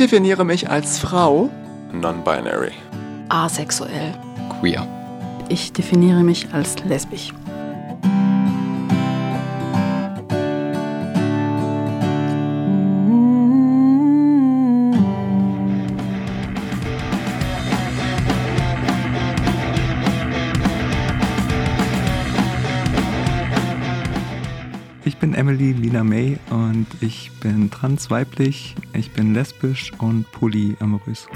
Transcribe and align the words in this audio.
definiere 0.00 0.44
mich 0.44 0.68
als 0.68 0.98
Frau. 0.98 1.50
Non-binary. 1.92 2.72
Asexuell. 3.28 4.14
Queer. 4.58 4.86
Ich 5.48 5.72
definiere 5.72 6.22
mich 6.22 6.48
als 6.52 6.76
lesbisch. 6.84 7.32
Lina 25.90 26.04
May 26.04 26.38
und 26.50 26.86
ich 27.00 27.32
bin 27.40 27.68
transweiblich, 27.68 28.76
ich 28.92 29.10
bin 29.10 29.34
lesbisch 29.34 29.92
und 29.98 30.30
polyamorös. 30.30 31.26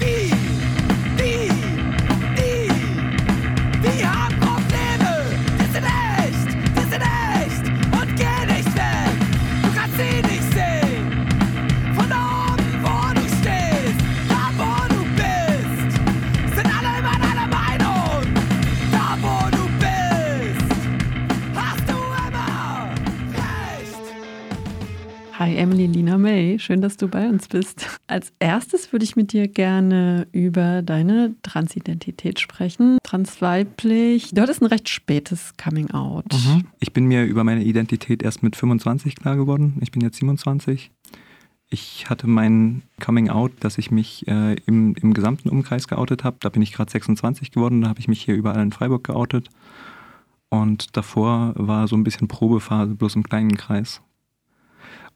Schön, 26.65 26.81
dass 26.81 26.97
du 26.97 27.07
bei 27.07 27.29
uns 27.29 27.47
bist. 27.47 27.99
Als 28.07 28.33
erstes 28.39 28.91
würde 28.91 29.05
ich 29.05 29.15
mit 29.15 29.31
dir 29.31 29.47
gerne 29.47 30.27
über 30.31 30.81
deine 30.81 31.35
Transidentität 31.43 32.39
sprechen. 32.39 32.97
Transweiblich. 33.03 34.31
Du 34.33 34.41
hattest 34.41 34.61
ein 34.61 34.67
recht 34.67 34.89
spätes 34.89 35.53
Coming 35.63 35.91
Out. 35.91 36.25
Mhm. 36.33 36.65
Ich 36.79 36.91
bin 36.91 37.05
mir 37.05 37.23
über 37.23 37.43
meine 37.43 37.63
Identität 37.63 38.23
erst 38.23 38.43
mit 38.43 38.55
25 38.55 39.15
klar 39.15 39.35
geworden. 39.35 39.77
Ich 39.81 39.91
bin 39.91 40.01
jetzt 40.01 40.17
27. 40.17 40.91
Ich 41.69 42.09
hatte 42.09 42.27
mein 42.27 42.83
Coming 43.03 43.29
Out, 43.29 43.51
dass 43.59 43.77
ich 43.77 43.91
mich 43.91 44.27
äh, 44.27 44.55
im, 44.65 44.95
im 44.95 45.13
gesamten 45.13 45.49
Umkreis 45.49 45.87
geoutet 45.87 46.23
habe. 46.23 46.37
Da 46.41 46.49
bin 46.49 46.61
ich 46.61 46.73
gerade 46.73 46.91
26 46.91 47.51
geworden, 47.51 47.81
da 47.81 47.89
habe 47.89 47.99
ich 47.99 48.07
mich 48.07 48.21
hier 48.21 48.35
überall 48.35 48.61
in 48.61 48.71
Freiburg 48.71 49.03
geoutet. 49.03 49.49
Und 50.49 50.95
davor 50.95 51.53
war 51.55 51.87
so 51.87 51.95
ein 51.95 52.03
bisschen 52.03 52.27
Probephase, 52.27 52.95
bloß 52.95 53.15
im 53.15 53.23
kleinen 53.23 53.57
Kreis. 53.57 54.01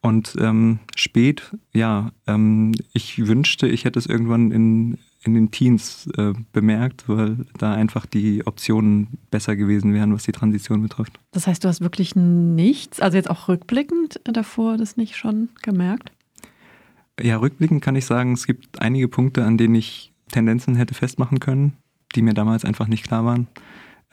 Und 0.02 0.36
ähm, 0.39 0.80
spät, 0.95 1.55
ja, 1.73 2.11
ähm, 2.25 2.73
ich 2.94 3.28
wünschte, 3.28 3.67
ich 3.67 3.83
hätte 3.83 4.00
es 4.00 4.06
irgendwann 4.06 4.52
in, 4.52 4.97
in 5.23 5.33
den 5.33 5.52
Teens 5.52 6.08
äh, 6.17 6.33
bemerkt, 6.53 7.09
weil 7.09 7.45
da 7.58 7.73
einfach 7.73 8.06
die 8.06 8.47
Optionen 8.47 9.19
besser 9.30 9.58
gewesen 9.58 9.94
wären, 9.94 10.14
was 10.14 10.23
die 10.23 10.31
Transition 10.31 10.81
betrifft. 10.81 11.19
Das 11.31 11.47
heißt, 11.47 11.64
du 11.64 11.67
hast 11.67 11.81
wirklich 11.81 12.16
nichts, 12.16 13.02
also 13.02 13.17
jetzt 13.17 13.30
auch 13.30 13.50
rückblickend 13.50 14.22
davor 14.23 14.78
das 14.78 14.95
nicht 14.95 15.17
schon 15.17 15.50
gemerkt? 15.61 16.11
Ja, 17.22 17.38
rückblickend 17.38 17.81
kann 17.81 17.97
ich 17.97 18.06
sagen, 18.06 18.34
es 18.34 18.47
gibt 18.47 18.81
einige 18.81 19.09
Punkte, 19.09 19.44
an 19.44 19.58
denen 19.58 19.75
ich 19.75 20.13
Tendenzen 20.31 20.75
hätte 20.75 20.94
festmachen 20.94 21.39
können, 21.39 21.73
die 22.16 22.22
mir 22.22 22.34
damals 22.34 22.63
einfach 22.63 22.88
nicht 22.88 23.03
klar 23.03 23.25
waren. 23.25 23.47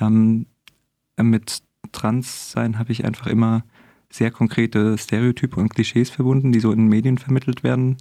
Ähm, 0.00 0.47
mit 1.17 1.62
Transsein 1.93 2.78
habe 2.78 2.91
ich 2.91 3.05
einfach 3.05 3.28
immer 3.28 3.62
sehr 4.11 4.31
konkrete 4.31 4.97
Stereotype 4.99 5.59
und 5.59 5.75
Klischees 5.75 6.11
verbunden, 6.11 6.53
die 6.53 6.61
so 6.61 6.73
in 6.73 6.87
Medien 6.87 7.19
vermittelt 7.19 7.62
werden. 7.62 7.97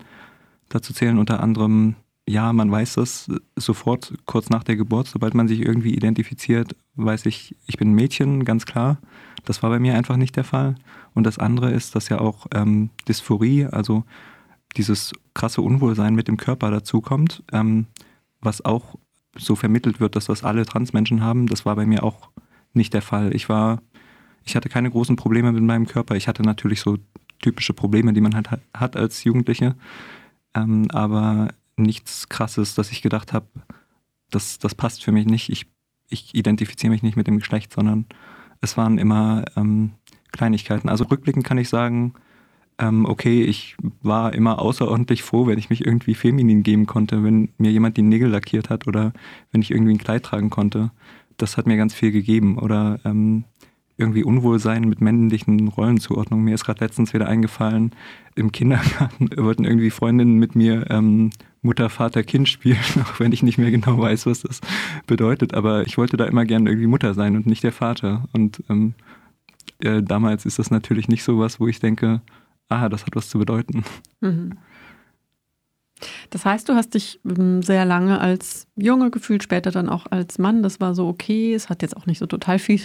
Dazu 0.69 0.93
zählen 0.93 1.17
unter 1.17 1.41
anderem, 1.41 1.95
ja, 2.27 2.53
man 2.53 2.71
weiß 2.71 2.95
das 2.95 3.29
sofort 3.55 4.13
kurz 4.25 4.49
nach 4.49 4.63
der 4.63 4.75
Geburt, 4.75 5.07
sobald 5.07 5.35
man 5.35 5.47
sich 5.47 5.59
irgendwie 5.59 5.93
identifiziert, 5.93 6.75
weiß 6.95 7.25
ich, 7.27 7.55
ich 7.67 7.77
bin 7.77 7.91
ein 7.91 7.95
Mädchen, 7.95 8.45
ganz 8.45 8.65
klar. 8.65 8.97
Das 9.43 9.61
war 9.61 9.69
bei 9.69 9.79
mir 9.79 9.95
einfach 9.95 10.17
nicht 10.17 10.35
der 10.35 10.43
Fall. 10.43 10.75
Und 11.13 11.25
das 11.25 11.37
andere 11.37 11.71
ist, 11.71 11.95
dass 11.95 12.09
ja 12.09 12.19
auch 12.19 12.47
ähm, 12.53 12.89
Dysphorie, 13.07 13.65
also 13.65 14.03
dieses 14.75 15.13
krasse 15.35 15.61
Unwohlsein 15.61 16.15
mit 16.15 16.27
dem 16.27 16.37
Körper 16.37 16.71
dazukommt, 16.71 17.43
ähm, 17.51 17.85
was 18.41 18.65
auch 18.65 18.95
so 19.37 19.55
vermittelt 19.55 19.99
wird, 19.99 20.15
dass 20.15 20.25
das 20.25 20.43
alle 20.43 20.65
Transmenschen 20.65 21.21
haben. 21.21 21.47
Das 21.47 21.65
war 21.65 21.75
bei 21.75 21.85
mir 21.85 22.03
auch 22.03 22.29
nicht 22.73 22.93
der 22.93 23.01
Fall. 23.01 23.35
Ich 23.35 23.49
war 23.49 23.81
ich 24.45 24.55
hatte 24.55 24.69
keine 24.69 24.89
großen 24.89 25.15
Probleme 25.15 25.51
mit 25.51 25.63
meinem 25.63 25.87
Körper. 25.87 26.15
Ich 26.15 26.27
hatte 26.27 26.43
natürlich 26.43 26.79
so 26.81 26.97
typische 27.41 27.73
Probleme, 27.73 28.13
die 28.13 28.21
man 28.21 28.35
halt 28.35 28.49
hat 28.73 28.95
als 28.95 29.23
Jugendliche. 29.23 29.75
Ähm, 30.53 30.87
aber 30.91 31.49
nichts 31.77 32.29
Krasses, 32.29 32.75
dass 32.75 32.91
ich 32.91 33.01
gedacht 33.01 33.33
habe, 33.33 33.47
das, 34.31 34.59
das 34.59 34.75
passt 34.75 35.03
für 35.03 35.11
mich 35.11 35.25
nicht. 35.25 35.49
Ich, 35.49 35.67
ich 36.09 36.33
identifiziere 36.33 36.91
mich 36.91 37.03
nicht 37.03 37.17
mit 37.17 37.27
dem 37.27 37.39
Geschlecht, 37.39 37.73
sondern 37.73 38.05
es 38.61 38.77
waren 38.77 38.97
immer 38.97 39.45
ähm, 39.55 39.91
Kleinigkeiten. 40.31 40.89
Also 40.89 41.05
rückblickend 41.05 41.45
kann 41.45 41.57
ich 41.57 41.69
sagen, 41.69 42.13
ähm, 42.77 43.05
okay, 43.05 43.43
ich 43.43 43.77
war 44.01 44.33
immer 44.33 44.59
außerordentlich 44.59 45.23
froh, 45.23 45.47
wenn 45.47 45.59
ich 45.59 45.69
mich 45.69 45.85
irgendwie 45.85 46.15
feminin 46.15 46.63
geben 46.63 46.85
konnte, 46.85 47.23
wenn 47.23 47.49
mir 47.57 47.71
jemand 47.71 47.97
die 47.97 48.01
Nägel 48.01 48.29
lackiert 48.29 48.69
hat 48.69 48.87
oder 48.87 49.13
wenn 49.51 49.61
ich 49.61 49.71
irgendwie 49.71 49.93
ein 49.93 49.97
Kleid 49.97 50.23
tragen 50.23 50.49
konnte. 50.49 50.91
Das 51.37 51.57
hat 51.57 51.67
mir 51.67 51.77
ganz 51.77 51.93
viel 51.93 52.11
gegeben. 52.11 52.57
Oder 52.57 52.99
ähm, 53.05 53.45
irgendwie 53.97 54.23
Unwohlsein 54.23 54.83
mit 54.83 54.99
männlichen 54.99 55.67
Rollenzuordnungen. 55.67 56.43
Mir 56.43 56.55
ist 56.55 56.65
gerade 56.65 56.83
letztens 56.83 57.13
wieder 57.13 57.27
eingefallen, 57.27 57.91
im 58.35 58.51
Kindergarten 58.51 59.29
wollten 59.37 59.63
irgendwie 59.63 59.89
Freundinnen 59.89 60.37
mit 60.37 60.55
mir 60.55 60.89
ähm, 60.89 61.29
Mutter, 61.61 61.89
Vater, 61.89 62.23
Kind 62.23 62.49
spielen, 62.49 62.77
auch 63.03 63.19
wenn 63.19 63.31
ich 63.31 63.43
nicht 63.43 63.57
mehr 63.57 63.71
genau 63.71 63.97
weiß, 63.97 64.25
was 64.25 64.41
das 64.41 64.61
bedeutet. 65.07 65.53
Aber 65.53 65.85
ich 65.87 65.97
wollte 65.97 66.17
da 66.17 66.25
immer 66.25 66.45
gerne 66.45 66.69
irgendwie 66.69 66.87
Mutter 66.87 67.13
sein 67.13 67.35
und 67.35 67.45
nicht 67.45 67.63
der 67.63 67.71
Vater. 67.71 68.25
Und 68.33 68.63
ähm, 68.69 68.93
äh, 69.79 70.03
damals 70.03 70.45
ist 70.45 70.59
das 70.59 70.71
natürlich 70.71 71.07
nicht 71.07 71.23
so 71.23 71.39
was, 71.39 71.59
wo 71.59 71.67
ich 71.67 71.79
denke, 71.79 72.21
ah, 72.69 72.89
das 72.89 73.05
hat 73.05 73.15
was 73.15 73.29
zu 73.29 73.39
bedeuten. 73.39 73.83
Mhm. 74.19 74.57
Das 76.29 76.43
heißt, 76.43 76.67
du 76.67 76.73
hast 76.73 76.93
dich 76.93 77.21
ähm, 77.25 77.61
sehr 77.61 77.85
lange 77.85 78.19
als 78.19 78.67
Junge 78.75 79.11
gefühlt, 79.11 79.43
später 79.43 79.71
dann 79.71 79.87
auch 79.87 80.07
als 80.11 80.37
Mann. 80.37 80.61
Das 80.61 80.81
war 80.81 80.93
so 80.93 81.07
okay. 81.07 81.53
Es 81.53 81.69
hat 81.69 81.81
jetzt 81.81 81.95
auch 81.95 82.05
nicht 82.05 82.19
so 82.19 82.25
total 82.25 82.59
viel 82.59 82.81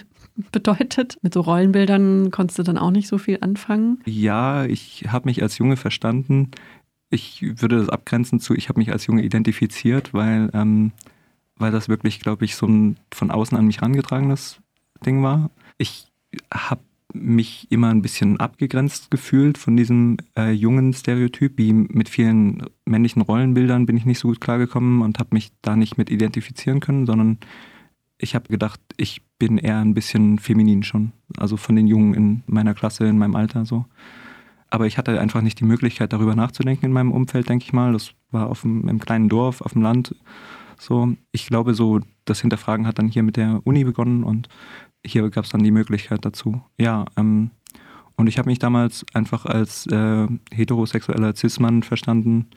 bedeutet. 0.53 1.17
Mit 1.23 1.35
so 1.35 1.41
Rollenbildern 1.41 2.31
konntest 2.31 2.59
du 2.59 2.63
dann 2.63 2.79
auch 2.79 2.91
nicht 2.91 3.09
so 3.09 3.19
viel 3.19 3.39
anfangen. 3.41 4.01
Ja, 4.05 4.65
ich 4.65 5.07
habe 5.09 5.29
mich 5.29 5.43
als 5.43 5.59
Junge 5.59 5.77
verstanden. 5.77 6.51
Ich 7.11 7.43
würde 7.43 7.79
das 7.79 7.89
abgrenzen 7.89 8.41
zu, 8.41 8.55
ich 8.55 8.69
habe 8.69 8.79
mich 8.79 8.93
als 8.93 9.07
Junge 9.07 9.23
identifiziert, 9.23 10.15
weil, 10.15 10.51
ähm, 10.55 10.93
weil 11.57 11.73
das 11.73 11.89
wirklich, 11.89 12.21
glaube 12.21 12.45
ich, 12.45 12.55
so 12.55 12.67
ein 12.67 12.97
von 13.13 13.31
außen 13.31 13.59
an 13.59 13.67
mich 13.67 13.79
herangetragenes 13.79 14.61
Ding 15.05 15.23
war. 15.23 15.51
Ich 15.77 16.07
habe 16.53 16.83
mich 17.13 17.67
immer 17.71 17.89
ein 17.89 18.03
bisschen 18.03 18.39
abgegrenzt 18.39 19.11
gefühlt 19.11 19.59
von 19.59 19.77
diesem 19.77 20.19
äh, 20.37 20.53
jungen 20.53 20.93
Stereotyp. 20.93 21.59
Wie 21.59 21.73
mit 21.73 22.09
vielen 22.09 22.65
männlichen 22.85 23.23
Rollenbildern 23.23 23.87
bin 23.87 23.97
ich 23.97 24.07
nicht 24.07 24.19
so 24.19 24.29
gut 24.29 24.41
klargekommen 24.41 25.03
und 25.03 25.19
habe 25.19 25.31
mich 25.33 25.51
da 25.63 25.77
nicht 25.77 25.99
mit 25.99 26.11
identifizieren 26.11 26.81
können, 26.81 27.07
sondern 27.07 27.39
ich 28.21 28.35
habe 28.35 28.49
gedacht, 28.49 28.81
ich 28.97 29.23
bin 29.39 29.59
eher 29.59 29.79
ein 29.79 29.95
bisschen 29.95 30.39
feminin 30.39 30.83
schon. 30.83 31.13
Also 31.37 31.57
von 31.57 31.75
den 31.75 31.87
Jungen 31.87 32.15
in 32.15 32.43
meiner 32.47 32.75
Klasse, 32.75 33.07
in 33.07 33.19
meinem 33.19 33.35
Alter 33.35 33.65
so. 33.65 33.87
Aber 34.69 34.87
ich 34.87 34.99
hatte 34.99 35.19
einfach 35.21 35.41
nicht 35.41 35.59
die 35.59 35.65
Möglichkeit, 35.65 36.13
darüber 36.13 36.37
nachzudenken 36.37 36.87
in 36.87 36.93
meinem 36.93 37.13
Umfeld, 37.13 37.49
denke 37.49 37.65
ich 37.65 37.73
mal. 37.73 37.93
Das 37.93 38.13
war 38.31 38.49
auf 38.49 38.61
dem, 38.63 38.89
im 38.89 39.01
kleinen 39.01 39.29
Dorf, 39.29 39.63
auf 39.63 39.73
dem 39.73 39.83
Land. 39.83 40.15
So, 40.79 41.15
ich 41.33 41.47
glaube, 41.47 41.75
so 41.75 42.01
das 42.25 42.41
Hinterfragen 42.41 42.87
hat 42.87 42.99
dann 42.99 43.09
hier 43.09 43.23
mit 43.23 43.37
der 43.37 43.61
Uni 43.65 43.85
begonnen 43.85 44.23
und 44.23 44.49
hier 45.05 45.29
gab 45.31 45.45
es 45.45 45.51
dann 45.51 45.63
die 45.63 45.71
Möglichkeit 45.71 46.25
dazu. 46.25 46.63
Ja, 46.79 47.07
ähm, 47.17 47.51
und 48.17 48.27
ich 48.27 48.39
habe 48.39 48.51
mich 48.51 48.59
damals 48.59 49.05
einfach 49.15 49.47
als 49.47 49.87
äh, 49.87 50.27
heterosexueller 50.53 51.35
Cis-Mann 51.35 51.83
verstanden 51.83 52.49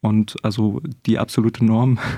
und 0.00 0.36
also 0.42 0.80
die 1.06 1.18
absolute 1.18 1.64
Norm. 1.64 1.98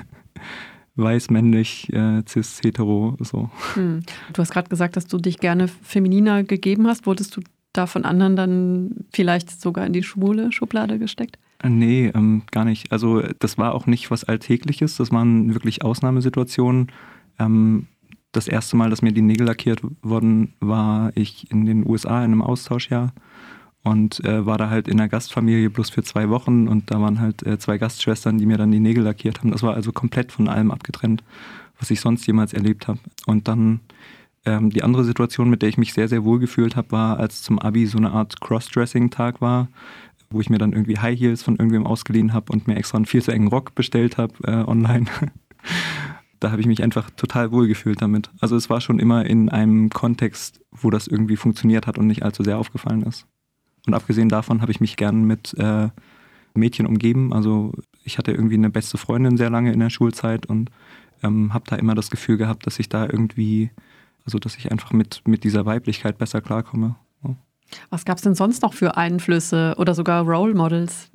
Weiß, 0.97 1.29
männlich, 1.29 1.91
äh, 1.93 2.23
cis, 2.27 2.59
hetero, 2.63 3.15
so. 3.19 3.49
Hm. 3.75 4.01
Du 4.33 4.41
hast 4.41 4.51
gerade 4.51 4.67
gesagt, 4.67 4.97
dass 4.97 5.07
du 5.07 5.17
dich 5.17 5.37
gerne 5.37 5.67
femininer 5.67 6.43
gegeben 6.43 6.87
hast. 6.87 7.05
Wurdest 7.05 7.37
du 7.37 7.41
da 7.73 7.85
von 7.85 8.03
anderen 8.03 8.35
dann 8.35 9.05
vielleicht 9.13 9.61
sogar 9.61 9.85
in 9.85 9.93
die 9.93 10.03
schwule 10.03 10.51
Schublade 10.51 10.99
gesteckt? 10.99 11.37
Äh, 11.61 11.69
nee, 11.69 12.11
ähm, 12.13 12.43
gar 12.51 12.65
nicht. 12.65 12.91
Also 12.91 13.21
das 13.39 13.57
war 13.57 13.73
auch 13.73 13.85
nicht 13.85 14.11
was 14.11 14.23
Alltägliches, 14.23 14.97
das 14.97 15.11
waren 15.11 15.53
wirklich 15.53 15.83
Ausnahmesituationen. 15.83 16.91
Ähm, 17.39 17.87
das 18.31 18.47
erste 18.47 18.75
Mal, 18.75 18.89
dass 18.89 19.01
mir 19.01 19.13
die 19.13 19.21
Nägel 19.21 19.47
lackiert 19.47 19.81
wurden, 20.01 20.53
war 20.59 21.11
ich 21.15 21.49
in 21.51 21.65
den 21.65 21.87
USA 21.87 22.19
in 22.19 22.31
einem 22.31 22.41
Austauschjahr 22.41 23.13
und 23.87 24.23
äh, 24.25 24.45
war 24.45 24.57
da 24.57 24.69
halt 24.69 24.89
in 24.89 24.99
einer 24.99 25.07
Gastfamilie 25.07 25.69
bloß 25.69 25.89
für 25.91 26.03
zwei 26.03 26.29
Wochen 26.29 26.67
und 26.67 26.91
da 26.91 26.99
waren 26.99 27.21
halt 27.21 27.45
äh, 27.45 27.57
zwei 27.57 27.77
Gastschwestern, 27.77 28.37
die 28.37 28.45
mir 28.45 28.57
dann 28.57 28.69
die 28.69 28.81
Nägel 28.81 29.03
lackiert 29.03 29.39
haben. 29.39 29.51
Das 29.51 29.63
war 29.63 29.75
also 29.75 29.93
komplett 29.93 30.33
von 30.33 30.49
allem 30.49 30.71
abgetrennt, 30.71 31.23
was 31.79 31.89
ich 31.89 32.01
sonst 32.01 32.27
jemals 32.27 32.53
erlebt 32.53 32.89
habe. 32.89 32.99
Und 33.27 33.47
dann 33.47 33.79
ähm, 34.45 34.71
die 34.71 34.83
andere 34.83 35.05
Situation, 35.05 35.49
mit 35.49 35.61
der 35.61 35.69
ich 35.69 35.77
mich 35.77 35.93
sehr, 35.93 36.09
sehr 36.09 36.25
wohl 36.25 36.37
gefühlt 36.37 36.75
habe, 36.75 36.91
war, 36.91 37.17
als 37.17 37.41
zum 37.41 37.59
Abi 37.59 37.85
so 37.85 37.97
eine 37.97 38.11
Art 38.11 38.41
Crossdressing-Tag 38.41 39.39
war, 39.39 39.69
wo 40.29 40.41
ich 40.41 40.49
mir 40.49 40.57
dann 40.57 40.73
irgendwie 40.73 40.97
High 40.97 41.17
Heels 41.17 41.41
von 41.41 41.55
irgendwem 41.55 41.87
ausgeliehen 41.87 42.33
habe 42.33 42.51
und 42.51 42.67
mir 42.67 42.75
extra 42.75 42.97
einen 42.97 43.05
viel 43.05 43.21
zu 43.21 43.31
engen 43.31 43.47
Rock 43.47 43.73
bestellt 43.73 44.17
habe 44.17 44.33
äh, 44.43 44.69
online. 44.69 45.05
da 46.41 46.51
habe 46.51 46.59
ich 46.59 46.67
mich 46.67 46.83
einfach 46.83 47.09
total 47.11 47.53
wohl 47.53 47.69
gefühlt 47.69 48.01
damit. 48.01 48.31
Also 48.41 48.57
es 48.57 48.69
war 48.69 48.81
schon 48.81 48.99
immer 48.99 49.25
in 49.25 49.47
einem 49.47 49.89
Kontext, 49.91 50.59
wo 50.71 50.89
das 50.89 51.07
irgendwie 51.07 51.37
funktioniert 51.37 51.87
hat 51.87 51.97
und 51.97 52.07
nicht 52.07 52.23
allzu 52.23 52.43
sehr 52.43 52.57
aufgefallen 52.57 53.03
ist. 53.03 53.25
Und 53.87 53.93
abgesehen 53.93 54.29
davon 54.29 54.61
habe 54.61 54.71
ich 54.71 54.81
mich 54.81 54.97
gern 54.97 55.23
mit 55.23 55.53
äh, 55.57 55.87
Mädchen 56.53 56.85
umgeben. 56.85 57.33
Also 57.33 57.73
ich 58.03 58.17
hatte 58.17 58.31
irgendwie 58.31 58.55
eine 58.55 58.69
beste 58.69 58.97
Freundin 58.97 59.37
sehr 59.37 59.49
lange 59.49 59.71
in 59.71 59.79
der 59.79 59.89
Schulzeit 59.89 60.45
und 60.45 60.69
ähm, 61.23 61.53
habe 61.53 61.65
da 61.67 61.77
immer 61.77 61.95
das 61.95 62.11
Gefühl 62.11 62.37
gehabt, 62.37 62.67
dass 62.67 62.79
ich 62.79 62.89
da 62.89 63.05
irgendwie, 63.05 63.71
also 64.25 64.39
dass 64.39 64.57
ich 64.57 64.71
einfach 64.71 64.91
mit, 64.91 65.21
mit 65.25 65.43
dieser 65.43 65.65
Weiblichkeit 65.65 66.17
besser 66.17 66.41
klarkomme. 66.41 66.95
Ja. 67.23 67.35
Was 67.89 68.05
gab 68.05 68.17
es 68.17 68.23
denn 68.23 68.35
sonst 68.35 68.61
noch 68.61 68.73
für 68.73 68.97
Einflüsse 68.97 69.75
oder 69.77 69.93
sogar 69.93 70.23
Role 70.23 70.53
Models, 70.53 71.09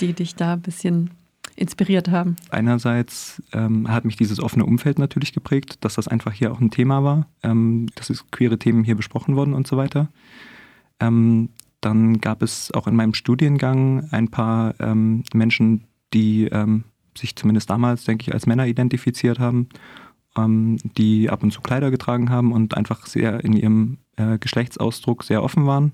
die 0.00 0.12
dich 0.12 0.36
da 0.36 0.54
ein 0.54 0.62
bisschen 0.62 1.10
inspiriert 1.56 2.08
haben? 2.08 2.36
Einerseits 2.50 3.42
ähm, 3.52 3.90
hat 3.90 4.04
mich 4.04 4.16
dieses 4.16 4.40
offene 4.40 4.64
Umfeld 4.64 4.98
natürlich 4.98 5.32
geprägt, 5.32 5.78
dass 5.80 5.94
das 5.94 6.08
einfach 6.08 6.32
hier 6.32 6.52
auch 6.52 6.60
ein 6.60 6.70
Thema 6.70 7.04
war, 7.04 7.26
ähm, 7.42 7.86
dass 7.96 8.10
es 8.10 8.28
queere 8.30 8.58
Themen 8.58 8.84
hier 8.84 8.96
besprochen 8.96 9.36
wurden 9.36 9.52
und 9.52 9.66
so 9.66 9.76
weiter. 9.76 10.08
Ähm, 11.00 11.50
dann 11.84 12.20
gab 12.20 12.42
es 12.42 12.72
auch 12.72 12.86
in 12.86 12.96
meinem 12.96 13.14
Studiengang 13.14 14.08
ein 14.10 14.28
paar 14.28 14.74
ähm, 14.80 15.24
Menschen, 15.32 15.84
die 16.12 16.46
ähm, 16.46 16.84
sich 17.16 17.36
zumindest 17.36 17.70
damals, 17.70 18.04
denke 18.04 18.22
ich, 18.22 18.34
als 18.34 18.46
Männer 18.46 18.66
identifiziert 18.66 19.38
haben, 19.38 19.68
ähm, 20.36 20.78
die 20.96 21.30
ab 21.30 21.42
und 21.42 21.52
zu 21.52 21.60
Kleider 21.60 21.90
getragen 21.90 22.30
haben 22.30 22.52
und 22.52 22.76
einfach 22.76 23.06
sehr 23.06 23.44
in 23.44 23.52
ihrem 23.52 23.98
äh, 24.16 24.38
Geschlechtsausdruck 24.38 25.24
sehr 25.24 25.42
offen 25.42 25.66
waren. 25.66 25.92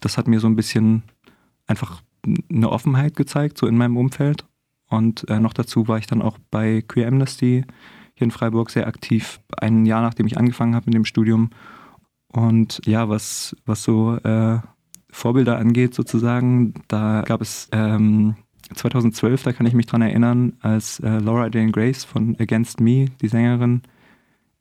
das 0.00 0.18
hat 0.18 0.26
mir 0.26 0.40
so 0.40 0.48
ein 0.48 0.56
bisschen 0.56 1.04
einfach 1.68 2.02
eine 2.50 2.70
Offenheit 2.70 3.14
gezeigt, 3.14 3.58
so 3.58 3.68
in 3.68 3.76
meinem 3.76 3.96
Umfeld. 3.96 4.44
Und 4.88 5.28
äh, 5.28 5.40
noch 5.40 5.52
dazu 5.52 5.88
war 5.88 5.98
ich 5.98 6.06
dann 6.06 6.22
auch 6.22 6.38
bei 6.50 6.82
Queer 6.82 7.08
Amnesty 7.08 7.64
hier 8.14 8.24
in 8.24 8.30
Freiburg 8.30 8.70
sehr 8.70 8.86
aktiv, 8.86 9.40
ein 9.58 9.84
Jahr 9.84 10.02
nachdem 10.02 10.26
ich 10.26 10.38
angefangen 10.38 10.74
habe 10.74 10.86
mit 10.86 10.94
dem 10.94 11.04
Studium. 11.04 11.50
Und 12.36 12.80
ja, 12.84 13.08
was, 13.08 13.56
was 13.64 13.82
so 13.82 14.16
äh, 14.16 14.58
Vorbilder 15.10 15.58
angeht 15.58 15.94
sozusagen, 15.94 16.74
da 16.88 17.22
gab 17.22 17.40
es 17.40 17.68
ähm, 17.72 18.36
2012, 18.74 19.42
da 19.42 19.52
kann 19.52 19.66
ich 19.66 19.74
mich 19.74 19.86
dran 19.86 20.02
erinnern, 20.02 20.52
als 20.60 21.00
äh, 21.00 21.18
Laura 21.18 21.48
Jane 21.48 21.72
Grace 21.72 22.04
von 22.04 22.36
Against 22.38 22.80
Me, 22.80 23.06
die 23.22 23.28
Sängerin, 23.28 23.82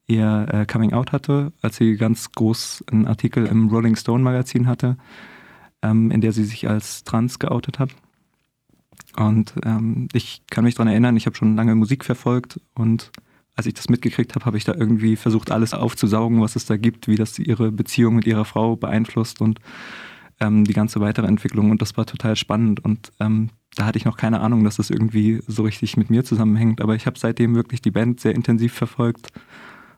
ihr 0.08 0.48
äh, 0.52 0.66
Coming 0.66 0.94
Out 0.94 1.12
hatte, 1.12 1.52
als 1.62 1.78
sie 1.78 1.98
ganz 1.98 2.32
groß 2.32 2.86
einen 2.92 3.08
Artikel 3.08 3.46
im 3.48 3.68
Rolling 3.70 3.96
Stone 3.96 4.24
Magazin 4.24 4.68
hatte 4.68 4.98
ähm, 5.86 6.12
in 6.12 6.22
der 6.22 6.32
sie 6.32 6.44
sich 6.44 6.68
als 6.68 7.04
trans 7.04 7.40
geoutet 7.40 7.80
hat. 7.80 7.92
Und 9.16 9.54
ähm, 9.64 10.08
ich 10.14 10.42
kann 10.50 10.64
mich 10.66 10.76
daran 10.76 10.90
erinnern, 10.90 11.16
ich 11.16 11.26
habe 11.26 11.36
schon 11.36 11.56
lange 11.56 11.76
Musik 11.76 12.04
verfolgt 12.04 12.60
und 12.74 13.12
als 13.56 13.66
ich 13.66 13.74
das 13.74 13.90
mitgekriegt 13.90 14.36
habe, 14.36 14.46
habe 14.46 14.58
ich 14.58 14.66
da 14.66 14.74
irgendwie 14.74 15.16
versucht, 15.16 15.52
alles 15.52 15.74
aufzusaugen, 15.74 16.42
was 16.42 16.56
es 16.56 16.66
da 16.66 16.78
gibt, 16.78 17.08
wie 17.08 17.16
das 17.16 17.40
ihre 17.40 17.72
Beziehung 17.72 18.16
mit 18.16 18.28
ihrer 18.28 18.46
Frau 18.46 18.76
beeinflusst 18.76 19.42
und 19.42 19.60
ähm, 20.40 20.66
die 20.66 20.74
ganze 20.74 21.00
weitere 21.00 21.28
Entwicklung. 21.28 21.72
Und 21.72 21.82
das 21.82 21.96
war 21.98 22.06
total 22.06 22.36
spannend. 22.36 22.84
Und 22.84 23.12
ähm, 23.20 23.50
da 23.76 23.86
hatte 23.86 23.98
ich 23.98 24.06
noch 24.06 24.18
keine 24.18 24.42
Ahnung, 24.42 24.64
dass 24.64 24.78
das 24.78 24.90
irgendwie 24.90 25.42
so 25.48 25.64
richtig 25.64 25.98
mit 25.98 26.10
mir 26.10 26.24
zusammenhängt. 26.24 26.82
Aber 26.82 26.96
ich 26.96 27.06
habe 27.06 27.18
seitdem 27.18 27.56
wirklich 27.56 27.82
die 27.82 27.92
Band 27.92 28.20
sehr 28.20 28.36
intensiv 28.36 28.74
verfolgt 28.74 29.32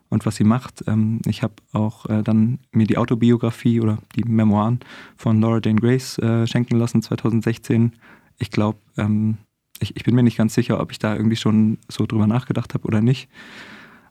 und 0.08 0.24
was 0.26 0.36
sie 0.36 0.44
macht. 0.44 0.84
Ähm, 0.86 1.20
ich 1.26 1.42
habe 1.42 1.54
auch 1.72 2.06
äh, 2.06 2.22
dann 2.22 2.60
mir 2.70 2.86
die 2.86 2.98
Autobiografie 2.98 3.80
oder 3.80 3.98
die 4.14 4.24
Memoiren 4.24 4.80
von 5.16 5.40
Laura 5.40 5.60
Jane 5.62 5.80
Grace 5.80 6.18
äh, 6.18 6.46
schenken 6.46 6.76
lassen 6.78 7.02
2016. 7.02 7.92
Ich 8.38 8.50
glaube, 8.50 8.78
ähm, 8.96 9.38
ich, 9.80 9.96
ich, 9.96 10.04
bin 10.04 10.14
mir 10.14 10.22
nicht 10.22 10.36
ganz 10.36 10.54
sicher, 10.54 10.80
ob 10.80 10.92
ich 10.92 10.98
da 10.98 11.14
irgendwie 11.14 11.36
schon 11.36 11.78
so 11.88 12.06
drüber 12.06 12.26
nachgedacht 12.26 12.74
habe 12.74 12.86
oder 12.86 13.00
nicht. 13.00 13.28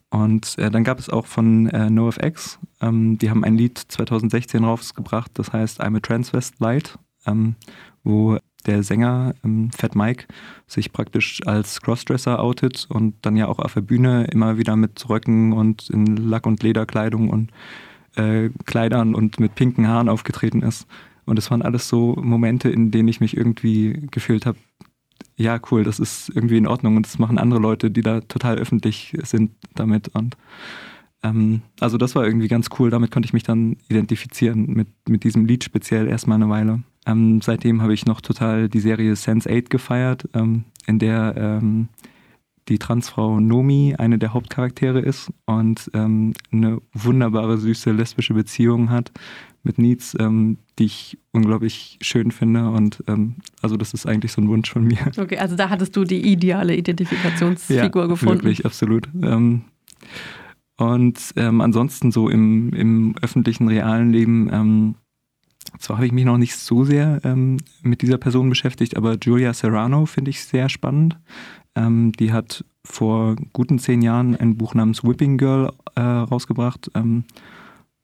Und 0.09 0.57
äh, 0.57 0.71
dann 0.71 0.83
gab 0.83 0.99
es 0.99 1.09
auch 1.09 1.25
von 1.25 1.67
äh, 1.67 1.89
NoFX, 1.89 2.59
ähm, 2.81 3.17
die 3.17 3.29
haben 3.29 3.43
ein 3.43 3.57
Lied 3.57 3.77
2016 3.77 4.63
rausgebracht, 4.63 5.31
das 5.33 5.51
heißt 5.51 5.81
I'm 5.81 5.97
a 5.97 5.99
Transvest 5.99 6.59
Light, 6.59 6.97
ähm, 7.25 7.55
wo 8.03 8.37
der 8.65 8.83
Sänger 8.83 9.33
ähm, 9.43 9.69
Fat 9.71 9.95
Mike 9.95 10.25
sich 10.65 10.93
praktisch 10.93 11.41
als 11.45 11.81
Crossdresser 11.81 12.41
outet 12.41 12.85
und 12.89 13.15
dann 13.21 13.35
ja 13.35 13.47
auch 13.47 13.59
auf 13.59 13.73
der 13.73 13.81
Bühne 13.81 14.25
immer 14.25 14.57
wieder 14.57 14.75
mit 14.75 15.09
Röcken 15.09 15.53
und 15.53 15.89
in 15.89 16.15
Lack- 16.15 16.45
und 16.45 16.63
Lederkleidung 16.63 17.29
und 17.29 17.51
äh, 18.15 18.49
Kleidern 18.65 19.15
und 19.15 19.39
mit 19.39 19.55
pinken 19.55 19.87
Haaren 19.87 20.09
aufgetreten 20.09 20.61
ist. 20.61 20.87
Und 21.25 21.37
es 21.37 21.51
waren 21.51 21.61
alles 21.61 21.89
so 21.89 22.15
Momente, 22.21 22.69
in 22.69 22.91
denen 22.91 23.09
ich 23.09 23.19
mich 23.19 23.35
irgendwie 23.35 24.07
gefühlt 24.11 24.45
habe, 24.45 24.57
ja, 25.35 25.59
cool, 25.71 25.83
das 25.83 25.99
ist 25.99 26.29
irgendwie 26.33 26.57
in 26.57 26.67
Ordnung 26.67 26.97
und 26.97 27.05
das 27.05 27.19
machen 27.19 27.37
andere 27.37 27.59
Leute, 27.59 27.91
die 27.91 28.01
da 28.01 28.21
total 28.21 28.57
öffentlich 28.57 29.15
sind 29.23 29.51
damit. 29.75 30.09
Und 30.09 30.35
ähm, 31.23 31.61
also 31.79 31.97
das 31.97 32.15
war 32.15 32.25
irgendwie 32.25 32.47
ganz 32.47 32.69
cool, 32.79 32.89
damit 32.89 33.11
konnte 33.11 33.27
ich 33.27 33.33
mich 33.33 33.43
dann 33.43 33.77
identifizieren 33.89 34.65
mit, 34.67 34.87
mit 35.07 35.23
diesem 35.23 35.45
Lied 35.45 35.63
speziell 35.63 36.07
erstmal 36.07 36.35
eine 36.35 36.49
Weile. 36.49 36.83
Ähm, 37.05 37.41
seitdem 37.41 37.81
habe 37.81 37.93
ich 37.93 38.05
noch 38.05 38.21
total 38.21 38.67
die 38.67 38.79
Serie 38.79 39.15
Sense 39.15 39.49
8 39.49 39.69
gefeiert, 39.69 40.27
ähm, 40.33 40.65
in 40.87 40.99
der 40.99 41.35
ähm, 41.37 41.89
die 42.67 42.79
Transfrau 42.79 43.39
Nomi 43.39 43.95
eine 43.97 44.17
der 44.17 44.33
Hauptcharaktere 44.33 44.99
ist 44.99 45.31
und 45.45 45.89
ähm, 45.93 46.33
eine 46.51 46.81
wunderbare, 46.93 47.57
süße 47.57 47.91
lesbische 47.91 48.33
Beziehung 48.33 48.89
hat 48.89 49.11
mit 49.63 49.77
Needs, 49.77 50.15
ähm, 50.19 50.57
die 50.79 50.85
ich 50.85 51.17
unglaublich 51.31 51.97
schön 52.01 52.31
finde. 52.31 52.69
Und 52.69 53.03
ähm, 53.07 53.35
also 53.61 53.77
das 53.77 53.93
ist 53.93 54.05
eigentlich 54.05 54.31
so 54.31 54.41
ein 54.41 54.49
Wunsch 54.49 54.71
von 54.71 54.83
mir. 54.85 55.11
Okay, 55.17 55.37
also 55.37 55.55
da 55.55 55.69
hattest 55.69 55.95
du 55.95 56.03
die 56.03 56.31
ideale 56.31 56.75
Identifikationsfigur 56.75 58.03
ja, 58.03 58.07
gefunden. 58.07 58.35
Wirklich, 58.35 58.65
absolut. 58.65 59.09
und 60.79 61.33
ansonsten 61.35 62.11
so 62.11 62.29
im, 62.29 62.71
im 62.73 63.15
öffentlichen, 63.21 63.67
realen 63.67 64.11
Leben 64.11 64.95
zwar 65.79 65.97
habe 65.97 66.05
ich 66.05 66.11
mich 66.11 66.25
noch 66.25 66.37
nicht 66.37 66.55
so 66.55 66.83
sehr 66.83 67.19
ähm, 67.23 67.57
mit 67.81 68.01
dieser 68.01 68.17
Person 68.17 68.49
beschäftigt, 68.49 68.97
aber 68.97 69.17
Julia 69.21 69.53
Serrano 69.53 70.05
finde 70.05 70.31
ich 70.31 70.43
sehr 70.43 70.69
spannend. 70.69 71.17
Ähm, 71.75 72.11
die 72.13 72.31
hat 72.31 72.63
vor 72.83 73.35
guten 73.53 73.79
zehn 73.79 74.01
Jahren 74.01 74.35
ein 74.35 74.57
Buch 74.57 74.73
namens 74.73 75.03
Whipping 75.03 75.37
Girl 75.37 75.71
äh, 75.95 76.01
rausgebracht. 76.01 76.89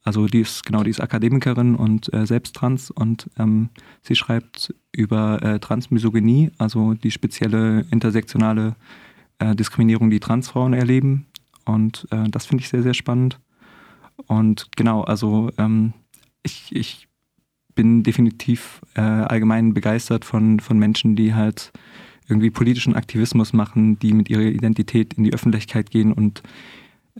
Also 0.04 0.28
die 0.28 0.42
ist 0.42 0.66
genau, 0.66 0.84
die 0.84 0.90
ist 0.90 1.00
Akademikerin 1.00 1.76
und 1.76 2.14
äh, 2.14 2.26
selbst 2.26 2.56
trans 2.56 2.92
und 2.92 3.30
ähm, 3.40 3.70
sie 4.02 4.16
schreibt 4.16 4.74
über 4.92 5.42
äh, 5.42 5.60
Transmisogynie, 5.60 6.52
also 6.58 6.94
die 6.94 7.12
spezielle 7.12 7.86
intersektionale 7.90 8.76
äh, 9.40 9.56
Diskriminierung, 9.56 10.10
die 10.10 10.20
Transfrauen 10.20 10.74
erleben. 10.74 11.26
Und 11.66 12.06
äh, 12.12 12.30
das 12.30 12.46
finde 12.46 12.64
ich 12.64 12.70
sehr, 12.70 12.84
sehr 12.84 12.94
spannend. 12.94 13.40
Und 14.28 14.70
genau, 14.76 15.04
also 15.04 15.50
ähm, 15.58 15.94
ich, 16.44 16.76
ich 16.76 17.08
bin 17.74 18.04
definitiv 18.04 18.82
äh, 18.96 19.02
allgemein 19.02 19.74
begeistert 19.74 20.26
von, 20.26 20.60
von 20.60 20.78
Menschen, 20.78 21.16
die 21.16 21.34
halt 21.34 21.72
irgendwie 22.28 22.52
politischen 22.52 22.96
Aktivismus 22.96 23.54
machen, 23.54 23.98
die 24.00 24.14
mit 24.14 24.30
ihrer 24.30 24.42
Identität 24.42 25.14
in 25.14 25.24
die 25.24 25.34
Öffentlichkeit 25.34 25.92
gehen 25.92 26.14
und 26.14 26.44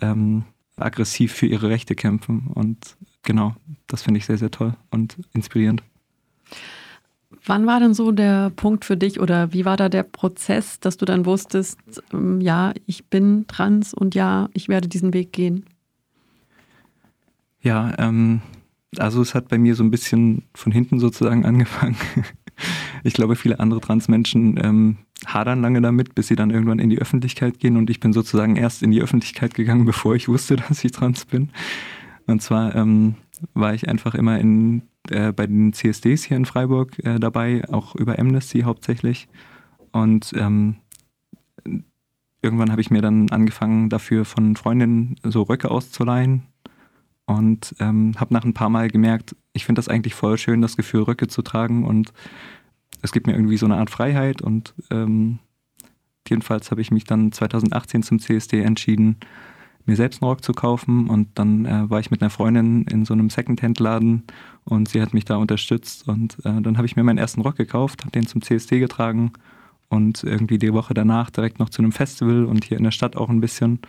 ähm, 0.02 0.44
aggressiv 0.76 1.34
für 1.34 1.46
ihre 1.46 1.70
Rechte 1.70 1.96
kämpfen. 1.96 2.48
Und 2.54 2.98
genau, 3.24 3.56
das 3.88 4.04
finde 4.04 4.20
ich 4.20 4.26
sehr, 4.26 4.38
sehr 4.38 4.52
toll 4.52 4.76
und 4.90 5.18
inspirierend. 5.34 5.84
Wann 7.46 7.66
war 7.66 7.80
denn 7.80 7.94
so 7.94 8.12
der 8.12 8.52
Punkt 8.52 8.86
für 8.86 8.96
dich 8.96 9.20
oder 9.20 9.52
wie 9.52 9.66
war 9.66 9.76
da 9.76 9.90
der 9.90 10.04
Prozess, 10.04 10.80
dass 10.80 10.98
du 10.98 11.06
dann 11.06 11.26
wusstest, 11.26 11.78
ähm, 12.14 12.40
ja, 12.40 12.74
ich 12.86 13.06
bin 13.06 13.46
trans 13.48 13.94
und 13.94 14.16
ja, 14.16 14.50
ich 14.54 14.70
werde 14.70 14.88
diesen 14.88 15.14
Weg 15.14 15.34
gehen? 15.34 15.66
Ja, 17.62 17.94
ähm, 17.98 18.42
also 18.98 19.22
es 19.22 19.36
hat 19.36 19.50
bei 19.50 19.58
mir 19.58 19.76
so 19.76 19.84
ein 19.84 19.92
bisschen 19.92 20.44
von 20.54 20.72
hinten 20.72 21.00
sozusagen 21.00 21.46
angefangen. 21.46 21.98
Ich 23.04 23.14
glaube, 23.14 23.36
viele 23.36 23.60
andere 23.60 23.82
Transmenschen 23.82 24.58
ähm, 24.64 24.98
hadern 25.28 25.62
lange 25.62 25.82
damit, 25.82 26.16
bis 26.16 26.28
sie 26.28 26.36
dann 26.36 26.50
irgendwann 26.50 26.80
in 26.80 26.90
die 26.90 27.00
Öffentlichkeit 27.00 27.60
gehen. 27.60 27.78
Und 27.78 27.90
ich 27.90 28.00
bin 28.00 28.14
sozusagen 28.14 28.56
erst 28.56 28.84
in 28.84 28.92
die 28.92 29.02
Öffentlichkeit 29.02 29.54
gegangen, 29.54 29.86
bevor 29.94 30.16
ich 30.16 30.28
wusste, 30.28 30.56
dass 30.56 30.84
ich 30.84 30.92
trans 30.92 31.26
bin. 31.26 31.50
Und 32.28 32.42
zwar 32.42 32.76
ähm, 32.76 33.16
war 33.54 33.74
ich 33.74 33.90
einfach 33.90 34.16
immer 34.16 34.40
in, 34.40 34.84
äh, 35.10 35.32
bei 35.32 35.48
den 35.48 35.74
CSDs 35.74 36.24
hier 36.24 36.38
in 36.38 36.46
Freiburg 36.46 36.98
äh, 37.04 37.20
dabei, 37.20 37.64
auch 37.70 37.96
über 37.96 38.20
Amnesty 38.20 38.62
hauptsächlich. 38.62 39.28
Und 39.92 40.34
ähm, 40.36 40.78
irgendwann 42.42 42.72
habe 42.72 42.82
ich 42.82 42.92
mir 42.92 43.02
dann 43.02 43.30
angefangen, 43.30 43.90
dafür 43.90 44.26
von 44.26 44.56
Freundinnen 44.56 45.16
so 45.24 45.44
Röcke 45.44 45.72
auszuleihen 45.72 46.44
und 47.26 47.76
ähm, 47.80 48.14
habe 48.18 48.34
nach 48.34 48.44
ein 48.44 48.54
paar 48.54 48.70
Mal 48.70 48.90
gemerkt, 48.90 49.36
ich 49.54 49.66
finde 49.66 49.80
das 49.80 49.88
eigentlich 49.88 50.14
voll 50.14 50.38
schön, 50.38 50.62
das 50.62 50.76
Gefühl, 50.76 51.04
Röcke 51.04 51.28
zu 51.28 51.42
tragen 51.42 51.86
und 51.86 52.12
es 53.04 53.12
gibt 53.12 53.28
mir 53.28 53.34
irgendwie 53.34 53.58
so 53.58 53.66
eine 53.66 53.76
Art 53.76 53.90
Freiheit 53.90 54.42
und 54.42 54.74
ähm, 54.90 55.40
jedenfalls 56.28 56.72
habe 56.72 56.82
ich 56.82 56.90
mich 56.90 57.04
dann 57.04 57.32
2018 57.32 58.02
zum 58.02 58.18
CSD 58.18 58.62
entschieden, 58.62 59.18
mir 59.86 59.98
selbst 59.98 60.22
einen 60.22 60.30
Rock 60.30 60.44
zu 60.44 60.54
kaufen. 60.54 61.10
Und 61.10 61.28
dann 61.36 61.66
äh, 61.66 61.90
war 61.90 62.00
ich 62.00 62.12
mit 62.12 62.22
einer 62.22 62.30
Freundin 62.30 62.84
in 62.84 63.06
so 63.06 63.14
einem 63.14 63.30
Secondhand-Laden 63.30 64.24
und 64.64 64.88
sie 64.88 65.02
hat 65.02 65.14
mich 65.14 65.26
da 65.26 65.36
unterstützt. 65.36 66.08
Und 66.08 66.38
äh, 66.46 66.62
dann 66.62 66.78
habe 66.78 66.88
ich 66.88 66.96
mir 66.96 67.04
meinen 67.04 67.18
ersten 67.18 67.42
Rock 67.42 67.58
gekauft, 67.58 68.02
habe 68.02 68.12
den 68.12 68.26
zum 68.26 68.42
CSD 68.42 68.80
getragen 68.80 69.34
und 69.90 70.24
irgendwie 70.24 70.58
die 70.58 70.74
Woche 70.74 70.94
danach 70.94 71.30
direkt 71.30 71.60
noch 71.60 71.70
zu 71.70 71.82
einem 71.82 71.92
Festival 71.92 72.46
und 72.46 72.64
hier 72.64 72.78
in 72.78 72.84
der 72.84 72.92
Stadt 72.92 73.18
auch 73.18 73.30
ein 73.30 73.42
bisschen. 73.42 73.80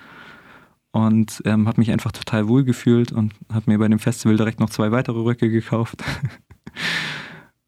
Und 0.90 1.42
ähm, 1.44 1.66
habe 1.66 1.80
mich 1.80 1.90
einfach 1.90 2.12
total 2.12 2.46
wohl 2.46 2.64
gefühlt 2.64 3.10
und 3.10 3.32
habe 3.52 3.70
mir 3.70 3.78
bei 3.78 3.88
dem 3.88 3.98
Festival 3.98 4.36
direkt 4.36 4.60
noch 4.60 4.70
zwei 4.70 4.92
weitere 4.92 5.20
Röcke 5.20 5.50
gekauft. 5.50 6.02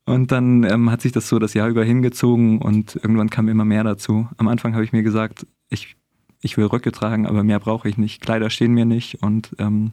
Und 0.06 0.30
dann 0.30 0.62
ähm, 0.62 0.90
hat 0.90 1.02
sich 1.02 1.10
das 1.10 1.28
so 1.28 1.40
das 1.40 1.54
Jahr 1.54 1.68
über 1.68 1.84
hingezogen 1.84 2.62
und 2.62 2.94
irgendwann 2.94 3.28
kam 3.28 3.48
immer 3.48 3.64
mehr 3.64 3.82
dazu. 3.82 4.28
Am 4.36 4.46
Anfang 4.46 4.72
habe 4.74 4.84
ich 4.84 4.92
mir 4.92 5.02
gesagt, 5.02 5.46
ich, 5.68 5.96
ich 6.40 6.56
will 6.56 6.66
Röcke 6.66 6.92
tragen, 6.92 7.26
aber 7.26 7.42
mehr 7.42 7.58
brauche 7.58 7.88
ich 7.88 7.98
nicht. 7.98 8.22
Kleider 8.22 8.48
stehen 8.48 8.72
mir 8.72 8.84
nicht 8.84 9.22
und 9.22 9.56
ähm, 9.58 9.92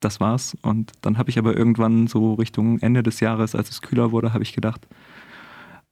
das 0.00 0.18
war's. 0.18 0.56
Und 0.62 0.92
dann 1.02 1.18
habe 1.18 1.30
ich 1.30 1.38
aber 1.38 1.56
irgendwann 1.56 2.08
so 2.08 2.34
Richtung 2.34 2.80
Ende 2.80 3.04
des 3.04 3.20
Jahres, 3.20 3.54
als 3.54 3.70
es 3.70 3.80
kühler 3.80 4.10
wurde, 4.10 4.32
habe 4.32 4.42
ich 4.42 4.54
gedacht, 4.54 4.88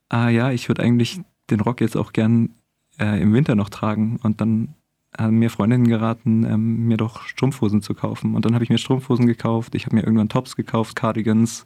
ah 0.08 0.28
ja, 0.28 0.50
ich 0.50 0.68
würde 0.68 0.82
eigentlich 0.82 1.20
den 1.48 1.60
Rock 1.60 1.80
jetzt 1.80 1.96
auch 1.96 2.12
gern 2.12 2.50
äh, 2.98 3.22
im 3.22 3.32
Winter 3.32 3.54
noch 3.54 3.70
tragen. 3.70 4.18
Und 4.24 4.40
dann 4.40 4.74
haben 5.16 5.38
mir 5.38 5.50
Freundinnen 5.50 5.86
geraten, 5.86 6.44
ähm, 6.44 6.88
mir 6.88 6.96
doch 6.96 7.22
Strumpfhosen 7.22 7.80
zu 7.80 7.94
kaufen. 7.94 8.34
Und 8.34 8.44
dann 8.44 8.54
habe 8.54 8.64
ich 8.64 8.70
mir 8.70 8.78
Strumpfhosen 8.78 9.26
gekauft. 9.26 9.76
Ich 9.76 9.86
habe 9.86 9.94
mir 9.94 10.02
irgendwann 10.02 10.28
Tops 10.28 10.56
gekauft, 10.56 10.96
Cardigans 10.96 11.64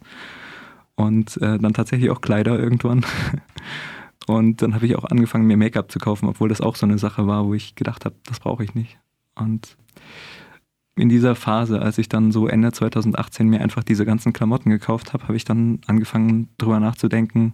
und 0.97 1.37
äh, 1.37 1.57
dann 1.59 1.73
tatsächlich 1.73 2.09
auch 2.09 2.19
Kleider 2.19 2.59
irgendwann. 2.59 3.05
Und 4.25 4.61
dann 4.61 4.75
habe 4.75 4.85
ich 4.85 4.97
auch 4.97 5.05
angefangen, 5.05 5.47
mir 5.47 5.55
Make-up 5.55 5.89
zu 5.89 5.99
kaufen, 5.99 6.27
obwohl 6.27 6.49
das 6.49 6.59
auch 6.59 6.75
so 6.75 6.85
eine 6.85 6.97
Sache 6.97 7.27
war, 7.27 7.45
wo 7.45 7.53
ich 7.53 7.75
gedacht 7.75 8.03
habe, 8.03 8.15
das 8.25 8.41
brauche 8.41 8.61
ich 8.61 8.75
nicht. 8.75 8.99
Und 9.35 9.77
in 10.97 11.07
dieser 11.07 11.33
Phase, 11.33 11.81
als 11.81 11.97
ich 11.97 12.09
dann 12.09 12.33
so 12.33 12.45
Ende 12.45 12.73
2018 12.73 13.47
mir 13.47 13.61
einfach 13.61 13.83
diese 13.83 14.05
ganzen 14.05 14.33
Klamotten 14.33 14.69
gekauft 14.69 15.13
habe, 15.13 15.23
habe 15.23 15.37
ich 15.37 15.45
dann 15.45 15.79
angefangen, 15.87 16.49
drüber 16.57 16.81
nachzudenken. 16.81 17.53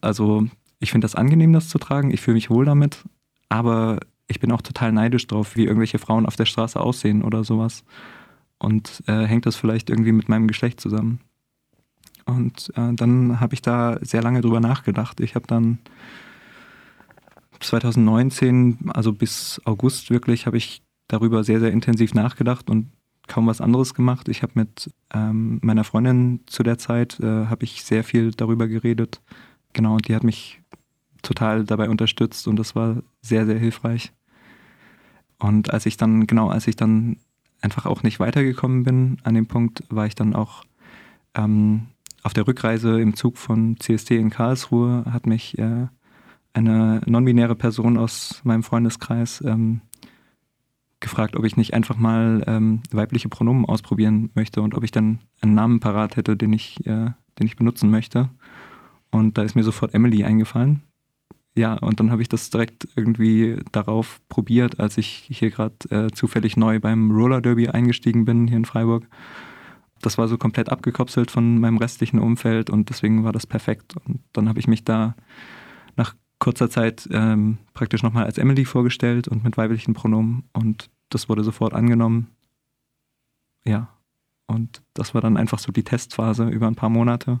Also, 0.00 0.48
ich 0.78 0.92
finde 0.92 1.04
das 1.04 1.14
angenehm, 1.14 1.52
das 1.52 1.68
zu 1.68 1.78
tragen. 1.78 2.10
Ich 2.10 2.22
fühle 2.22 2.36
mich 2.36 2.48
wohl 2.48 2.64
damit. 2.64 3.04
Aber 3.50 4.00
ich 4.28 4.40
bin 4.40 4.52
auch 4.52 4.62
total 4.62 4.92
neidisch 4.92 5.26
drauf, 5.26 5.56
wie 5.56 5.64
irgendwelche 5.64 5.98
Frauen 5.98 6.24
auf 6.24 6.36
der 6.36 6.46
Straße 6.46 6.80
aussehen 6.80 7.22
oder 7.22 7.44
sowas. 7.44 7.84
Und 8.58 9.02
äh, 9.08 9.26
hängt 9.26 9.44
das 9.44 9.56
vielleicht 9.56 9.90
irgendwie 9.90 10.12
mit 10.12 10.30
meinem 10.30 10.46
Geschlecht 10.46 10.80
zusammen? 10.80 11.20
Und 12.26 12.72
äh, 12.76 12.92
dann 12.92 13.40
habe 13.40 13.54
ich 13.54 13.62
da 13.62 13.98
sehr 14.02 14.22
lange 14.22 14.40
drüber 14.40 14.60
nachgedacht. 14.60 15.20
Ich 15.20 15.34
habe 15.34 15.46
dann 15.46 15.78
2019, 17.60 18.90
also 18.92 19.12
bis 19.12 19.60
August 19.64 20.10
wirklich, 20.10 20.46
habe 20.46 20.56
ich 20.56 20.82
darüber 21.08 21.44
sehr, 21.44 21.60
sehr 21.60 21.72
intensiv 21.72 22.14
nachgedacht 22.14 22.68
und 22.68 22.90
kaum 23.28 23.46
was 23.46 23.60
anderes 23.60 23.94
gemacht. 23.94 24.28
Ich 24.28 24.42
habe 24.42 24.52
mit 24.56 24.90
ähm, 25.14 25.60
meiner 25.62 25.84
Freundin 25.84 26.40
zu 26.46 26.62
der 26.62 26.78
Zeit, 26.78 27.18
äh, 27.20 27.46
habe 27.46 27.64
ich 27.64 27.84
sehr 27.84 28.04
viel 28.04 28.32
darüber 28.32 28.68
geredet. 28.68 29.20
Genau, 29.72 29.94
und 29.94 30.08
die 30.08 30.14
hat 30.14 30.24
mich 30.24 30.60
total 31.22 31.64
dabei 31.64 31.88
unterstützt 31.88 32.46
und 32.48 32.56
das 32.56 32.74
war 32.74 33.02
sehr, 33.22 33.46
sehr 33.46 33.58
hilfreich. 33.58 34.12
Und 35.38 35.72
als 35.72 35.86
ich 35.86 35.96
dann, 35.96 36.26
genau, 36.26 36.48
als 36.48 36.66
ich 36.66 36.76
dann 36.76 37.16
einfach 37.60 37.86
auch 37.86 38.02
nicht 38.02 38.20
weitergekommen 38.20 38.84
bin, 38.84 39.18
an 39.24 39.34
dem 39.34 39.46
Punkt 39.46 39.82
war 39.88 40.06
ich 40.06 40.14
dann 40.14 40.34
auch 40.34 40.64
ähm, 41.34 41.88
auf 42.26 42.34
der 42.34 42.48
Rückreise 42.48 43.00
im 43.00 43.14
Zug 43.14 43.38
von 43.38 43.78
CSD 43.78 44.16
in 44.16 44.30
Karlsruhe 44.30 45.04
hat 45.08 45.26
mich 45.26 45.56
äh, 45.58 45.86
eine 46.54 47.00
non-binäre 47.06 47.54
Person 47.54 47.96
aus 47.96 48.40
meinem 48.42 48.64
Freundeskreis 48.64 49.44
ähm, 49.46 49.80
gefragt, 50.98 51.36
ob 51.36 51.44
ich 51.44 51.56
nicht 51.56 51.72
einfach 51.72 51.96
mal 51.96 52.42
ähm, 52.48 52.82
weibliche 52.90 53.28
Pronomen 53.28 53.64
ausprobieren 53.64 54.30
möchte 54.34 54.60
und 54.60 54.74
ob 54.74 54.82
ich 54.82 54.90
dann 54.90 55.20
einen 55.40 55.54
Namen 55.54 55.78
parat 55.78 56.16
hätte, 56.16 56.36
den 56.36 56.52
ich, 56.52 56.84
äh, 56.84 57.12
den 57.38 57.46
ich 57.46 57.54
benutzen 57.54 57.90
möchte. 57.90 58.28
Und 59.12 59.38
da 59.38 59.44
ist 59.44 59.54
mir 59.54 59.62
sofort 59.62 59.94
Emily 59.94 60.24
eingefallen. 60.24 60.82
Ja, 61.54 61.74
und 61.74 62.00
dann 62.00 62.10
habe 62.10 62.22
ich 62.22 62.28
das 62.28 62.50
direkt 62.50 62.88
irgendwie 62.96 63.60
darauf 63.70 64.20
probiert, 64.28 64.80
als 64.80 64.98
ich 64.98 65.28
hier 65.30 65.50
gerade 65.50 65.76
äh, 65.90 66.10
zufällig 66.10 66.56
neu 66.56 66.80
beim 66.80 67.12
Roller 67.12 67.40
Derby 67.40 67.68
eingestiegen 67.68 68.24
bin 68.24 68.48
hier 68.48 68.56
in 68.56 68.64
Freiburg 68.64 69.06
das 70.02 70.18
war 70.18 70.28
so 70.28 70.38
komplett 70.38 70.68
abgekopselt 70.68 71.30
von 71.30 71.58
meinem 71.58 71.78
restlichen 71.78 72.18
Umfeld 72.18 72.70
und 72.70 72.90
deswegen 72.90 73.24
war 73.24 73.32
das 73.32 73.46
perfekt. 73.46 73.94
Und 74.04 74.20
dann 74.32 74.48
habe 74.48 74.58
ich 74.58 74.68
mich 74.68 74.84
da 74.84 75.14
nach 75.96 76.14
kurzer 76.38 76.68
Zeit 76.68 77.08
ähm, 77.12 77.58
praktisch 77.72 78.02
nochmal 78.02 78.24
als 78.24 78.38
Emily 78.38 78.64
vorgestellt 78.64 79.28
und 79.28 79.44
mit 79.44 79.56
weiblichen 79.56 79.94
Pronomen 79.94 80.44
und 80.52 80.90
das 81.08 81.28
wurde 81.28 81.44
sofort 81.44 81.72
angenommen. 81.72 82.28
Ja, 83.64 83.88
und 84.46 84.82
das 84.94 85.14
war 85.14 85.20
dann 85.20 85.36
einfach 85.36 85.58
so 85.58 85.72
die 85.72 85.82
Testphase 85.82 86.48
über 86.48 86.66
ein 86.66 86.76
paar 86.76 86.90
Monate. 86.90 87.40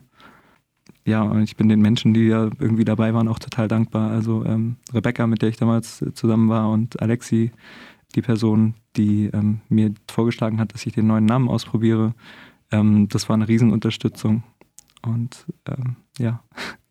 Ja, 1.04 1.22
und 1.22 1.42
ich 1.42 1.56
bin 1.56 1.68
den 1.68 1.80
Menschen, 1.80 2.14
die 2.14 2.26
ja 2.26 2.50
irgendwie 2.58 2.84
dabei 2.84 3.14
waren, 3.14 3.28
auch 3.28 3.38
total 3.38 3.68
dankbar. 3.68 4.10
Also 4.10 4.44
ähm, 4.44 4.76
Rebecca, 4.92 5.26
mit 5.26 5.42
der 5.42 5.50
ich 5.50 5.56
damals 5.56 6.04
zusammen 6.14 6.48
war, 6.48 6.70
und 6.70 7.00
Alexi, 7.00 7.52
die 8.14 8.22
Person, 8.22 8.74
die 8.96 9.26
ähm, 9.26 9.60
mir 9.68 9.92
vorgeschlagen 10.10 10.58
hat, 10.58 10.72
dass 10.74 10.86
ich 10.86 10.94
den 10.94 11.06
neuen 11.06 11.26
Namen 11.26 11.48
ausprobiere. 11.48 12.14
Ähm, 12.70 13.08
das 13.08 13.28
war 13.28 13.34
eine 13.34 13.48
Riesenunterstützung. 13.48 14.42
Und 15.02 15.46
ähm, 15.66 15.96
ja, 16.18 16.42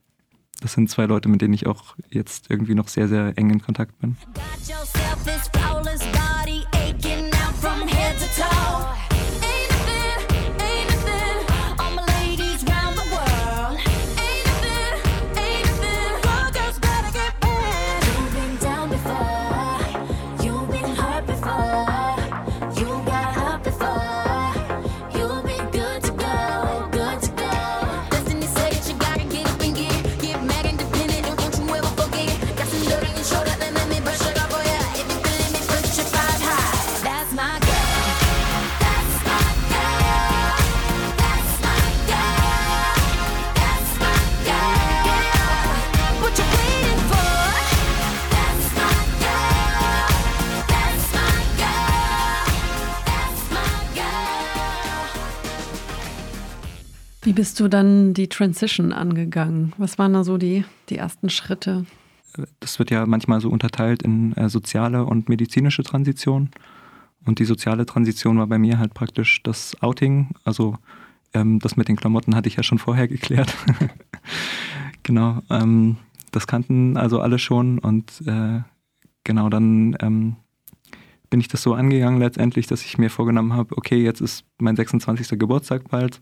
das 0.62 0.74
sind 0.74 0.89
zwei 0.89 1.05
Leute, 1.05 1.29
mit 1.29 1.41
denen 1.41 1.53
ich 1.53 1.67
auch 1.67 1.95
jetzt 2.10 2.50
irgendwie 2.50 2.75
noch 2.75 2.88
sehr, 2.88 3.07
sehr 3.07 3.38
eng 3.38 3.50
in 3.50 3.62
Kontakt 3.62 3.98
bin. 4.00 4.17
Wie 5.25 5.34
bist 57.35 57.59
du 57.59 57.67
dann 57.67 58.13
die 58.13 58.29
Transition 58.29 58.91
angegangen? 58.91 59.73
Was 59.77 59.99
waren 59.99 60.13
da 60.13 60.23
so 60.23 60.37
die, 60.37 60.63
die 60.89 60.97
ersten 60.97 61.29
Schritte? 61.29 61.85
Das 62.59 62.79
wird 62.79 62.91
ja 62.91 63.05
manchmal 63.05 63.41
so 63.41 63.49
unterteilt 63.49 64.03
in 64.03 64.33
äh, 64.33 64.49
soziale 64.49 65.05
und 65.05 65.29
medizinische 65.29 65.83
Transition. 65.83 66.49
Und 67.25 67.39
die 67.39 67.45
soziale 67.45 67.85
Transition 67.85 68.37
war 68.37 68.47
bei 68.47 68.57
mir 68.57 68.79
halt 68.79 68.93
praktisch 68.93 69.41
das 69.43 69.81
Outing. 69.81 70.29
Also 70.43 70.77
ähm, 71.33 71.59
das 71.59 71.77
mit 71.77 71.87
den 71.87 71.95
Klamotten 71.95 72.35
hatte 72.35 72.47
ich 72.47 72.55
ja 72.55 72.63
schon 72.63 72.79
vorher 72.79 73.07
geklärt. 73.09 73.53
genau. 75.03 75.39
Ähm, 75.49 75.97
das 76.31 76.47
kannten 76.47 76.97
also 76.97 77.19
alle 77.19 77.39
schon. 77.39 77.79
Und 77.79 78.23
äh, 78.25 78.61
genau 79.23 79.49
dann 79.49 79.95
ähm, 80.01 80.35
bin 81.29 81.39
ich 81.39 81.47
das 81.47 81.61
so 81.61 81.73
angegangen 81.73 82.19
letztendlich, 82.19 82.67
dass 82.67 82.85
ich 82.85 82.97
mir 82.97 83.09
vorgenommen 83.09 83.53
habe, 83.53 83.77
okay, 83.77 84.01
jetzt 84.03 84.21
ist 84.21 84.45
mein 84.57 84.75
26. 84.75 85.39
Geburtstag 85.39 85.89
bald 85.89 86.21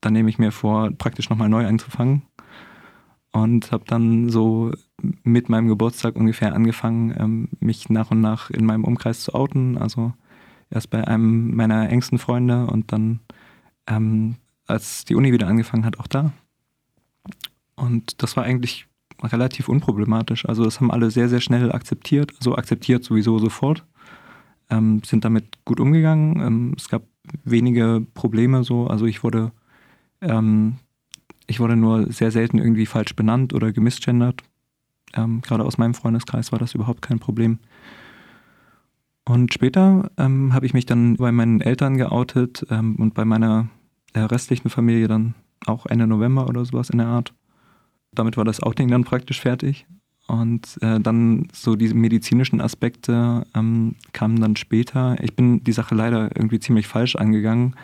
dann 0.00 0.12
nehme 0.12 0.30
ich 0.30 0.38
mir 0.38 0.52
vor, 0.52 0.90
praktisch 0.90 1.30
nochmal 1.30 1.48
neu 1.48 1.66
anzufangen. 1.66 2.22
Und 3.32 3.70
habe 3.70 3.84
dann 3.86 4.28
so 4.28 4.72
mit 5.22 5.48
meinem 5.48 5.68
Geburtstag 5.68 6.16
ungefähr 6.16 6.54
angefangen, 6.54 7.14
ähm, 7.16 7.48
mich 7.60 7.88
nach 7.88 8.10
und 8.10 8.20
nach 8.20 8.50
in 8.50 8.64
meinem 8.64 8.84
Umkreis 8.84 9.20
zu 9.20 9.34
outen. 9.34 9.78
Also 9.78 10.12
erst 10.70 10.90
bei 10.90 11.06
einem 11.06 11.54
meiner 11.54 11.90
engsten 11.90 12.18
Freunde 12.18 12.66
und 12.66 12.92
dann, 12.92 13.20
ähm, 13.86 14.36
als 14.66 15.04
die 15.04 15.14
Uni 15.14 15.32
wieder 15.32 15.46
angefangen 15.46 15.84
hat, 15.84 15.98
auch 16.00 16.08
da. 16.08 16.32
Und 17.76 18.22
das 18.22 18.36
war 18.36 18.44
eigentlich 18.44 18.86
relativ 19.22 19.68
unproblematisch. 19.68 20.46
Also 20.46 20.64
das 20.64 20.80
haben 20.80 20.90
alle 20.90 21.10
sehr, 21.10 21.28
sehr 21.28 21.40
schnell 21.40 21.72
akzeptiert. 21.72 22.32
Also 22.38 22.56
akzeptiert 22.56 23.04
sowieso 23.04 23.38
sofort. 23.38 23.84
Ähm, 24.70 25.02
sind 25.04 25.24
damit 25.24 25.64
gut 25.64 25.80
umgegangen. 25.80 26.40
Ähm, 26.40 26.74
es 26.76 26.88
gab 26.88 27.02
wenige 27.44 28.04
Probleme 28.14 28.64
so. 28.64 28.86
Also 28.86 29.06
ich 29.06 29.22
wurde 29.22 29.52
ähm, 30.20 30.76
ich 31.46 31.60
wurde 31.60 31.76
nur 31.76 32.12
sehr 32.12 32.30
selten 32.30 32.58
irgendwie 32.58 32.86
falsch 32.86 33.16
benannt 33.16 33.52
oder 33.54 33.72
gemisgendert. 33.72 34.42
Ähm, 35.14 35.40
gerade 35.40 35.64
aus 35.64 35.78
meinem 35.78 35.94
Freundeskreis 35.94 36.52
war 36.52 36.58
das 36.58 36.74
überhaupt 36.74 37.02
kein 37.02 37.18
Problem. 37.18 37.58
Und 39.24 39.52
später 39.52 40.10
ähm, 40.16 40.54
habe 40.54 40.66
ich 40.66 40.74
mich 40.74 40.86
dann 40.86 41.16
bei 41.16 41.32
meinen 41.32 41.60
Eltern 41.60 41.96
geoutet 41.96 42.66
ähm, 42.70 42.96
und 42.96 43.14
bei 43.14 43.24
meiner 43.24 43.68
äh, 44.12 44.20
restlichen 44.20 44.70
Familie 44.70 45.08
dann 45.08 45.34
auch 45.66 45.86
Ende 45.86 46.06
November 46.06 46.48
oder 46.48 46.64
sowas 46.64 46.90
in 46.90 46.98
der 46.98 47.06
Art. 47.06 47.34
Damit 48.12 48.36
war 48.36 48.44
das 48.44 48.62
Outing 48.62 48.88
dann 48.88 49.04
praktisch 49.04 49.40
fertig. 49.40 49.86
Und 50.26 50.78
äh, 50.80 51.00
dann 51.00 51.48
so 51.52 51.74
diese 51.74 51.94
medizinischen 51.94 52.60
Aspekte 52.60 53.44
ähm, 53.54 53.96
kamen 54.12 54.40
dann 54.40 54.54
später. 54.54 55.16
Ich 55.22 55.34
bin 55.34 55.64
die 55.64 55.72
Sache 55.72 55.94
leider 55.94 56.30
irgendwie 56.36 56.60
ziemlich 56.60 56.86
falsch 56.86 57.16
angegangen. 57.16 57.74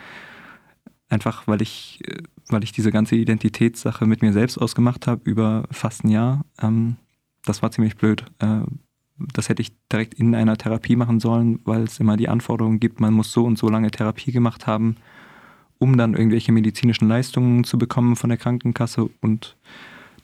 Einfach 1.09 1.47
weil 1.47 1.63
ich, 1.63 2.01
äh, 2.07 2.23
weil 2.49 2.65
ich 2.65 2.73
diese 2.73 2.91
ganze 2.91 3.17
Identitätssache 3.17 4.07
mit 4.07 4.23
mir 4.23 4.33
selbst 4.33 4.59
ausgemacht 4.59 5.07
habe 5.07 5.29
über 5.29 5.65
fast 5.71 6.05
ein 6.05 6.11
Jahr. 6.11 6.45
Ähm, 6.61 6.97
das 7.45 7.63
war 7.63 7.71
ziemlich 7.71 7.97
blöd. 7.97 8.25
Äh, 8.39 8.63
das 9.19 9.49
hätte 9.49 9.63
ich 9.63 9.73
direkt 9.91 10.15
in 10.15 10.35
einer 10.35 10.57
Therapie 10.57 10.97
machen 10.97 11.21
sollen, 11.21 11.61
weil 11.65 11.85
es 11.85 12.01
immer 12.01 12.17
die 12.17 12.29
Anforderungen 12.29 12.81
gibt, 12.81 13.01
man 13.01 13.15
muss 13.15 13.33
so 13.33 13.45
und 13.45 13.59
so 13.59 13.69
lange 13.69 13.91
Therapie 13.91 14.33
gemacht 14.33 14.67
haben, 14.67 14.97
um 15.79 15.97
dann 15.97 16.15
irgendwelche 16.15 16.53
medizinischen 16.53 17.09
Leistungen 17.09 17.65
zu 17.65 17.79
bekommen 17.79 18.17
von 18.17 18.29
der 18.29 18.39
Krankenkasse 18.39 19.09
und 19.21 19.57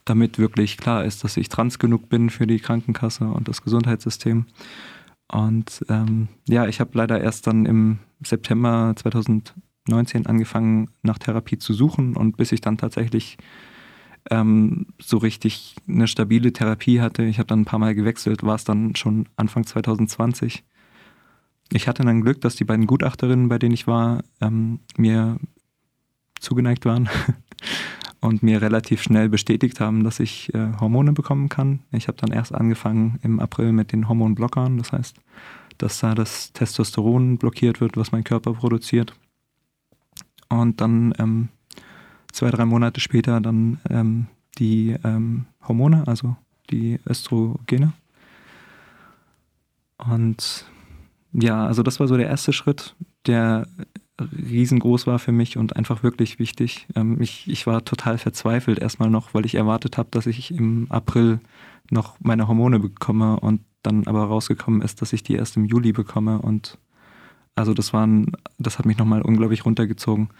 damit 0.04 0.38
wirklich 0.38 0.76
klar 0.76 1.04
ist, 1.04 1.24
dass 1.24 1.36
ich 1.36 1.48
trans 1.48 1.78
genug 1.78 2.08
bin 2.08 2.28
für 2.28 2.46
die 2.46 2.58
Krankenkasse 2.58 3.24
und 3.24 3.48
das 3.48 3.62
Gesundheitssystem. 3.62 4.46
Und 5.28 5.84
ähm, 5.88 6.28
ja, 6.48 6.66
ich 6.66 6.80
habe 6.80 6.90
leider 6.94 7.20
erst 7.20 7.46
dann 7.46 7.64
im 7.66 7.98
September 8.22 8.94
2019 9.86 10.26
angefangen, 10.26 10.90
nach 11.02 11.18
Therapie 11.18 11.58
zu 11.58 11.72
suchen 11.72 12.16
und 12.16 12.36
bis 12.36 12.52
ich 12.52 12.60
dann 12.60 12.78
tatsächlich 12.78 13.36
ähm, 14.30 14.86
so 15.00 15.18
richtig 15.18 15.74
eine 15.88 16.06
stabile 16.06 16.52
Therapie 16.52 17.00
hatte, 17.00 17.24
ich 17.24 17.38
habe 17.38 17.48
dann 17.48 17.62
ein 17.62 17.64
paar 17.64 17.80
Mal 17.80 17.94
gewechselt, 17.94 18.44
war 18.44 18.54
es 18.54 18.64
dann 18.64 18.94
schon 18.94 19.28
Anfang 19.36 19.66
2020. 19.66 20.64
Ich 21.72 21.88
hatte 21.88 22.04
dann 22.04 22.20
Glück, 22.20 22.40
dass 22.40 22.54
die 22.54 22.64
beiden 22.64 22.86
Gutachterinnen, 22.86 23.48
bei 23.48 23.58
denen 23.58 23.74
ich 23.74 23.86
war, 23.86 24.22
ähm, 24.40 24.80
mir 24.96 25.38
zugeneigt 26.38 26.84
waren 26.84 27.08
und 28.20 28.42
mir 28.42 28.62
relativ 28.62 29.02
schnell 29.02 29.28
bestätigt 29.28 29.80
haben, 29.80 30.04
dass 30.04 30.20
ich 30.20 30.54
äh, 30.54 30.72
Hormone 30.78 31.12
bekommen 31.12 31.48
kann. 31.48 31.80
Ich 31.90 32.08
habe 32.08 32.18
dann 32.18 32.30
erst 32.30 32.54
angefangen 32.54 33.18
im 33.22 33.40
April 33.40 33.72
mit 33.72 33.92
den 33.92 34.08
Hormonblockern, 34.08 34.78
das 34.78 34.92
heißt, 34.92 35.16
dass 35.78 35.98
da 35.98 36.14
das 36.14 36.52
Testosteron 36.52 37.38
blockiert 37.38 37.80
wird, 37.80 37.96
was 37.96 38.12
mein 38.12 38.24
Körper 38.24 38.52
produziert. 38.52 39.14
Und 40.60 40.80
dann 40.80 41.14
ähm, 41.18 41.48
zwei, 42.32 42.50
drei 42.50 42.64
Monate 42.64 43.00
später 43.00 43.40
dann 43.40 43.80
ähm, 43.88 44.26
die 44.58 44.96
ähm, 45.04 45.46
Hormone, 45.66 46.04
also 46.06 46.36
die 46.70 47.00
Östrogene. 47.08 47.92
Und 49.98 50.66
ja, 51.32 51.66
also 51.66 51.82
das 51.82 52.00
war 52.00 52.08
so 52.08 52.16
der 52.16 52.28
erste 52.28 52.52
Schritt, 52.52 52.94
der 53.26 53.66
riesengroß 54.20 55.06
war 55.06 55.18
für 55.18 55.32
mich 55.32 55.56
und 55.56 55.76
einfach 55.76 56.02
wirklich 56.02 56.38
wichtig. 56.38 56.86
Ähm, 56.94 57.20
ich, 57.20 57.48
ich 57.48 57.66
war 57.66 57.84
total 57.84 58.18
verzweifelt 58.18 58.78
erstmal 58.78 59.10
noch, 59.10 59.34
weil 59.34 59.46
ich 59.46 59.54
erwartet 59.54 59.96
habe, 59.96 60.08
dass 60.10 60.26
ich 60.26 60.50
im 60.50 60.86
April 60.90 61.40
noch 61.90 62.16
meine 62.20 62.46
Hormone 62.46 62.78
bekomme 62.78 63.40
und 63.40 63.62
dann 63.82 64.06
aber 64.06 64.24
rausgekommen 64.24 64.82
ist, 64.82 65.02
dass 65.02 65.12
ich 65.12 65.22
die 65.22 65.34
erst 65.34 65.56
im 65.56 65.64
Juli 65.64 65.92
bekomme 65.92 66.40
und 66.40 66.78
also 67.54 67.74
das 67.74 67.92
waren, 67.92 68.32
das 68.58 68.78
hat 68.78 68.86
mich 68.86 68.98
nochmal 68.98 69.22
unglaublich 69.22 69.64
runtergezogen. 69.64 70.30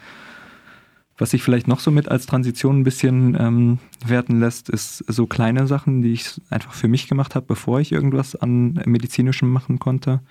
Was 1.17 1.29
sich 1.29 1.43
vielleicht 1.43 1.67
noch 1.67 1.79
so 1.79 1.91
mit 1.91 2.09
als 2.09 2.25
Transition 2.25 2.79
ein 2.79 2.83
bisschen 2.83 3.37
ähm, 3.39 3.77
werten 4.03 4.39
lässt, 4.39 4.69
ist 4.69 4.97
so 5.07 5.27
kleine 5.27 5.67
Sachen, 5.67 6.01
die 6.01 6.13
ich 6.13 6.41
einfach 6.49 6.73
für 6.73 6.87
mich 6.87 7.07
gemacht 7.07 7.35
habe, 7.35 7.45
bevor 7.45 7.79
ich 7.79 7.91
irgendwas 7.91 8.35
an 8.35 8.81
medizinischem 8.85 9.49
machen 9.49 9.77
konnte. 9.77 10.21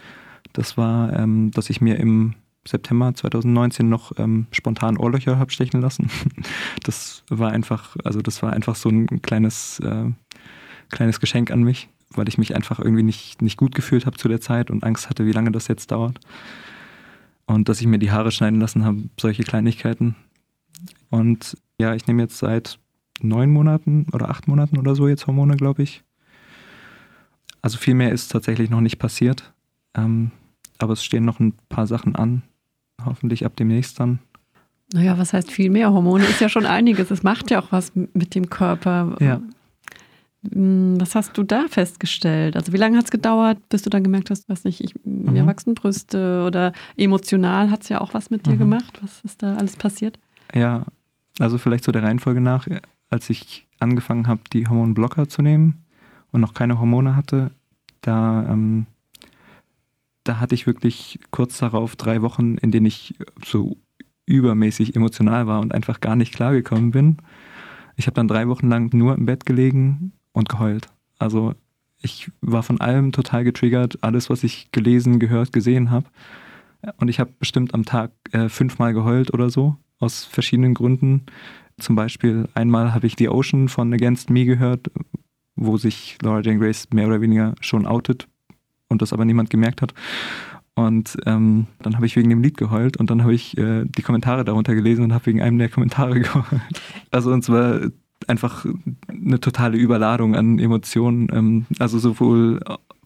Das 0.53 0.77
war, 0.77 1.13
ähm, 1.13 1.53
dass 1.53 1.71
ich 1.71 1.81
mir 1.81 1.99
im 2.01 2.35
September 2.67 3.15
2019 3.15 3.89
noch 3.89 4.13
ähm, 4.19 4.47
spontan 4.51 4.97
Ohrlöcher 4.97 5.39
habe 5.39 5.51
stechen 5.51 5.81
lassen. 5.81 6.11
Das 6.83 7.23
war 7.29 7.53
einfach, 7.53 7.97
also 8.03 8.21
das 8.23 8.43
war 8.43 8.53
einfach 8.53 8.75
so 8.75 8.89
ein 8.89 9.23
kleines, 9.23 9.79
äh, 9.81 10.11
kleines 10.91 11.21
Geschenk 11.21 11.53
an 11.53 11.63
mich, 11.63 11.89
weil 12.11 12.29
ich 12.29 12.39
mich 12.39 12.57
einfach 12.57 12.81
irgendwie 12.81 13.05
nicht, 13.05 13.41
nicht 13.41 13.57
gut 13.57 13.75
gefühlt 13.75 14.05
habe 14.05 14.17
zu 14.17 14.27
der 14.27 14.41
Zeit 14.41 14.71
und 14.71 14.83
Angst 14.83 15.09
hatte, 15.09 15.27
wie 15.27 15.33
lange 15.33 15.53
das 15.53 15.69
jetzt 15.69 15.93
dauert. 15.93 16.19
Und 17.47 17.69
dass 17.69 17.81
ich 17.81 17.87
mir 17.87 17.99
die 17.99 18.11
Haare 18.11 18.31
schneiden 18.31 18.61
lassen 18.61 18.85
habe, 18.85 19.03
solche 19.21 19.43
Kleinigkeiten. 19.43 20.15
Und 21.11 21.57
ja, 21.79 21.95
ich 21.95 22.07
nehme 22.07 22.23
jetzt 22.23 22.39
seit 22.39 22.79
neun 23.21 23.51
Monaten 23.51 24.07
oder 24.13 24.31
acht 24.31 24.49
Monaten 24.49 24.79
oder 24.79 24.95
so 24.95 25.09
jetzt 25.09 25.27
Hormone, 25.27 25.57
glaube 25.57 25.83
ich. 25.83 26.03
Also 27.61 27.79
viel 27.79 27.95
mehr 27.95 28.13
ist 28.13 28.29
tatsächlich 28.29 28.71
noch 28.71 28.81
nicht 28.81 28.99
passiert. 28.99 29.53
Ähm, 29.95 30.31
aber 30.79 30.95
es 30.95 31.05
stehen 31.05 31.25
noch 31.25 31.39
ein 31.39 31.55
paar 31.69 31.87
Sachen 31.87 32.17
an, 32.17 32.43
hoffentlich 33.05 33.45
ab 33.47 33.57
demnächst 33.57 34.01
dann. 34.01 34.19
Naja, 34.93 35.17
was 35.17 35.33
heißt 35.33 35.51
viel 35.51 35.71
mehr? 35.71 35.93
Hormone 35.93 36.25
ist 36.25 36.41
ja 36.41 36.49
schon 36.49 36.67
einiges. 36.67 37.11
Es 37.11 37.23
macht 37.23 37.51
ja 37.51 37.61
auch 37.61 37.73
was 37.73 37.93
mit 37.95 38.35
dem 38.35 38.51
Körper. 38.51 39.17
Ja. 39.21 39.41
Hm, 40.51 41.01
was 41.01 41.15
hast 41.15 41.37
du 41.39 41.43
da 41.43 41.67
festgestellt? 41.69 42.57
Also 42.57 42.73
wie 42.73 42.77
lange 42.77 42.97
hat 42.97 43.05
es 43.05 43.11
gedauert, 43.11 43.59
bis 43.69 43.83
du 43.83 43.91
dann 43.91 44.03
gemerkt 44.03 44.31
hast, 44.31 44.49
was 44.49 44.65
nicht, 44.65 44.81
ich, 44.81 44.95
mir 45.05 45.43
mhm. 45.43 45.47
wachsen 45.47 45.75
Brüste 45.75 46.45
oder 46.47 46.73
emotional 46.97 47.71
hat 47.71 47.83
es 47.83 47.89
ja 47.89 48.01
auch 48.01 48.15
was 48.15 48.31
mit 48.31 48.47
dir 48.47 48.55
mhm. 48.55 48.59
gemacht? 48.59 48.99
Was 49.03 49.21
ist 49.25 49.43
da 49.43 49.55
alles 49.57 49.77
passiert? 49.77 50.19
Ja, 50.55 50.85
also 51.39 51.59
vielleicht 51.59 51.85
so 51.85 51.93
der 51.93 52.03
Reihenfolge 52.03 52.41
nach, 52.41 52.67
als 53.09 53.31
ich 53.31 53.67
angefangen 53.79 54.27
habe, 54.27 54.43
die 54.53 54.69
Hormonblocker 54.69 55.29
zu 55.29 55.43
nehmen 55.43 55.85
und 56.33 56.41
noch 56.41 56.55
keine 56.55 56.79
Hormone 56.79 57.15
hatte, 57.15 57.53
da 58.01 58.47
ähm, 58.49 58.87
da 60.25 60.39
hatte 60.39 60.55
ich 60.55 60.67
wirklich 60.67 61.19
kurz 61.31 61.59
darauf 61.59 61.97
drei 61.97 62.23
Wochen, 62.23 62.57
in 62.57 62.71
denen 62.71 62.87
ich 62.87 63.15
so 63.45 63.77
übermäßig 64.27 64.95
emotional 64.95 65.47
war 65.47 65.61
und 65.61 65.75
einfach 65.75 66.01
gar 66.01 66.17
nicht 66.17 66.33
klargekommen 66.33 66.93
bin. 66.93 67.17
Ich 67.97 68.07
habe 68.07 68.15
dann 68.15 68.29
drei 68.29 68.49
Wochen 68.49 68.69
lang 68.69 68.95
nur 68.95 69.17
im 69.17 69.27
Bett 69.27 69.47
gelegen 69.47 70.13
und 70.33 70.49
geheult. 70.49 70.89
Also 71.19 71.55
ich 72.01 72.31
war 72.41 72.63
von 72.63 72.81
allem 72.81 73.13
total 73.13 73.45
getriggert, 73.45 73.99
alles, 74.03 74.29
was 74.29 74.43
ich 74.43 74.73
gelesen, 74.73 75.21
gehört, 75.21 75.53
gesehen 75.53 75.91
habe. 75.91 76.07
Und 76.97 77.09
ich 77.09 77.21
habe 77.21 77.33
bestimmt 77.39 77.75
am 77.75 77.85
Tag 77.85 78.11
äh, 78.33 78.49
fünfmal 78.49 78.93
geheult 78.93 79.33
oder 79.33 79.51
so, 79.51 79.77
aus 79.99 80.25
verschiedenen 80.25 80.75
Gründen. 80.75 81.27
Zum 81.79 81.95
Beispiel 81.95 82.49
einmal 82.55 82.93
habe 82.93 83.07
ich 83.07 83.15
The 83.17 83.29
Ocean 83.29 83.69
von 83.69 83.93
Against 83.93 84.31
Me 84.31 84.45
gehört, 84.45 84.91
wo 85.55 85.77
sich 85.77 86.19
Laura 86.23 86.41
Jane 86.41 86.59
Grace 86.59 86.89
mehr 86.93 87.07
oder 87.07 87.21
weniger 87.21 87.55
schon 87.61 87.87
outet 87.87 88.27
und 88.89 89.01
das 89.01 89.13
aber 89.13 89.25
niemand 89.25 89.51
gemerkt 89.51 89.81
hat. 89.81 89.95
Und 90.75 91.19
ähm, 91.27 91.67
dann 91.83 91.97
habe 91.97 92.07
ich 92.07 92.17
wegen 92.17 92.31
dem 92.31 92.43
Lied 92.43 92.57
geheult 92.57 92.97
und 92.97 93.11
dann 93.11 93.23
habe 93.23 93.35
ich 93.35 93.57
äh, 93.59 93.85
die 93.85 94.03
Kommentare 94.03 94.43
darunter 94.45 94.75
gelesen 94.75 95.05
und 95.05 95.13
habe 95.13 95.27
wegen 95.27 95.43
einem 95.43 95.59
der 95.59 95.69
Kommentare 95.69 96.19
geheult. 96.21 96.81
Also 97.11 97.31
und 97.31 97.45
zwar 97.45 97.81
einfach 98.29 98.67
eine 99.09 99.41
totale 99.41 99.77
Überladung 99.77 100.35
an 100.35 100.59
Emotionen, 100.59 101.29
ähm, 101.33 101.67
also 101.79 101.99
sowohl 101.99 102.61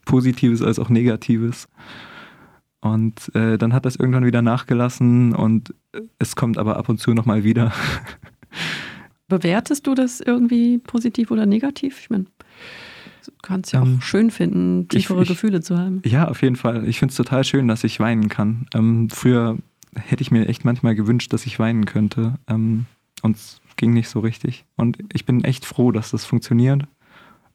Positives 0.05 0.61
als 0.61 0.79
auch 0.79 0.89
Negatives. 0.89 1.67
Und 2.79 3.33
äh, 3.35 3.57
dann 3.57 3.73
hat 3.73 3.85
das 3.85 3.95
irgendwann 3.95 4.25
wieder 4.25 4.41
nachgelassen 4.41 5.33
und 5.33 5.73
es 6.19 6.35
kommt 6.35 6.57
aber 6.57 6.77
ab 6.77 6.89
und 6.89 6.99
zu 6.99 7.13
nochmal 7.13 7.43
wieder. 7.43 7.73
Bewertest 9.27 9.85
du 9.87 9.95
das 9.95 10.21
irgendwie 10.21 10.77
positiv 10.77 11.31
oder 11.31 11.45
negativ? 11.45 11.99
Ich 11.99 12.09
meine, 12.09 12.27
Du 13.27 13.33
kannst 13.41 13.73
ja 13.73 13.81
ähm, 13.81 13.97
auch 13.97 14.01
schön 14.01 14.31
finden, 14.31 14.87
tiefere 14.87 15.17
ich, 15.17 15.23
ich, 15.23 15.35
Gefühle 15.35 15.61
zu 15.61 15.77
haben. 15.77 16.01
Ja, 16.05 16.27
auf 16.27 16.41
jeden 16.41 16.55
Fall. 16.55 16.87
Ich 16.87 16.99
finde 16.99 17.11
es 17.11 17.17
total 17.17 17.43
schön, 17.43 17.67
dass 17.67 17.83
ich 17.83 17.99
weinen 17.99 18.29
kann. 18.29 18.67
Ähm, 18.73 19.09
früher 19.09 19.57
hätte 19.95 20.21
ich 20.21 20.31
mir 20.31 20.47
echt 20.47 20.63
manchmal 20.65 20.95
gewünscht, 20.95 21.33
dass 21.33 21.45
ich 21.45 21.59
weinen 21.59 21.85
könnte. 21.85 22.35
Ähm, 22.47 22.85
und 23.21 23.37
ging 23.77 23.93
nicht 23.93 24.09
so 24.09 24.19
richtig. 24.19 24.65
Und 24.75 24.97
ich 25.13 25.25
bin 25.25 25.43
echt 25.43 25.65
froh, 25.65 25.91
dass 25.91 26.11
das 26.11 26.25
funktioniert. 26.25 26.83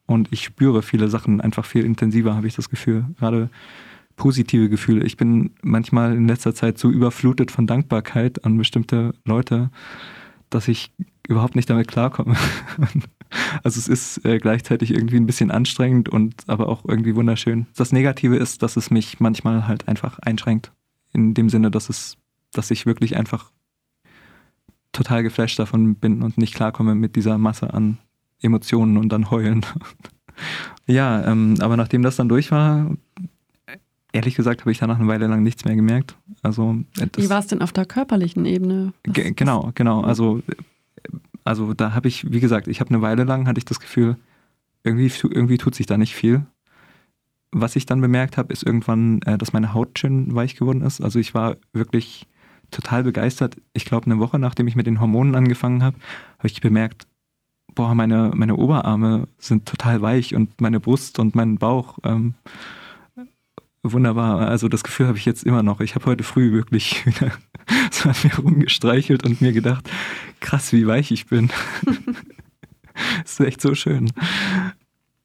Und 0.06 0.28
ich 0.32 0.44
spüre 0.44 0.82
viele 0.82 1.08
Sachen 1.08 1.40
einfach 1.40 1.64
viel 1.64 1.84
intensiver, 1.84 2.34
habe 2.34 2.46
ich 2.46 2.54
das 2.54 2.70
Gefühl. 2.70 3.06
Gerade 3.18 3.50
positive 4.16 4.68
Gefühle. 4.68 5.04
Ich 5.04 5.16
bin 5.16 5.50
manchmal 5.62 6.16
in 6.16 6.28
letzter 6.28 6.54
Zeit 6.54 6.78
so 6.78 6.90
überflutet 6.90 7.50
von 7.50 7.66
Dankbarkeit 7.66 8.44
an 8.44 8.58
bestimmte 8.58 9.14
Leute, 9.24 9.70
dass 10.50 10.68
ich 10.68 10.92
überhaupt 11.26 11.56
nicht 11.56 11.68
damit 11.70 11.88
klarkomme. 11.88 12.36
Also 13.62 13.78
es 13.78 13.88
ist 13.88 14.26
äh, 14.26 14.38
gleichzeitig 14.38 14.90
irgendwie 14.90 15.16
ein 15.16 15.24
bisschen 15.24 15.50
anstrengend 15.50 16.10
und 16.10 16.34
aber 16.48 16.68
auch 16.68 16.84
irgendwie 16.86 17.14
wunderschön. 17.14 17.66
Das 17.74 17.90
Negative 17.90 18.36
ist, 18.36 18.62
dass 18.62 18.76
es 18.76 18.90
mich 18.90 19.20
manchmal 19.20 19.66
halt 19.66 19.88
einfach 19.88 20.18
einschränkt. 20.18 20.70
In 21.14 21.32
dem 21.32 21.48
Sinne, 21.48 21.70
dass 21.70 21.88
es, 21.88 22.18
dass 22.52 22.70
ich 22.70 22.84
wirklich 22.84 23.16
einfach 23.16 23.50
total 24.92 25.22
geflasht 25.22 25.58
davon 25.58 25.94
bin 25.94 26.22
und 26.22 26.38
nicht 26.38 26.54
klarkomme 26.54 26.94
mit 26.94 27.16
dieser 27.16 27.38
Masse 27.38 27.72
an 27.72 27.98
Emotionen 28.40 28.96
und 28.96 29.10
dann 29.10 29.30
heulen. 29.30 29.64
ja, 30.86 31.24
ähm, 31.26 31.56
aber 31.60 31.76
nachdem 31.76 32.02
das 32.02 32.16
dann 32.16 32.28
durch 32.28 32.50
war, 32.50 32.90
ehrlich 34.12 34.34
gesagt 34.34 34.60
habe 34.60 34.72
ich 34.72 34.78
danach 34.78 34.98
eine 34.98 35.08
Weile 35.08 35.26
lang 35.26 35.42
nichts 35.42 35.64
mehr 35.64 35.76
gemerkt. 35.76 36.16
Also, 36.42 36.76
äh, 36.98 37.06
Wie 37.16 37.30
war 37.30 37.38
es 37.38 37.46
denn 37.46 37.62
auf 37.62 37.72
der 37.72 37.86
körperlichen 37.86 38.44
Ebene? 38.44 38.92
genau, 39.04 39.70
genau. 39.74 40.02
Also 40.02 40.42
also 41.44 41.74
da 41.74 41.94
habe 41.94 42.08
ich, 42.08 42.30
wie 42.30 42.40
gesagt, 42.40 42.68
ich 42.68 42.80
habe 42.80 42.90
eine 42.90 43.02
Weile 43.02 43.24
lang, 43.24 43.46
hatte 43.46 43.58
ich 43.58 43.64
das 43.64 43.80
Gefühl, 43.80 44.16
irgendwie, 44.84 45.12
irgendwie 45.22 45.58
tut 45.58 45.74
sich 45.74 45.86
da 45.86 45.96
nicht 45.98 46.14
viel. 46.14 46.46
was 47.54 47.76
ich 47.76 47.84
dann 47.84 48.00
bemerkt 48.00 48.38
habe, 48.38 48.50
ist 48.52 48.62
irgendwann, 48.62 49.20
äh, 49.22 49.36
dass 49.36 49.52
meine 49.52 49.74
Haut 49.74 49.98
schön 49.98 50.34
weich 50.34 50.56
geworden 50.56 50.80
ist. 50.80 51.02
Also 51.02 51.18
ich 51.18 51.34
war 51.34 51.56
wirklich 51.74 52.26
total 52.72 53.04
begeistert. 53.04 53.56
Ich 53.72 53.84
glaube, 53.84 54.06
eine 54.06 54.18
Woche 54.18 54.38
nachdem 54.38 54.68
ich 54.68 54.76
mit 54.76 54.86
den 54.86 55.00
Hormonen 55.00 55.34
angefangen 55.34 55.82
habe, 55.82 55.96
habe 56.38 56.48
ich 56.48 56.60
bemerkt, 56.60 57.06
boah, 57.74 57.94
meine, 57.94 58.32
meine 58.34 58.56
Oberarme 58.56 59.28
sind 59.38 59.66
total 59.66 60.02
weich 60.02 60.34
und 60.34 60.60
meine 60.60 60.80
Brust 60.80 61.18
und 61.18 61.34
mein 61.34 61.58
Bauch. 61.58 61.98
Ähm, 62.04 62.34
wunderbar. 63.82 64.48
Also 64.48 64.68
das 64.68 64.84
Gefühl 64.84 65.06
habe 65.06 65.18
ich 65.18 65.24
jetzt 65.24 65.44
immer 65.44 65.62
noch. 65.62 65.80
Ich 65.80 65.94
habe 65.94 66.06
heute 66.06 66.24
früh 66.24 66.52
wirklich 66.52 67.06
wieder 67.06 67.32
so 67.90 68.08
an 68.08 68.14
mir 68.22 68.36
rumgestreichelt 68.36 69.24
und 69.24 69.40
mir 69.40 69.52
gedacht, 69.52 69.88
krass, 70.40 70.72
wie 70.72 70.86
weich 70.86 71.10
ich 71.10 71.26
bin. 71.26 71.50
das 73.22 73.32
ist 73.40 73.40
echt 73.40 73.60
so 73.60 73.74
schön. 73.74 74.10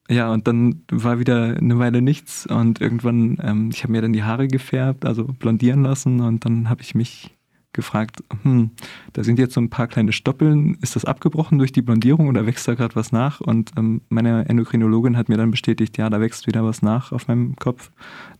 Ja, 0.09 0.31
und 0.31 0.47
dann 0.47 0.83
war 0.89 1.19
wieder 1.19 1.57
eine 1.57 1.79
Weile 1.79 2.01
nichts 2.01 2.47
und 2.47 2.79
irgendwann, 2.79 3.37
ähm, 3.41 3.71
ich 3.73 3.83
habe 3.83 3.91
mir 3.91 4.01
dann 4.01 4.13
die 4.13 4.23
Haare 4.23 4.47
gefärbt, 4.47 5.05
also 5.05 5.25
blondieren 5.25 5.83
lassen 5.83 6.21
und 6.21 6.45
dann 6.45 6.69
habe 6.69 6.81
ich 6.81 6.95
mich 6.95 7.36
gefragt, 7.77 8.21
hm, 8.43 8.71
da 9.13 9.23
sind 9.23 9.39
jetzt 9.39 9.53
so 9.53 9.61
ein 9.61 9.69
paar 9.69 9.87
kleine 9.87 10.11
Stoppeln, 10.11 10.77
ist 10.81 10.97
das 10.97 11.05
abgebrochen 11.05 11.57
durch 11.57 11.71
die 11.71 11.81
Blondierung 11.81 12.27
oder 12.27 12.45
wächst 12.45 12.67
da 12.67 12.75
gerade 12.75 12.97
was 12.97 13.13
nach? 13.13 13.39
Und 13.39 13.71
ähm, 13.77 14.01
meine 14.09 14.49
Endokrinologin 14.49 15.15
hat 15.15 15.29
mir 15.29 15.37
dann 15.37 15.51
bestätigt, 15.51 15.97
ja, 15.97 16.09
da 16.09 16.19
wächst 16.19 16.45
wieder 16.45 16.65
was 16.65 16.81
nach 16.81 17.13
auf 17.13 17.29
meinem 17.29 17.55
Kopf, 17.55 17.91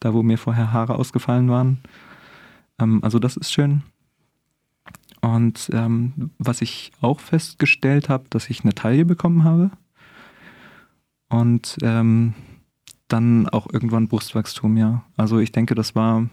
da 0.02 0.14
wo 0.14 0.22
mir 0.24 0.38
vorher 0.38 0.74
Haare 0.74 0.96
ausgefallen 0.96 1.50
waren. 1.50 1.80
Ähm, 2.80 3.00
also 3.02 3.20
das 3.20 3.38
ist 3.38 3.54
schön. 3.54 3.84
Und 5.22 5.70
ähm, 5.74 6.32
was 6.38 6.62
ich 6.62 6.92
auch 7.00 7.22
festgestellt 7.22 8.10
habe, 8.10 8.26
dass 8.30 8.50
ich 8.50 8.64
eine 8.64 8.76
Taille 8.76 9.06
bekommen 9.06 9.46
habe. 9.46 9.72
Und 11.30 11.78
ähm, 11.82 12.34
dann 13.08 13.48
auch 13.50 13.68
irgendwann 13.72 14.08
Brustwachstum, 14.08 14.78
ja. 14.78 15.04
Also 15.16 15.40
ich 15.40 15.52
denke, 15.52 15.76
das 15.76 15.96
war 15.96 16.28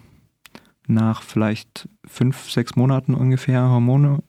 nach 0.86 1.22
vielleicht 1.22 1.88
fünf, 2.04 2.50
sechs 2.50 2.76
Monaten 2.76 3.14
ungefähr 3.14 3.68
Hormone, 3.68 4.22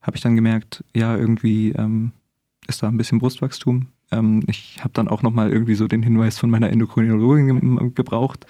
habe 0.00 0.16
ich 0.16 0.22
dann 0.22 0.36
gemerkt, 0.36 0.84
ja, 0.94 1.16
irgendwie 1.16 1.70
ähm, 1.72 2.12
ist 2.66 2.82
da 2.82 2.88
ein 2.88 2.96
bisschen 2.96 3.18
Brustwachstum. 3.18 3.88
Ähm, 4.10 4.42
ich 4.46 4.78
habe 4.80 4.92
dann 4.94 5.08
auch 5.08 5.22
nochmal 5.22 5.52
irgendwie 5.52 5.74
so 5.74 5.86
den 5.88 6.02
Hinweis 6.02 6.38
von 6.38 6.50
meiner 6.50 6.70
Endokrinologin 6.70 7.60
ge 7.60 7.90
gebraucht, 7.94 8.46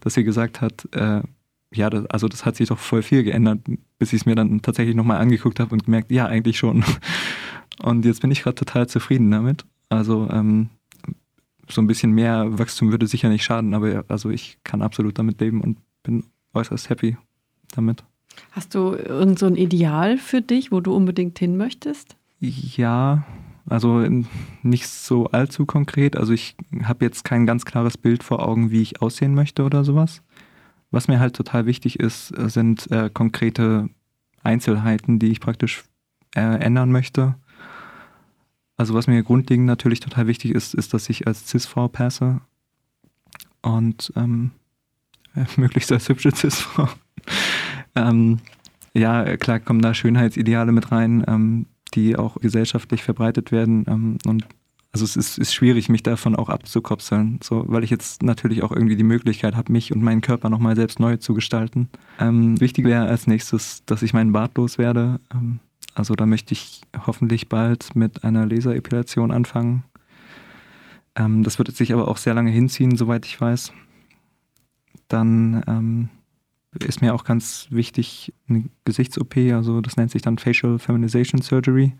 dass 0.00 0.14
sie 0.14 0.24
gesagt 0.24 0.60
hat, 0.60 0.88
äh, 0.92 1.22
ja, 1.74 1.90
das, 1.90 2.06
also 2.06 2.28
das 2.28 2.44
hat 2.44 2.56
sich 2.56 2.68
doch 2.68 2.78
voll 2.78 3.02
viel 3.02 3.24
geändert, 3.24 3.60
bis 3.98 4.12
ich 4.12 4.20
es 4.20 4.26
mir 4.26 4.34
dann 4.34 4.62
tatsächlich 4.62 4.94
nochmal 4.94 5.18
angeguckt 5.18 5.58
habe 5.58 5.72
und 5.72 5.84
gemerkt, 5.84 6.10
ja, 6.10 6.26
eigentlich 6.26 6.58
schon. 6.58 6.84
Und 7.82 8.04
jetzt 8.04 8.20
bin 8.20 8.30
ich 8.30 8.42
gerade 8.42 8.54
total 8.54 8.86
zufrieden 8.86 9.30
damit. 9.30 9.64
Also 9.88 10.28
ähm, 10.30 10.68
so 11.68 11.80
ein 11.80 11.86
bisschen 11.86 12.12
mehr 12.12 12.58
Wachstum 12.58 12.90
würde 12.90 13.06
sicher 13.06 13.30
nicht 13.30 13.44
schaden, 13.44 13.74
aber 13.74 14.04
also 14.08 14.30
ich 14.30 14.58
kann 14.62 14.82
absolut 14.82 15.18
damit 15.18 15.40
leben 15.40 15.62
und 15.62 15.78
bin 16.02 16.24
äußerst 16.54 16.90
happy 16.90 17.16
damit. 17.74 18.04
Hast 18.52 18.74
du 18.74 18.94
irgend 18.94 19.38
so 19.38 19.46
ein 19.46 19.56
Ideal 19.56 20.18
für 20.18 20.40
dich, 20.40 20.72
wo 20.72 20.80
du 20.80 20.94
unbedingt 20.94 21.38
hin 21.38 21.56
möchtest? 21.56 22.16
Ja, 22.40 23.24
also 23.66 24.04
nicht 24.62 24.88
so 24.88 25.26
allzu 25.26 25.66
konkret. 25.66 26.16
Also 26.16 26.32
ich 26.32 26.56
habe 26.82 27.04
jetzt 27.04 27.24
kein 27.24 27.46
ganz 27.46 27.64
klares 27.64 27.96
Bild 27.96 28.22
vor 28.22 28.46
Augen, 28.46 28.70
wie 28.70 28.82
ich 28.82 29.00
aussehen 29.00 29.34
möchte 29.34 29.64
oder 29.64 29.84
sowas. 29.84 30.22
Was 30.90 31.08
mir 31.08 31.20
halt 31.20 31.36
total 31.36 31.66
wichtig 31.66 32.00
ist, 32.00 32.28
sind 32.28 32.90
äh, 32.90 33.08
konkrete 33.12 33.88
Einzelheiten, 34.42 35.18
die 35.18 35.30
ich 35.30 35.40
praktisch 35.40 35.84
äh, 36.34 36.40
ändern 36.40 36.90
möchte. 36.92 37.36
Also 38.76 38.94
was 38.94 39.06
mir 39.06 39.22
grundlegend 39.22 39.66
natürlich 39.66 40.00
total 40.00 40.26
wichtig 40.26 40.50
ist, 40.50 40.74
ist, 40.74 40.92
dass 40.92 41.08
ich 41.08 41.26
als 41.26 41.48
Cis-Frau 41.48 41.88
passe. 41.88 42.40
Und 43.62 44.12
ähm, 44.16 44.50
möglichst 45.56 45.92
als 45.92 46.08
hübsche 46.08 46.34
Cis-Frau. 46.34 46.88
ähm, 47.94 48.38
ja, 48.94 49.36
klar 49.36 49.60
kommen 49.60 49.80
da 49.80 49.94
Schönheitsideale 49.94 50.72
mit 50.72 50.92
rein, 50.92 51.24
ähm, 51.26 51.66
die 51.94 52.16
auch 52.16 52.36
gesellschaftlich 52.36 53.02
verbreitet 53.02 53.52
werden. 53.52 53.84
Ähm, 53.88 54.18
und 54.26 54.46
also 54.92 55.04
es 55.04 55.16
ist, 55.16 55.38
ist, 55.38 55.54
schwierig, 55.54 55.88
mich 55.88 56.02
davon 56.02 56.36
auch 56.36 56.50
abzukopseln, 56.50 57.40
so, 57.42 57.64
weil 57.66 57.82
ich 57.82 57.88
jetzt 57.88 58.22
natürlich 58.22 58.62
auch 58.62 58.72
irgendwie 58.72 58.96
die 58.96 59.04
Möglichkeit 59.04 59.56
habe, 59.56 59.72
mich 59.72 59.90
und 59.90 60.02
meinen 60.02 60.20
Körper 60.20 60.50
nochmal 60.50 60.76
selbst 60.76 61.00
neu 61.00 61.16
zu 61.16 61.32
gestalten. 61.32 61.88
Ähm, 62.20 62.60
wichtig 62.60 62.84
wäre 62.84 63.06
als 63.06 63.26
nächstes, 63.26 63.82
dass 63.86 64.02
ich 64.02 64.12
meinen 64.12 64.32
Bart 64.32 64.56
loswerde. 64.58 65.18
Ähm, 65.32 65.60
also 65.94 66.14
da 66.14 66.26
möchte 66.26 66.52
ich 66.52 66.82
hoffentlich 67.06 67.48
bald 67.48 67.96
mit 67.96 68.24
einer 68.24 68.44
Laserepilation 68.44 69.30
anfangen. 69.30 69.84
Ähm, 71.16 71.42
das 71.42 71.58
wird 71.58 71.74
sich 71.74 71.94
aber 71.94 72.08
auch 72.08 72.18
sehr 72.18 72.34
lange 72.34 72.50
hinziehen, 72.50 72.96
soweit 72.96 73.24
ich 73.24 73.40
weiß 73.40 73.72
dann 75.12 75.62
ähm, 75.66 76.08
ist 76.84 77.02
mir 77.02 77.14
auch 77.14 77.24
ganz 77.24 77.66
wichtig 77.70 78.32
eine 78.48 78.64
Gesichts-OP, 78.84 79.36
also 79.52 79.80
das 79.80 79.96
nennt 79.96 80.10
sich 80.10 80.22
dann 80.22 80.38
Facial 80.38 80.78
Feminization 80.78 81.42
Surgery. 81.42 81.92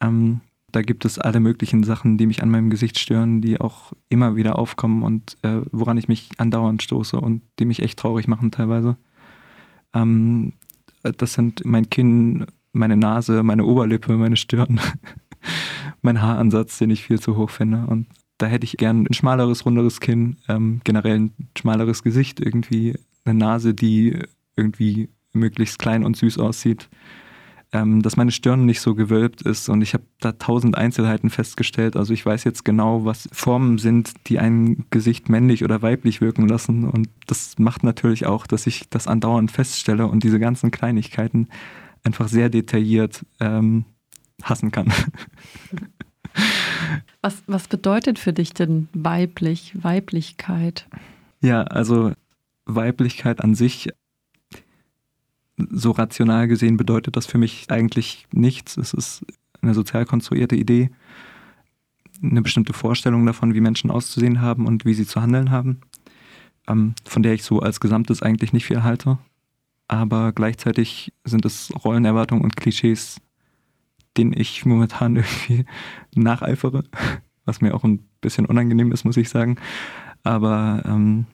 Ähm, 0.00 0.40
da 0.70 0.82
gibt 0.82 1.04
es 1.04 1.18
alle 1.18 1.40
möglichen 1.40 1.82
Sachen, 1.82 2.18
die 2.18 2.26
mich 2.26 2.42
an 2.42 2.50
meinem 2.50 2.70
Gesicht 2.70 2.98
stören, 2.98 3.40
die 3.40 3.60
auch 3.60 3.92
immer 4.08 4.36
wieder 4.36 4.58
aufkommen 4.58 5.02
und 5.02 5.36
äh, 5.42 5.60
woran 5.72 5.96
ich 5.96 6.08
mich 6.08 6.30
andauernd 6.38 6.82
stoße 6.82 7.18
und 7.18 7.42
die 7.58 7.64
mich 7.64 7.82
echt 7.82 7.98
traurig 7.98 8.28
machen 8.28 8.50
teilweise. 8.50 8.96
Ähm, 9.94 10.52
das 11.02 11.34
sind 11.34 11.64
mein 11.64 11.88
Kinn, 11.88 12.46
meine 12.72 12.96
Nase, 12.96 13.42
meine 13.42 13.64
Oberlippe, 13.64 14.16
meine 14.16 14.36
Stirn, 14.36 14.80
mein 16.02 16.20
Haaransatz, 16.20 16.78
den 16.78 16.90
ich 16.90 17.04
viel 17.04 17.18
zu 17.18 17.36
hoch 17.36 17.50
finde. 17.50 17.86
Und 17.86 18.06
da 18.38 18.46
hätte 18.46 18.64
ich 18.64 18.76
gern 18.76 19.06
ein 19.06 19.14
schmaleres, 19.14 19.66
runderes 19.66 20.00
Kinn, 20.00 20.36
ähm, 20.48 20.80
generell 20.84 21.18
ein 21.18 21.32
schmaleres 21.56 22.02
Gesicht, 22.02 22.40
irgendwie 22.40 22.94
eine 23.24 23.38
Nase, 23.38 23.74
die 23.74 24.18
irgendwie 24.56 25.10
möglichst 25.32 25.78
klein 25.78 26.04
und 26.04 26.16
süß 26.16 26.38
aussieht. 26.38 26.88
Ähm, 27.70 28.00
dass 28.00 28.16
meine 28.16 28.30
Stirn 28.30 28.64
nicht 28.64 28.80
so 28.80 28.94
gewölbt 28.94 29.42
ist 29.42 29.68
und 29.68 29.82
ich 29.82 29.92
habe 29.92 30.04
da 30.20 30.32
tausend 30.32 30.78
Einzelheiten 30.78 31.28
festgestellt. 31.28 31.96
Also 31.96 32.14
ich 32.14 32.24
weiß 32.24 32.44
jetzt 32.44 32.64
genau, 32.64 33.04
was 33.04 33.28
Formen 33.30 33.76
sind, 33.76 34.14
die 34.26 34.38
ein 34.38 34.86
Gesicht 34.88 35.28
männlich 35.28 35.62
oder 35.64 35.82
weiblich 35.82 36.22
wirken 36.22 36.48
lassen 36.48 36.84
und 36.84 37.10
das 37.26 37.58
macht 37.58 37.84
natürlich 37.84 38.24
auch, 38.24 38.46
dass 38.46 38.66
ich 38.66 38.88
das 38.88 39.06
andauernd 39.06 39.50
feststelle 39.50 40.06
und 40.06 40.22
diese 40.22 40.40
ganzen 40.40 40.70
Kleinigkeiten 40.70 41.48
einfach 42.04 42.28
sehr 42.28 42.48
detailliert 42.48 43.26
ähm, 43.38 43.84
hassen 44.42 44.70
kann. 44.70 44.90
Was, 47.20 47.42
was 47.46 47.68
bedeutet 47.68 48.18
für 48.18 48.32
dich 48.32 48.54
denn 48.54 48.88
weiblich, 48.92 49.72
Weiblichkeit? 49.82 50.86
Ja, 51.40 51.62
also 51.64 52.12
Weiblichkeit 52.64 53.40
an 53.40 53.54
sich, 53.54 53.88
so 55.70 55.90
rational 55.90 56.46
gesehen, 56.46 56.76
bedeutet 56.76 57.16
das 57.16 57.26
für 57.26 57.38
mich 57.38 57.70
eigentlich 57.70 58.26
nichts. 58.32 58.76
Es 58.76 58.94
ist 58.94 59.26
eine 59.60 59.74
sozial 59.74 60.04
konstruierte 60.04 60.54
Idee, 60.54 60.90
eine 62.22 62.42
bestimmte 62.42 62.72
Vorstellung 62.72 63.26
davon, 63.26 63.54
wie 63.54 63.60
Menschen 63.60 63.90
auszusehen 63.90 64.40
haben 64.40 64.66
und 64.66 64.84
wie 64.84 64.94
sie 64.94 65.06
zu 65.06 65.20
handeln 65.20 65.50
haben, 65.50 65.80
ähm, 66.68 66.94
von 67.04 67.22
der 67.22 67.34
ich 67.34 67.42
so 67.42 67.60
als 67.60 67.80
Gesamtes 67.80 68.22
eigentlich 68.22 68.52
nicht 68.52 68.66
viel 68.66 68.82
halte. 68.82 69.18
Aber 69.88 70.32
gleichzeitig 70.32 71.12
sind 71.24 71.44
es 71.44 71.72
Rollenerwartungen 71.84 72.44
und 72.44 72.56
Klischees, 72.56 73.20
den 74.18 74.32
ich 74.32 74.66
momentan 74.66 75.16
irgendwie 75.16 75.64
nacheifere, 76.14 76.84
was 77.44 77.60
mir 77.60 77.74
auch 77.74 77.84
ein 77.84 78.00
bisschen 78.20 78.46
unangenehm 78.46 78.92
ist, 78.92 79.04
muss 79.04 79.16
ich 79.16 79.28
sagen. 79.28 79.56
Aber 80.24 80.82
ähm, 80.84 81.26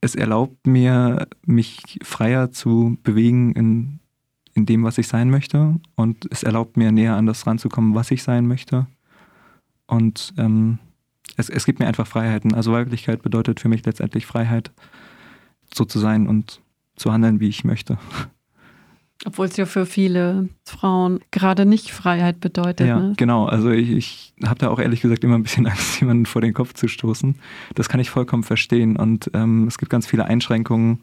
es 0.00 0.14
erlaubt 0.14 0.66
mir, 0.66 1.28
mich 1.44 1.98
freier 2.02 2.50
zu 2.52 2.96
bewegen 3.02 3.52
in, 3.52 4.00
in 4.54 4.66
dem, 4.66 4.84
was 4.84 4.98
ich 4.98 5.08
sein 5.08 5.30
möchte. 5.30 5.78
Und 5.96 6.26
es 6.30 6.42
erlaubt 6.42 6.76
mir, 6.76 6.92
näher 6.92 7.16
an 7.16 7.26
das 7.26 7.46
ranzukommen, 7.46 7.94
was 7.94 8.10
ich 8.10 8.22
sein 8.22 8.46
möchte. 8.46 8.86
Und 9.86 10.32
ähm, 10.38 10.78
es, 11.36 11.50
es 11.50 11.66
gibt 11.66 11.80
mir 11.80 11.86
einfach 11.86 12.06
Freiheiten. 12.06 12.54
Also 12.54 12.72
Weiblichkeit 12.72 13.22
bedeutet 13.22 13.60
für 13.60 13.68
mich 13.68 13.84
letztendlich 13.84 14.24
Freiheit, 14.24 14.72
so 15.74 15.84
zu 15.84 15.98
sein 15.98 16.26
und 16.26 16.62
zu 16.96 17.12
handeln, 17.12 17.40
wie 17.40 17.48
ich 17.48 17.64
möchte. 17.64 17.98
Obwohl 19.26 19.46
es 19.46 19.56
ja 19.56 19.66
für 19.66 19.84
viele 19.84 20.48
Frauen 20.64 21.20
gerade 21.30 21.66
nicht 21.66 21.92
Freiheit 21.92 22.40
bedeutet. 22.40 22.86
Ja, 22.86 22.98
ne? 22.98 23.12
genau. 23.16 23.44
Also 23.46 23.70
ich, 23.70 23.90
ich 23.90 24.34
habe 24.42 24.58
da 24.58 24.68
auch 24.68 24.78
ehrlich 24.78 25.02
gesagt 25.02 25.22
immer 25.24 25.34
ein 25.34 25.42
bisschen 25.42 25.66
Angst, 25.68 26.00
jemanden 26.00 26.24
vor 26.24 26.40
den 26.40 26.54
Kopf 26.54 26.72
zu 26.72 26.88
stoßen. 26.88 27.36
Das 27.74 27.88
kann 27.88 28.00
ich 28.00 28.08
vollkommen 28.08 28.44
verstehen. 28.44 28.96
Und 28.96 29.30
ähm, 29.34 29.66
es 29.66 29.76
gibt 29.76 29.90
ganz 29.90 30.06
viele 30.06 30.24
Einschränkungen, 30.24 31.00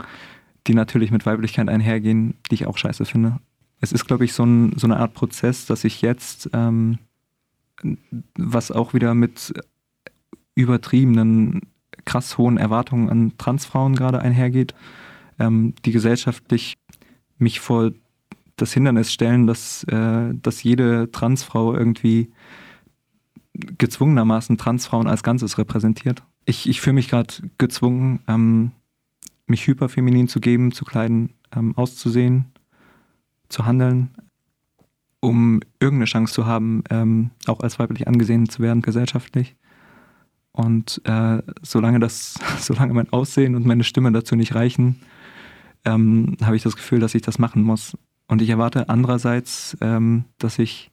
die 0.65 0.73
natürlich 0.73 1.11
mit 1.11 1.25
Weiblichkeit 1.25 1.69
einhergehen, 1.69 2.35
die 2.49 2.55
ich 2.55 2.65
auch 2.65 2.77
scheiße 2.77 3.05
finde. 3.05 3.39
Es 3.79 3.91
ist, 3.91 4.05
glaube 4.05 4.25
ich, 4.25 4.33
so, 4.33 4.43
ein, 4.43 4.73
so, 4.75 4.87
eine 4.87 4.97
Art 4.97 5.13
Prozess, 5.13 5.67
dass 5.67 5.83
ich 5.83 6.01
jetzt, 6.01 6.49
ähm, 6.53 6.97
was 8.35 8.71
auch 8.71 8.95
wieder 8.95 9.13
mit 9.13 9.53
übertriebenen, 10.55 11.61
krass 12.05 12.39
hohen 12.39 12.57
Erwartungen 12.57 13.09
an 13.09 13.33
Transfrauen 13.37 13.95
gerade 13.95 14.19
einhergeht, 14.19 14.73
ähm, 15.37 15.75
die 15.85 15.91
gesellschaftlich 15.91 16.73
mich 17.37 17.59
vor 17.59 17.91
das 18.57 18.73
Hindernis 18.73 19.13
stellen, 19.13 19.47
dass, 19.47 19.83
äh, 19.85 20.33
dass 20.33 20.63
jede 20.63 21.09
Transfrau 21.11 21.73
irgendwie 21.73 22.31
gezwungenermaßen 23.53 24.57
Transfrauen 24.57 25.07
als 25.07 25.23
Ganzes 25.23 25.57
repräsentiert. 25.57 26.23
ich, 26.45 26.67
ich 26.69 26.81
fühle 26.81 26.95
mich 26.95 27.09
gerade 27.09 27.33
gezwungen, 27.57 28.19
ähm, 28.27 28.71
mich 29.47 29.65
hyperfeminin 29.67 30.27
zu 30.27 30.39
geben, 30.39 30.71
zu 30.71 30.85
kleiden, 30.85 31.33
ähm, 31.55 31.75
auszusehen, 31.77 32.45
zu 33.49 33.65
handeln, 33.65 34.15
um 35.19 35.61
irgendeine 35.79 36.05
Chance 36.05 36.33
zu 36.33 36.45
haben, 36.45 36.83
ähm, 36.89 37.31
auch 37.47 37.61
als 37.61 37.79
weiblich 37.79 38.07
angesehen 38.07 38.49
zu 38.49 38.61
werden 38.61 38.81
gesellschaftlich. 38.81 39.55
Und 40.51 41.01
äh, 41.05 41.41
solange 41.61 41.99
das, 41.99 42.35
solange 42.59 42.93
mein 42.93 43.11
Aussehen 43.11 43.55
und 43.55 43.65
meine 43.65 43.83
Stimme 43.83 44.11
dazu 44.11 44.35
nicht 44.35 44.55
reichen, 44.55 44.99
ähm, 45.85 46.37
habe 46.43 46.55
ich 46.55 46.63
das 46.63 46.75
Gefühl, 46.75 46.99
dass 46.99 47.15
ich 47.15 47.21
das 47.21 47.39
machen 47.39 47.61
muss. 47.61 47.97
Und 48.27 48.41
ich 48.41 48.49
erwarte 48.49 48.89
andererseits, 48.89 49.77
ähm, 49.81 50.25
dass 50.37 50.59
ich, 50.59 50.91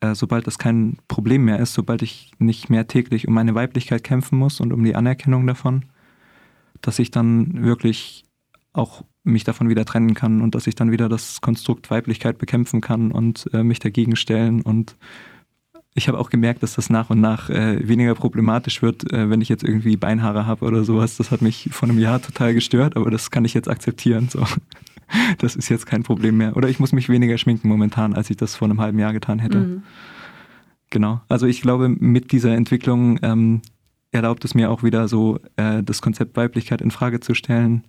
äh, 0.00 0.14
sobald 0.14 0.46
das 0.46 0.58
kein 0.58 0.98
Problem 1.08 1.44
mehr 1.44 1.58
ist, 1.58 1.74
sobald 1.74 2.02
ich 2.02 2.32
nicht 2.38 2.70
mehr 2.70 2.86
täglich 2.86 3.26
um 3.26 3.34
meine 3.34 3.54
Weiblichkeit 3.54 4.04
kämpfen 4.04 4.38
muss 4.38 4.60
und 4.60 4.72
um 4.72 4.84
die 4.84 4.94
Anerkennung 4.94 5.46
davon, 5.46 5.84
dass 6.80 6.98
ich 6.98 7.10
dann 7.10 7.64
wirklich 7.64 8.24
auch 8.72 9.02
mich 9.24 9.44
davon 9.44 9.68
wieder 9.68 9.84
trennen 9.84 10.14
kann 10.14 10.42
und 10.42 10.54
dass 10.54 10.66
ich 10.66 10.74
dann 10.74 10.92
wieder 10.92 11.08
das 11.08 11.40
Konstrukt 11.40 11.90
Weiblichkeit 11.90 12.38
bekämpfen 12.38 12.80
kann 12.80 13.10
und 13.10 13.48
äh, 13.52 13.62
mich 13.62 13.78
dagegen 13.78 14.16
stellen. 14.16 14.60
Und 14.60 14.96
ich 15.94 16.08
habe 16.08 16.18
auch 16.18 16.28
gemerkt, 16.28 16.62
dass 16.62 16.74
das 16.74 16.90
nach 16.90 17.08
und 17.08 17.20
nach 17.20 17.48
äh, 17.48 17.86
weniger 17.88 18.14
problematisch 18.14 18.82
wird, 18.82 19.10
äh, 19.12 19.30
wenn 19.30 19.40
ich 19.40 19.48
jetzt 19.48 19.64
irgendwie 19.64 19.96
Beinhaare 19.96 20.46
habe 20.46 20.66
oder 20.66 20.84
sowas. 20.84 21.16
Das 21.16 21.30
hat 21.30 21.40
mich 21.40 21.70
vor 21.72 21.88
einem 21.88 21.98
Jahr 21.98 22.20
total 22.20 22.52
gestört, 22.52 22.96
aber 22.96 23.10
das 23.10 23.30
kann 23.30 23.44
ich 23.44 23.54
jetzt 23.54 23.68
akzeptieren. 23.68 24.28
So. 24.28 24.44
Das 25.38 25.56
ist 25.56 25.68
jetzt 25.68 25.86
kein 25.86 26.02
Problem 26.02 26.36
mehr. 26.36 26.56
Oder 26.56 26.68
ich 26.68 26.80
muss 26.80 26.92
mich 26.92 27.08
weniger 27.08 27.38
schminken 27.38 27.68
momentan, 27.68 28.14
als 28.14 28.30
ich 28.30 28.36
das 28.36 28.54
vor 28.56 28.68
einem 28.68 28.80
halben 28.80 28.98
Jahr 28.98 29.12
getan 29.12 29.38
hätte. 29.38 29.58
Mhm. 29.58 29.82
Genau. 30.90 31.20
Also 31.28 31.46
ich 31.46 31.60
glaube, 31.60 31.88
mit 31.88 32.32
dieser 32.32 32.54
Entwicklung 32.54 33.18
ähm, 33.22 33.62
erlaubt 34.12 34.44
es 34.44 34.54
mir 34.54 34.70
auch 34.70 34.82
wieder 34.82 35.08
so, 35.08 35.40
äh, 35.56 35.82
das 35.82 36.02
Konzept 36.02 36.36
Weiblichkeit 36.36 36.80
in 36.80 36.90
Frage 36.90 37.20
zu 37.20 37.34
stellen 37.34 37.84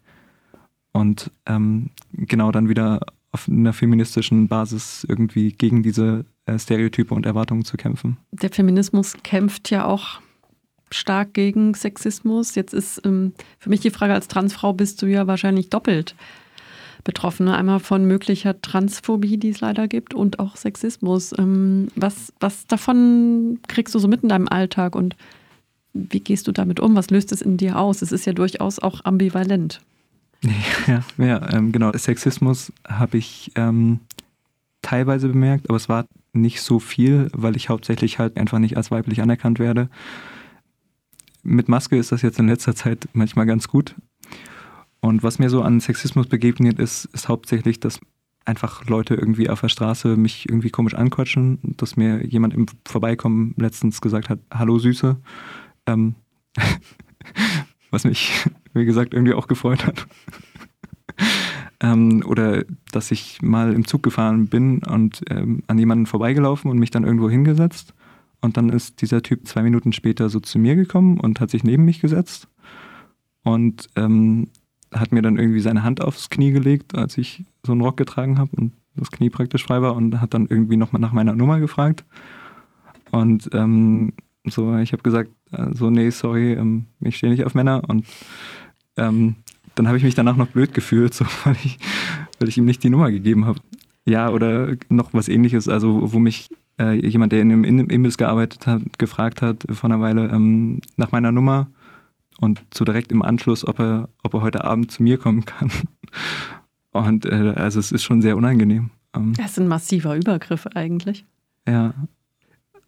und 0.92 1.30
ähm, 1.46 1.92
genau 2.14 2.52
dann 2.52 2.70
wieder 2.70 3.02
auf 3.32 3.48
einer 3.50 3.74
feministischen 3.74 4.48
Basis 4.48 5.06
irgendwie 5.08 5.52
gegen 5.52 5.84
diese 5.84 6.26
äh, 6.46 6.58
Stereotype 6.58 7.14
und 7.14 7.26
Erwartungen 7.26 7.66
zu 7.66 7.78
kämpfen. 7.78 8.18
Der 8.32 8.50
Feminismus 8.50 9.14
kämpft 9.24 9.70
ja 9.70 9.86
auch 9.86 10.22
stark 10.90 11.34
gegen 11.34 11.74
Sexismus. 11.74 12.56
Jetzt 12.56 12.74
ist 12.74 13.02
ähm, 13.06 13.34
für 13.60 13.70
mich 13.70 13.82
die 13.82 13.90
Frage, 13.92 14.14
als 14.14 14.28
Transfrau 14.28 14.74
bist 14.74 15.02
du 15.02 15.08
ja 15.08 15.28
wahrscheinlich 15.28 15.70
doppelt 15.70 16.16
betroffen. 17.06 17.48
Einmal 17.48 17.80
von 17.80 18.04
möglicher 18.04 18.60
Transphobie, 18.60 19.38
die 19.38 19.50
es 19.50 19.62
leider 19.62 19.88
gibt, 19.88 20.14
und 20.14 20.40
auch 20.40 20.58
Sexismus. 20.58 21.34
Ähm, 21.38 21.88
was, 21.96 22.34
was 22.42 22.68
davon 22.68 23.60
kriegst 23.70 23.96
du 23.96 24.00
so 24.00 24.10
mit 24.10 24.24
in 24.24 24.30
deinem 24.30 24.50
Alltag 24.50 24.96
und 24.96 25.16
wie 25.94 26.20
gehst 26.20 26.48
du 26.48 26.52
damit 26.52 26.82
um? 26.82 26.96
Was 26.96 27.10
löst 27.10 27.32
es 27.32 27.42
in 27.42 27.56
dir 27.56 27.80
aus? 27.80 28.02
Es 28.02 28.12
ist 28.12 28.26
ja 28.26 28.34
durchaus 28.34 28.80
auch 28.80 29.06
ambivalent. 29.06 29.82
Ja, 30.86 31.04
ja 31.18 31.54
ähm, 31.54 31.72
genau. 31.72 31.92
Sexismus 31.94 32.72
habe 32.88 33.18
ich 33.18 33.52
ähm, 33.56 34.02
teilweise 34.84 35.30
bemerkt, 35.30 35.68
aber 35.70 35.78
es 35.78 35.90
war 35.90 36.06
nicht 36.34 36.62
so 36.62 36.80
viel, 36.80 37.30
weil 37.34 37.56
ich 37.56 37.70
hauptsächlich 37.70 38.20
halt 38.20 38.38
einfach 38.38 38.60
nicht 38.60 38.78
als 38.78 38.92
weiblich 38.92 39.22
anerkannt 39.22 39.58
werde. 39.58 39.90
Mit 41.42 41.70
Maske 41.70 41.98
ist 41.98 42.12
das 42.12 42.22
jetzt 42.22 42.38
in 42.38 42.48
letzter 42.48 42.76
Zeit 42.76 43.08
manchmal 43.14 43.48
ganz 43.48 43.68
gut. 43.68 43.96
Und 45.06 45.22
was 45.22 45.38
mir 45.38 45.52
so 45.52 45.62
an 45.62 45.80
Sexismus 45.82 46.26
begegnet 46.26 46.80
ist, 46.80 47.06
ist 47.14 47.30
hauptsächlich, 47.30 47.80
dass 47.80 48.00
einfach 48.44 48.88
Leute 48.88 49.14
irgendwie 49.14 49.52
auf 49.52 49.62
der 49.62 49.70
Straße 49.70 50.18
mich 50.18 50.50
irgendwie 50.50 50.72
komisch 50.72 50.96
anquatschen, 50.96 51.60
dass 51.78 51.96
mir 51.96 52.26
jemand 52.26 52.56
im 52.56 52.66
Vorbeikommen 52.88 53.54
letztens 53.56 54.02
gesagt 54.02 54.30
hat, 54.30 54.40
hallo 54.52 54.80
Süße. 54.80 55.16
Ähm, 55.86 56.16
was 57.92 58.04
mich, 58.04 58.50
wie 58.74 58.84
gesagt, 58.86 59.14
irgendwie 59.14 59.36
auch 59.36 59.46
gefreut 59.48 59.86
hat. 59.86 60.08
ähm, 61.82 62.24
oder 62.26 62.66
dass 62.92 63.12
ich 63.12 63.44
mal 63.44 63.74
im 63.74 63.86
Zug 63.86 64.02
gefahren 64.02 64.48
bin 64.48 64.80
und 64.80 65.22
ähm, 65.30 65.62
an 65.68 65.78
jemanden 65.78 66.08
vorbeigelaufen 66.08 66.72
und 66.72 66.80
mich 66.80 66.90
dann 66.90 67.04
irgendwo 67.04 67.30
hingesetzt. 67.30 67.94
Und 68.42 68.58
dann 68.58 68.70
ist 68.70 69.04
dieser 69.04 69.22
Typ 69.22 69.48
zwei 69.48 69.62
Minuten 69.62 69.94
später 69.94 70.30
so 70.30 70.40
zu 70.40 70.58
mir 70.58 70.76
gekommen 70.76 71.20
und 71.20 71.40
hat 71.40 71.52
sich 71.52 71.64
neben 71.64 71.86
mich 71.86 72.02
gesetzt 72.02 72.48
und 73.46 73.88
ähm, 73.96 74.48
hat 74.96 75.12
mir 75.12 75.22
dann 75.22 75.38
irgendwie 75.38 75.60
seine 75.60 75.84
Hand 75.84 76.02
aufs 76.02 76.30
Knie 76.30 76.52
gelegt, 76.52 76.96
als 76.96 77.18
ich 77.18 77.44
so 77.64 77.72
einen 77.72 77.82
Rock 77.82 77.98
getragen 77.98 78.38
habe 78.38 78.52
und 78.56 78.74
das 78.96 79.12
Knie 79.12 79.30
praktisch 79.30 79.64
frei 79.64 79.82
war 79.82 79.96
und 79.96 80.22
hat 80.22 80.34
dann 80.34 80.48
irgendwie 80.48 80.78
nochmal 80.78 81.02
nach 81.02 81.12
meiner 81.12 81.36
Nummer 81.36 81.60
gefragt. 81.60 82.06
Und 83.12 83.50
ähm, 83.54 84.14
so, 84.46 84.78
ich 84.78 84.94
habe 84.94 85.04
gesagt, 85.04 85.32
äh, 85.52 85.74
so, 85.74 85.90
nee, 85.90 86.10
sorry, 86.10 86.54
ähm, 86.54 86.86
ich 87.02 87.18
stehe 87.18 87.32
nicht 87.32 87.46
auf 87.46 87.56
Männer. 87.56 87.84
Und 87.88 88.06
ähm, 88.98 89.36
dann 89.76 89.88
habe 89.88 89.98
ich 89.98 90.04
mich 90.04 90.16
danach 90.16 90.38
noch 90.38 90.48
blöd 90.48 90.74
gefühlt, 90.74 91.14
so, 91.14 91.26
weil, 91.44 91.56
ich, 91.64 91.78
weil 92.40 92.50
ich 92.50 92.58
ihm 92.58 92.66
nicht 92.66 92.84
die 92.84 92.90
Nummer 92.90 93.12
gegeben 93.12 93.46
habe. 93.46 93.60
Ja, 94.06 94.30
oder 94.30 94.76
noch 94.90 95.14
was 95.14 95.28
ähnliches, 95.28 95.68
also 95.68 96.14
wo 96.14 96.20
mich 96.20 96.50
äh, 96.80 96.94
jemand, 96.94 97.32
der 97.32 97.42
in 97.42 97.52
einem 97.52 97.90
Imbiss 97.90 98.18
gearbeitet 98.18 98.68
hat, 98.68 99.00
gefragt 99.00 99.42
hat 99.42 99.66
vor 99.72 99.90
einer 99.90 100.00
Weile 100.00 100.30
ähm, 100.30 100.80
nach 100.96 101.12
meiner 101.12 101.32
Nummer 101.32 101.68
und 102.40 102.64
so 102.74 102.86
direkt 102.86 103.12
im 103.12 103.22
Anschluss, 103.22 103.68
ob 103.68 103.80
er, 103.80 104.10
ob 104.24 104.34
er 104.34 104.42
heute 104.42 104.64
Abend 104.64 104.92
zu 104.92 105.04
mir 105.04 105.18
kommen 105.18 105.46
kann. 105.46 105.72
Und 106.92 107.26
äh, 107.26 107.54
also 107.58 107.78
es 107.78 107.92
ist 107.92 108.04
schon 108.04 108.22
sehr 108.22 108.38
unangenehm. 108.38 108.90
Ähm, 109.14 109.34
das 109.36 109.52
ist 109.52 109.60
ein 109.60 109.68
massiver 109.68 110.16
Übergriff 110.16 110.66
eigentlich. 110.68 111.26
Ja, 111.68 111.94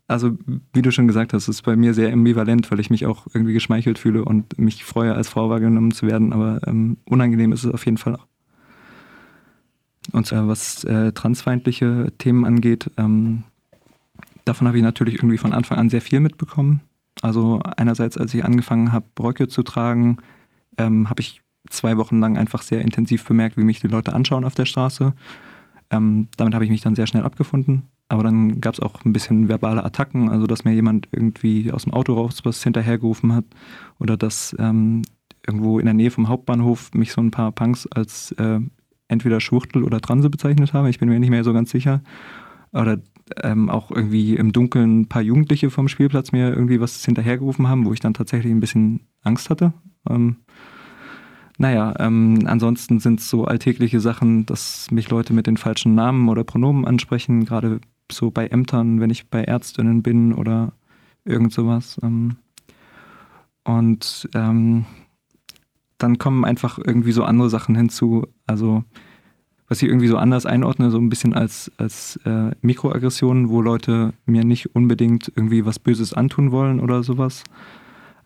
also 0.07 0.37
wie 0.73 0.81
du 0.81 0.91
schon 0.91 1.07
gesagt 1.07 1.33
hast, 1.33 1.49
ist 1.49 1.63
bei 1.63 1.75
mir 1.75 1.93
sehr 1.93 2.13
ambivalent, 2.13 2.71
weil 2.71 2.79
ich 2.79 2.89
mich 2.89 3.05
auch 3.05 3.27
irgendwie 3.33 3.53
geschmeichelt 3.53 3.99
fühle 3.99 4.23
und 4.23 4.57
mich 4.57 4.85
freue, 4.85 5.13
als 5.13 5.27
Frau 5.27 5.49
wahrgenommen 5.49 5.91
zu 5.91 6.07
werden, 6.07 6.31
aber 6.31 6.61
ähm, 6.65 6.97
unangenehm 7.05 7.51
ist 7.51 7.65
es 7.65 7.73
auf 7.73 7.85
jeden 7.85 7.97
Fall 7.97 8.15
auch. 8.15 8.25
Und 10.13 10.25
zwar 10.25 10.47
was 10.47 10.85
äh, 10.85 11.11
transfeindliche 11.11 12.13
Themen 12.17 12.45
angeht, 12.45 12.89
ähm, 12.95 13.43
davon 14.45 14.67
habe 14.67 14.77
ich 14.77 14.83
natürlich 14.83 15.15
irgendwie 15.15 15.37
von 15.37 15.51
Anfang 15.51 15.77
an 15.77 15.89
sehr 15.89 16.01
viel 16.01 16.21
mitbekommen. 16.21 16.79
Also 17.21 17.59
einerseits, 17.77 18.17
als 18.17 18.33
ich 18.33 18.45
angefangen 18.45 18.91
habe, 18.91 19.05
Röcke 19.19 19.47
zu 19.47 19.63
tragen, 19.63 20.17
ähm, 20.77 21.09
habe 21.09 21.21
ich 21.21 21.41
zwei 21.69 21.97
Wochen 21.97 22.19
lang 22.19 22.37
einfach 22.37 22.61
sehr 22.61 22.81
intensiv 22.81 23.25
bemerkt, 23.25 23.57
wie 23.57 23.63
mich 23.63 23.79
die 23.79 23.87
Leute 23.87 24.13
anschauen 24.13 24.45
auf 24.45 24.55
der 24.55 24.65
Straße. 24.65 25.13
Ähm, 25.89 26.27
damit 26.37 26.53
habe 26.53 26.65
ich 26.65 26.71
mich 26.71 26.81
dann 26.81 26.95
sehr 26.95 27.07
schnell 27.07 27.23
abgefunden. 27.23 27.83
Aber 28.09 28.23
dann 28.23 28.61
gab 28.61 28.73
es 28.73 28.79
auch 28.79 29.03
ein 29.03 29.11
bisschen 29.11 29.49
verbale 29.49 29.83
Attacken, 29.83 30.29
also 30.29 30.47
dass 30.47 30.63
mir 30.63 30.73
jemand 30.73 31.09
irgendwie 31.11 31.71
aus 31.71 31.83
dem 31.83 31.93
Auto 31.93 32.13
raus 32.13 32.39
was 32.43 32.63
hinterhergerufen 32.63 33.33
hat 33.33 33.43
oder 33.99 34.15
dass 34.15 34.55
ähm, 34.59 35.01
irgendwo 35.45 35.79
in 35.79 35.85
der 35.85 35.93
Nähe 35.93 36.11
vom 36.11 36.29
Hauptbahnhof 36.29 36.91
mich 36.93 37.11
so 37.11 37.21
ein 37.21 37.31
paar 37.31 37.51
Punks 37.51 37.85
als 37.87 38.31
äh, 38.33 38.59
entweder 39.09 39.41
Schwuchtel 39.41 39.83
oder 39.83 39.99
Transe 39.99 40.29
bezeichnet 40.29 40.73
haben. 40.73 40.87
Ich 40.87 40.99
bin 40.99 41.09
mir 41.09 41.19
nicht 41.19 41.29
mehr 41.29 41.43
so 41.43 41.53
ganz 41.53 41.71
sicher. 41.71 42.01
Oder 42.71 42.99
ähm, 43.43 43.69
auch 43.69 43.91
irgendwie 43.91 44.35
im 44.35 44.51
Dunkeln 44.53 45.01
ein 45.01 45.09
paar 45.09 45.21
Jugendliche 45.21 45.69
vom 45.69 45.87
Spielplatz 45.87 46.31
mir 46.31 46.49
irgendwie 46.49 46.79
was 46.79 47.03
hinterhergerufen 47.03 47.67
haben, 47.67 47.85
wo 47.85 47.93
ich 47.93 47.99
dann 47.99 48.13
tatsächlich 48.13 48.51
ein 48.51 48.59
bisschen 48.59 49.01
Angst 49.23 49.49
hatte. 49.49 49.73
Ähm, 50.09 50.37
naja, 51.57 51.93
ähm, 51.99 52.43
ansonsten 52.45 52.99
sind 52.99 53.19
es 53.19 53.29
so 53.29 53.45
alltägliche 53.45 53.99
Sachen, 53.99 54.45
dass 54.45 54.91
mich 54.91 55.09
Leute 55.09 55.33
mit 55.33 55.47
den 55.47 55.57
falschen 55.57 55.95
Namen 55.95 56.29
oder 56.29 56.43
Pronomen 56.43 56.85
ansprechen, 56.85 57.45
gerade 57.45 57.81
so 58.11 58.29
bei 58.31 58.47
Ämtern, 58.47 58.99
wenn 58.99 59.09
ich 59.09 59.29
bei 59.29 59.43
Ärztinnen 59.43 60.03
bin 60.03 60.33
oder 60.33 60.73
irgend 61.25 61.51
sowas. 61.53 61.99
Ähm, 62.03 62.37
und 63.63 64.29
ähm, 64.33 64.85
dann 65.97 66.17
kommen 66.19 66.45
einfach 66.45 66.77
irgendwie 66.77 67.11
so 67.11 67.23
andere 67.23 67.49
Sachen 67.49 67.75
hinzu. 67.75 68.27
Also 68.45 68.83
was 69.67 69.81
ich 69.81 69.89
irgendwie 69.89 70.07
so 70.07 70.17
anders 70.17 70.45
einordne, 70.45 70.91
so 70.91 70.97
ein 70.97 71.09
bisschen 71.09 71.33
als, 71.33 71.71
als 71.77 72.19
äh, 72.25 72.51
Mikroaggressionen, 72.61 73.49
wo 73.49 73.61
Leute 73.61 74.13
mir 74.25 74.43
nicht 74.43 74.75
unbedingt 74.75 75.31
irgendwie 75.35 75.65
was 75.65 75.79
Böses 75.79 76.13
antun 76.13 76.51
wollen 76.51 76.79
oder 76.79 77.03
sowas, 77.03 77.43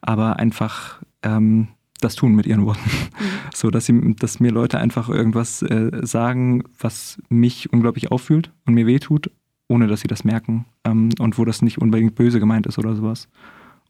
aber 0.01 0.37
einfach 0.37 1.01
ähm, 1.23 1.69
das 1.99 2.15
tun 2.15 2.35
mit 2.35 2.45
ihren 2.45 2.65
Worten. 2.65 2.89
Mhm. 2.89 3.07
So, 3.53 3.69
dass, 3.69 3.85
sie, 3.85 4.15
dass 4.15 4.39
mir 4.39 4.51
Leute 4.51 4.79
einfach 4.79 5.09
irgendwas 5.09 5.61
äh, 5.61 5.91
sagen, 6.03 6.63
was 6.79 7.21
mich 7.27 7.71
unglaublich 7.73 8.09
auffühlt 8.09 8.49
und 8.65 8.73
mir 8.73 8.87
wehtut 8.87 9.29
ohne 9.71 9.87
dass 9.87 10.01
sie 10.01 10.07
das 10.07 10.23
merken 10.23 10.65
ähm, 10.83 11.09
und 11.19 11.37
wo 11.37 11.45
das 11.45 11.61
nicht 11.61 11.79
unbedingt 11.79 12.13
böse 12.13 12.39
gemeint 12.39 12.67
ist 12.67 12.77
oder 12.77 12.93
sowas. 12.93 13.29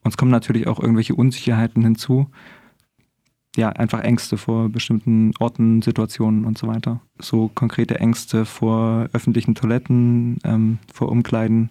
Und 0.03 0.11
es 0.11 0.17
kommen 0.17 0.31
natürlich 0.31 0.67
auch 0.67 0.79
irgendwelche 0.79 1.15
Unsicherheiten 1.15 1.83
hinzu. 1.83 2.29
Ja, 3.57 3.69
einfach 3.69 3.99
Ängste 3.99 4.37
vor 4.37 4.69
bestimmten 4.69 5.33
Orten, 5.39 5.81
Situationen 5.81 6.45
und 6.45 6.57
so 6.57 6.67
weiter. 6.67 7.01
So 7.19 7.49
konkrete 7.53 7.99
Ängste 7.99 8.45
vor 8.45 9.09
öffentlichen 9.11 9.55
Toiletten, 9.55 10.37
ähm, 10.45 10.79
vor 10.91 11.09
Umkleiden, 11.09 11.69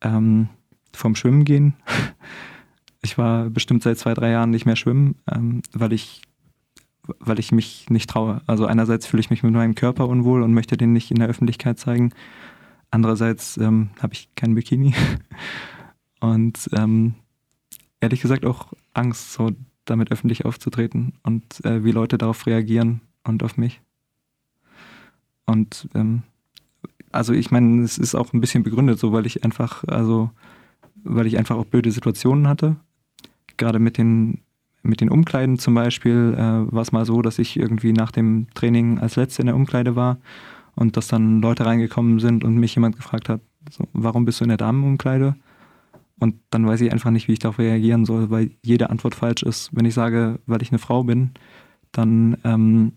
ähm, 0.00 0.48
vom 0.92 1.14
Schwimmen 1.14 1.44
gehen. 1.44 1.74
Ich 3.02 3.16
war 3.16 3.48
bestimmt 3.48 3.82
seit 3.82 3.96
zwei, 3.96 4.12
drei 4.12 4.28
Jahren 4.28 4.50
nicht 4.50 4.66
mehr 4.66 4.76
schwimmen, 4.76 5.14
ähm, 5.26 5.62
weil 5.72 5.94
ich 5.94 6.20
weil 7.18 7.38
ich 7.38 7.52
mich 7.52 7.88
nicht 7.90 8.10
traue. 8.10 8.42
Also 8.46 8.66
einerseits 8.66 9.06
fühle 9.06 9.20
ich 9.20 9.30
mich 9.30 9.42
mit 9.42 9.52
meinem 9.52 9.74
Körper 9.74 10.06
unwohl 10.08 10.42
und 10.42 10.52
möchte 10.52 10.76
den 10.76 10.92
nicht 10.92 11.10
in 11.10 11.18
der 11.18 11.28
Öffentlichkeit 11.28 11.78
zeigen. 11.78 12.12
Andererseits 12.90 13.56
ähm, 13.56 13.90
habe 14.00 14.12
ich 14.12 14.28
kein 14.34 14.54
Bikini. 14.54 14.94
Und 16.20 16.68
ähm, 16.74 17.14
ehrlich 18.00 18.20
gesagt 18.20 18.44
auch 18.44 18.72
Angst, 18.92 19.32
so 19.32 19.50
damit 19.84 20.12
öffentlich 20.12 20.44
aufzutreten 20.44 21.14
und 21.22 21.64
äh, 21.64 21.84
wie 21.84 21.92
Leute 21.92 22.18
darauf 22.18 22.46
reagieren 22.46 23.00
und 23.24 23.42
auf 23.42 23.56
mich. 23.56 23.80
Und 25.46 25.88
ähm, 25.94 26.22
also 27.12 27.32
ich 27.32 27.50
meine, 27.50 27.82
es 27.82 27.98
ist 27.98 28.14
auch 28.14 28.32
ein 28.32 28.40
bisschen 28.40 28.62
begründet, 28.62 28.98
so 28.98 29.12
weil 29.12 29.26
ich 29.26 29.44
einfach, 29.44 29.84
also 29.84 30.30
weil 31.02 31.26
ich 31.26 31.38
einfach 31.38 31.56
auch 31.56 31.64
blöde 31.64 31.90
Situationen 31.90 32.46
hatte. 32.46 32.76
Gerade 33.56 33.78
mit 33.78 33.98
den 33.98 34.40
mit 34.82 35.00
den 35.00 35.10
Umkleiden 35.10 35.58
zum 35.58 35.74
Beispiel 35.74 36.34
äh, 36.36 36.72
war 36.72 36.82
es 36.82 36.92
mal 36.92 37.04
so, 37.04 37.20
dass 37.20 37.38
ich 37.38 37.58
irgendwie 37.58 37.92
nach 37.92 38.12
dem 38.12 38.46
Training 38.54 38.98
als 38.98 39.16
Letzte 39.16 39.42
in 39.42 39.46
der 39.46 39.56
Umkleide 39.56 39.94
war 39.94 40.18
und 40.74 40.96
dass 40.96 41.08
dann 41.08 41.42
Leute 41.42 41.66
reingekommen 41.66 42.18
sind 42.18 42.44
und 42.44 42.56
mich 42.56 42.74
jemand 42.74 42.96
gefragt 42.96 43.28
hat, 43.28 43.40
so, 43.70 43.84
warum 43.92 44.24
bist 44.24 44.40
du 44.40 44.44
in 44.44 44.48
der 44.48 44.56
Damenumkleide? 44.56 45.36
Und 46.20 46.36
dann 46.50 46.66
weiß 46.66 46.82
ich 46.82 46.92
einfach 46.92 47.10
nicht, 47.10 47.28
wie 47.28 47.32
ich 47.32 47.38
darauf 47.38 47.58
reagieren 47.58 48.04
soll, 48.04 48.30
weil 48.30 48.50
jede 48.62 48.90
Antwort 48.90 49.14
falsch 49.14 49.42
ist. 49.42 49.70
Wenn 49.72 49.86
ich 49.86 49.94
sage, 49.94 50.38
weil 50.46 50.62
ich 50.62 50.70
eine 50.70 50.78
Frau 50.78 51.02
bin, 51.02 51.30
dann, 51.92 52.36
ähm, 52.44 52.92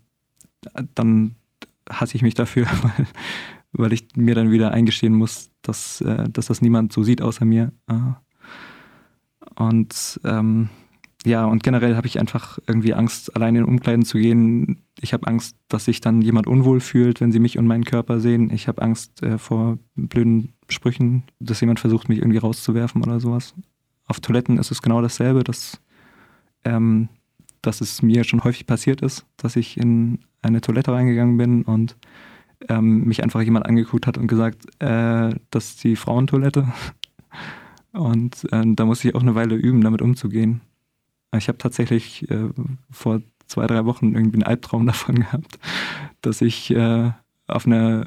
dann 0.93 1.35
hasse 1.89 2.15
ich 2.15 2.21
mich 2.21 2.33
dafür, 2.33 2.67
weil, 2.83 3.07
weil 3.71 3.93
ich 3.93 4.09
mir 4.15 4.35
dann 4.35 4.51
wieder 4.51 4.71
eingestehen 4.71 5.13
muss, 5.13 5.49
dass, 5.61 6.01
äh, 6.01 6.29
dass 6.29 6.47
das 6.47 6.61
niemand 6.61 6.91
so 6.91 7.01
sieht 7.01 7.21
außer 7.21 7.45
mir. 7.45 7.71
Und 9.55 10.19
ähm, 10.25 10.69
ja, 11.25 11.45
und 11.45 11.63
generell 11.63 11.95
habe 11.95 12.07
ich 12.07 12.19
einfach 12.19 12.59
irgendwie 12.67 12.93
Angst, 12.93 13.35
allein 13.35 13.55
in 13.55 13.63
Umkleiden 13.63 14.03
zu 14.03 14.17
gehen. 14.17 14.83
Ich 14.99 15.13
habe 15.13 15.27
Angst, 15.27 15.55
dass 15.69 15.85
sich 15.85 16.01
dann 16.01 16.21
jemand 16.21 16.47
unwohl 16.47 16.81
fühlt, 16.81 17.21
wenn 17.21 17.31
sie 17.31 17.39
mich 17.39 17.57
und 17.57 17.67
meinen 17.67 17.85
Körper 17.85 18.19
sehen. 18.19 18.49
Ich 18.51 18.67
habe 18.67 18.81
Angst 18.81 19.23
äh, 19.23 19.37
vor 19.37 19.77
blöden 19.95 20.53
Sprüchen, 20.69 21.23
dass 21.39 21.61
jemand 21.61 21.79
versucht, 21.79 22.09
mich 22.09 22.19
irgendwie 22.19 22.39
rauszuwerfen 22.39 23.03
oder 23.03 23.19
sowas. 23.19 23.53
Auf 24.05 24.19
Toiletten 24.19 24.57
ist 24.57 24.71
es 24.71 24.81
genau 24.81 25.01
dasselbe, 25.01 25.43
dass, 25.43 25.81
ähm, 26.65 27.07
dass 27.61 27.79
es 27.79 28.01
mir 28.01 28.25
schon 28.25 28.43
häufig 28.43 28.67
passiert 28.67 29.01
ist, 29.01 29.25
dass 29.37 29.55
ich 29.55 29.77
in 29.77 30.19
eine 30.41 30.59
Toilette 30.59 30.91
reingegangen 30.91 31.37
bin 31.37 31.63
und 31.63 31.95
ähm, 32.69 33.05
mich 33.05 33.23
einfach 33.23 33.41
jemand 33.41 33.65
angeguckt 33.65 34.07
hat 34.07 34.17
und 34.17 34.27
gesagt, 34.27 34.65
äh, 34.79 35.33
das 35.51 35.69
ist 35.69 35.83
die 35.83 35.95
Frauentoilette. 35.95 36.67
Und 37.93 38.51
äh, 38.51 38.63
da 38.65 38.85
muss 38.85 39.05
ich 39.05 39.13
auch 39.13 39.21
eine 39.21 39.35
Weile 39.35 39.53
üben, 39.53 39.81
damit 39.81 40.01
umzugehen. 40.01 40.61
Ich 41.37 41.47
habe 41.47 41.57
tatsächlich 41.57 42.29
äh, 42.29 42.49
vor 42.91 43.21
zwei, 43.47 43.67
drei 43.67 43.85
Wochen 43.85 44.13
irgendwie 44.13 44.37
einen 44.37 44.43
Albtraum 44.43 44.85
davon 44.87 45.15
gehabt, 45.15 45.59
dass 46.21 46.41
ich 46.41 46.71
äh, 46.71 47.11
auf 47.47 47.65
einer 47.65 48.05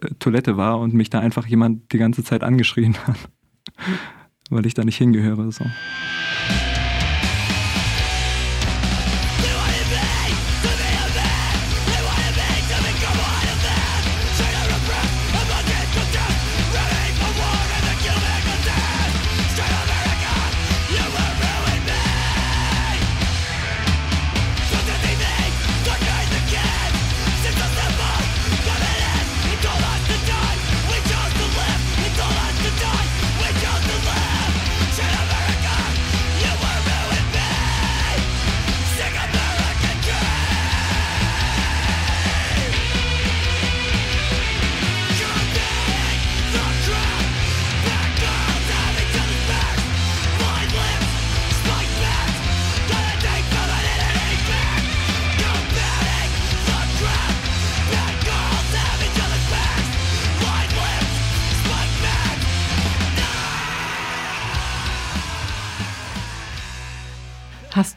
äh, 0.00 0.10
Toilette 0.18 0.56
war 0.56 0.78
und 0.78 0.94
mich 0.94 1.10
da 1.10 1.20
einfach 1.20 1.46
jemand 1.46 1.92
die 1.92 1.98
ganze 1.98 2.24
Zeit 2.24 2.42
angeschrien 2.42 2.96
hat, 3.06 3.16
weil 4.50 4.66
ich 4.66 4.74
da 4.74 4.84
nicht 4.84 4.96
hingehöre. 4.96 5.50
So. 5.52 5.64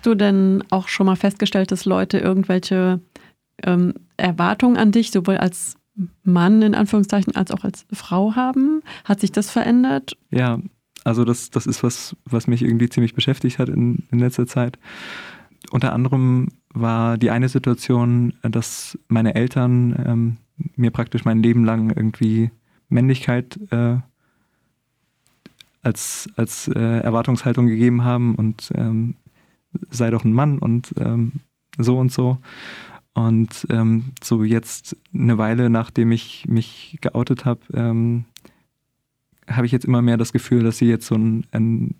Du 0.09 0.15
denn 0.15 0.63
auch 0.69 0.87
schon 0.87 1.05
mal 1.05 1.15
festgestellt, 1.15 1.71
dass 1.71 1.85
Leute 1.85 2.17
irgendwelche 2.17 2.99
ähm, 3.63 3.93
Erwartungen 4.17 4.77
an 4.77 4.91
dich, 4.91 5.11
sowohl 5.11 5.37
als 5.37 5.75
Mann 6.23 6.61
in 6.61 6.75
Anführungszeichen 6.75 7.35
als 7.35 7.51
auch 7.51 7.63
als 7.63 7.85
Frau 7.91 8.35
haben? 8.35 8.81
Hat 9.05 9.19
sich 9.19 9.31
das 9.31 9.49
verändert? 9.49 10.17
Ja, 10.31 10.59
also 11.03 11.25
das, 11.25 11.49
das 11.49 11.65
ist 11.65 11.83
was, 11.83 12.15
was 12.25 12.47
mich 12.47 12.61
irgendwie 12.61 12.89
ziemlich 12.89 13.13
beschäftigt 13.13 13.59
hat 13.59 13.69
in, 13.69 14.03
in 14.11 14.19
letzter 14.19 14.47
Zeit. 14.47 14.77
Unter 15.71 15.93
anderem 15.93 16.49
war 16.73 17.17
die 17.17 17.31
eine 17.31 17.49
Situation, 17.49 18.33
dass 18.41 18.97
meine 19.07 19.35
Eltern 19.35 19.95
ähm, 20.05 20.37
mir 20.75 20.91
praktisch 20.91 21.25
mein 21.25 21.41
Leben 21.41 21.65
lang 21.65 21.89
irgendwie 21.89 22.51
Männlichkeit 22.89 23.59
äh, 23.71 23.97
als, 25.81 26.29
als 26.35 26.67
äh, 26.67 26.99
Erwartungshaltung 26.99 27.67
gegeben 27.67 28.03
haben 28.03 28.35
und 28.35 28.71
ähm, 28.75 29.15
sei 29.89 30.09
doch 30.09 30.23
ein 30.23 30.33
Mann 30.33 30.59
und 30.59 30.93
ähm, 30.99 31.33
so 31.77 31.97
und 31.97 32.11
so. 32.11 32.37
Und 33.13 33.67
ähm, 33.69 34.13
so 34.23 34.43
jetzt 34.43 34.95
eine 35.13 35.37
Weile, 35.37 35.69
nachdem 35.69 36.11
ich 36.11 36.45
mich 36.47 36.97
geoutet 37.01 37.45
habe, 37.45 37.61
ähm, 37.73 38.25
habe 39.47 39.65
ich 39.65 39.71
jetzt 39.71 39.85
immer 39.85 40.01
mehr 40.01 40.17
das 40.17 40.31
Gefühl, 40.31 40.63
dass 40.63 40.77
sie 40.77 40.87
jetzt 40.87 41.07
so 41.07 41.15
einen, 41.15 41.45
einen, 41.51 41.95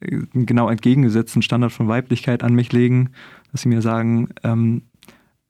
einen, 0.00 0.46
genau 0.46 0.68
entgegengesetzten 0.68 1.42
Standard 1.42 1.72
von 1.72 1.88
Weiblichkeit 1.88 2.42
an 2.44 2.54
mich 2.54 2.72
legen, 2.72 3.10
dass 3.50 3.62
sie 3.62 3.68
mir 3.68 3.82
sagen, 3.82 4.28
ähm, 4.44 4.82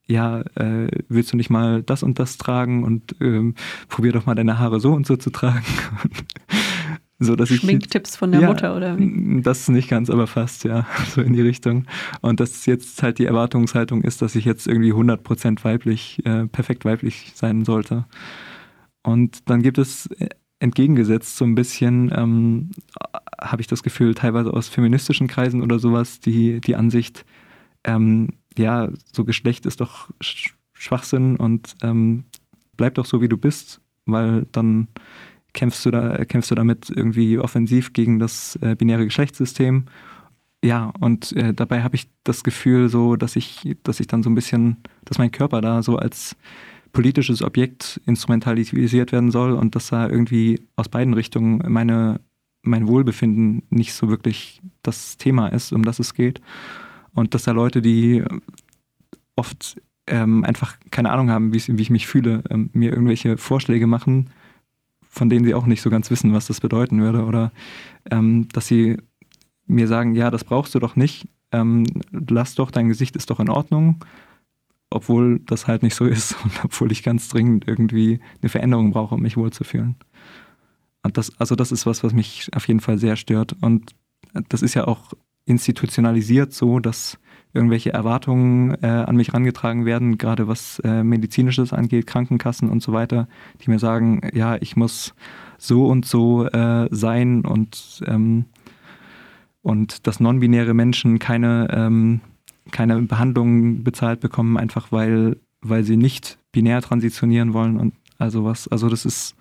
ja, 0.06 0.40
äh, 0.56 0.88
willst 1.09 1.33
du 1.33 1.37
nicht 1.37 1.50
mal 1.50 1.83
das 1.83 2.02
und 2.02 2.18
das 2.18 2.37
tragen 2.37 2.85
und 2.85 3.14
ähm, 3.20 3.54
probier 3.88 4.12
doch 4.12 4.26
mal 4.26 4.35
deine 4.35 4.59
Haare 4.59 4.80
so 4.80 4.92
und 4.92 5.06
so 5.06 5.16
zu 5.16 5.30
tragen. 5.30 5.64
So, 7.22 7.37
dass 7.37 7.50
Schminktipps 7.50 8.14
ich, 8.14 8.18
von 8.18 8.33
der 8.33 8.40
ja, 8.40 8.48
Mutter, 8.48 8.74
oder? 8.74 8.96
Das 8.98 9.68
nicht 9.68 9.90
ganz, 9.90 10.09
aber 10.09 10.26
fast, 10.26 10.64
ja, 10.64 10.87
so 11.14 11.20
in 11.20 11.35
die 11.35 11.42
Richtung. 11.42 11.85
Und 12.22 12.40
dass 12.40 12.64
jetzt 12.64 13.02
halt 13.02 13.18
die 13.18 13.26
Erwartungshaltung 13.26 14.02
ist, 14.02 14.22
dass 14.22 14.35
ich 14.35 14.46
jetzt 14.46 14.66
irgendwie 14.66 14.94
100% 14.94 15.62
weiblich, 15.62 16.24
äh, 16.24 16.46
perfekt 16.46 16.87
weiblich 16.87 17.33
sein 17.35 17.66
sollte. 17.66 18.06
Und 19.02 19.50
dann 19.50 19.62
gibt 19.62 19.76
es 19.76 20.06
äh, 20.12 20.30
entgegengesetzt 20.61 21.37
so 21.37 21.44
ein 21.44 21.54
bisschen, 21.54 22.11
ähm, 22.16 22.70
habe 23.38 23.61
ich 23.61 23.68
das 23.68 23.83
Gefühl, 23.83 24.14
teilweise 24.14 24.52
aus 24.54 24.68
feministischen 24.68 25.26
Kreisen 25.26 25.62
oder 25.62 25.78
sowas, 25.78 26.20
die, 26.20 26.61
die 26.62 26.74
Ansicht, 26.74 27.26
ähm, 27.85 28.30
ja, 28.56 28.88
so 29.12 29.24
Geschlecht 29.24 29.66
ist 29.66 29.83
doch 29.83 30.09
Schwachsinn 30.72 31.37
und 31.37 31.76
ähm, 31.83 32.24
bleib 32.78 32.94
doch 32.94 33.04
so, 33.04 33.20
wie 33.20 33.28
du 33.28 33.37
bist, 33.37 33.83
weil 34.06 34.46
dann 34.52 34.88
kämpfst 35.53 35.85
du 35.87 35.91
da, 35.91 36.25
kämpfst 36.25 36.51
du 36.51 36.55
damit 36.55 36.91
irgendwie 36.91 37.39
offensiv 37.39 37.93
gegen 37.93 38.19
das 38.19 38.57
äh, 38.63 38.75
binäre 38.77 39.05
Geschlechtssystem. 39.05 39.87
Ja, 40.63 40.93
und 41.01 41.33
äh, 41.33 41.55
dabei 41.55 41.83
habe 41.83 41.97
ich 41.97 42.09
das 42.25 42.45
Gefühl, 42.45 42.89
so, 42.89 43.17
dass 43.17 43.37
ich, 43.37 43.77
dass 43.83 44.01
ich 44.01 44.07
dann 44.07 44.23
so 44.23 44.29
ein 44.29 44.35
bisschen, 44.35 44.77
dass 45.05 45.19
mein 45.19 45.33
Körper 45.33 45.61
da 45.61 45.83
so 45.83 45.97
als 45.97 46.37
politisches 46.93 47.43
Objekt 47.43 48.01
instrumentalisiert 48.07 49.13
werden 49.13 49.31
soll 49.31 49.53
und 49.53 49.75
dass 49.75 49.89
da 49.89 50.09
irgendwie 50.09 50.61
aus 50.77 50.89
beiden 50.89 51.15
Richtungen 51.15 51.63
meine, 51.73 52.21
mein 52.63 52.87
Wohlbefinden 52.89 53.63
nicht 53.71 53.95
so 53.95 54.09
wirklich 54.09 54.61
das 54.83 55.17
Thema 55.17 55.49
ist, 55.49 55.73
um 55.73 55.83
das 55.83 55.99
es 55.99 56.15
geht. 56.15 56.41
Und 57.15 57.35
dass 57.35 57.45
da 57.45 57.53
Leute, 57.53 57.81
die 57.81 58.23
oft 59.37 59.81
ähm, 60.07 60.44
einfach 60.44 60.77
keine 60.90 61.11
Ahnung 61.11 61.31
haben, 61.31 61.55
wie 61.55 61.83
ich 61.83 61.90
mich 61.90 62.07
fühle, 62.07 62.42
ähm, 62.51 62.71
mir 62.73 62.90
irgendwelche 62.90 63.38
Vorschläge 63.38 63.87
machen, 63.87 64.31
von 65.11 65.29
denen 65.29 65.44
sie 65.44 65.54
auch 65.54 65.67
nicht 65.67 65.83
so 65.83 65.90
ganz 65.90 66.11
wissen, 66.11 66.33
was 66.33 66.46
das 66.46 66.61
bedeuten 66.61 67.00
würde. 67.00 67.25
Oder 67.25 67.52
ähm, 68.11 68.48
dass 68.52 68.67
sie 68.67 68.96
mir 69.67 69.87
sagen, 69.87 70.15
ja, 70.15 70.31
das 70.31 70.44
brauchst 70.44 70.75
du 70.75 70.79
doch 70.79 70.96
nicht, 70.96 71.29
ähm, 71.52 71.85
lass 72.13 72.54
doch, 72.54 72.71
dein 72.71 72.88
Gesicht 72.88 73.17
ist 73.17 73.31
doch 73.31 73.40
in 73.40 73.50
Ordnung, 73.50 74.04
obwohl 74.88 75.40
das 75.40 75.67
halt 75.67 75.83
nicht 75.83 75.94
so 75.94 76.04
ist 76.06 76.37
und 76.44 76.65
obwohl 76.65 76.92
ich 76.92 77.02
ganz 77.02 77.29
dringend 77.29 77.67
irgendwie 77.67 78.21
eine 78.40 78.48
Veränderung 78.48 78.92
brauche, 78.92 79.17
um 79.17 79.23
mich 79.23 79.37
wohlzufühlen. 79.37 79.96
Und 81.02 81.17
das, 81.17 81.38
also 81.40 81.56
das 81.56 81.73
ist 81.73 81.87
was, 81.87 82.04
was 82.04 82.13
mich 82.13 82.48
auf 82.54 82.69
jeden 82.69 82.81
Fall 82.81 82.98
sehr 82.98 83.17
stört. 83.17 83.56
Und 83.61 83.94
das 84.48 84.63
ist 84.63 84.75
ja 84.75 84.87
auch 84.87 85.13
institutionalisiert 85.46 86.52
so, 86.52 86.79
dass 86.79 87.19
irgendwelche 87.53 87.92
Erwartungen 87.92 88.77
äh, 88.83 88.87
an 88.87 89.17
mich 89.17 89.29
herangetragen 89.29 89.85
werden, 89.85 90.19
gerade 90.19 90.48
was 90.48 90.79
äh, 90.81 91.03
medizinisches 91.03 91.73
angeht, 91.73 92.07
Krankenkassen 92.07 92.69
und 92.69 92.83
so 92.83 92.92
weiter, 92.92 93.29
die 93.61 93.71
mir 93.71 93.79
sagen, 93.79 94.21
ja, 94.33 94.57
ich 94.57 94.77
muss 94.77 95.15
so 95.59 95.87
und 95.87 96.07
so 96.07 96.46
äh, 96.46 96.88
sein 96.90 97.44
und 97.44 98.03
ähm, 98.07 98.46
und 99.63 100.07
dass 100.07 100.21
non-binäre 100.21 100.75
Menschen 100.75 101.19
keine, 101.19 101.69
ähm, 101.71 102.21
keine 102.71 103.01
Behandlung 103.03 103.85
bezahlt 103.85 104.21
bekommen, 104.21 104.57
einfach 104.57 104.90
weil, 104.90 105.37
weil 105.61 105.85
sie 105.85 105.96
nicht 105.96 106.38
binär 106.53 106.81
transitionieren 106.83 107.53
wollen 107.53 107.79
und 107.79 107.94
also 108.19 108.44
was. 108.44 108.69
Also 108.69 108.88
das 108.88 109.05
ist, 109.05 109.35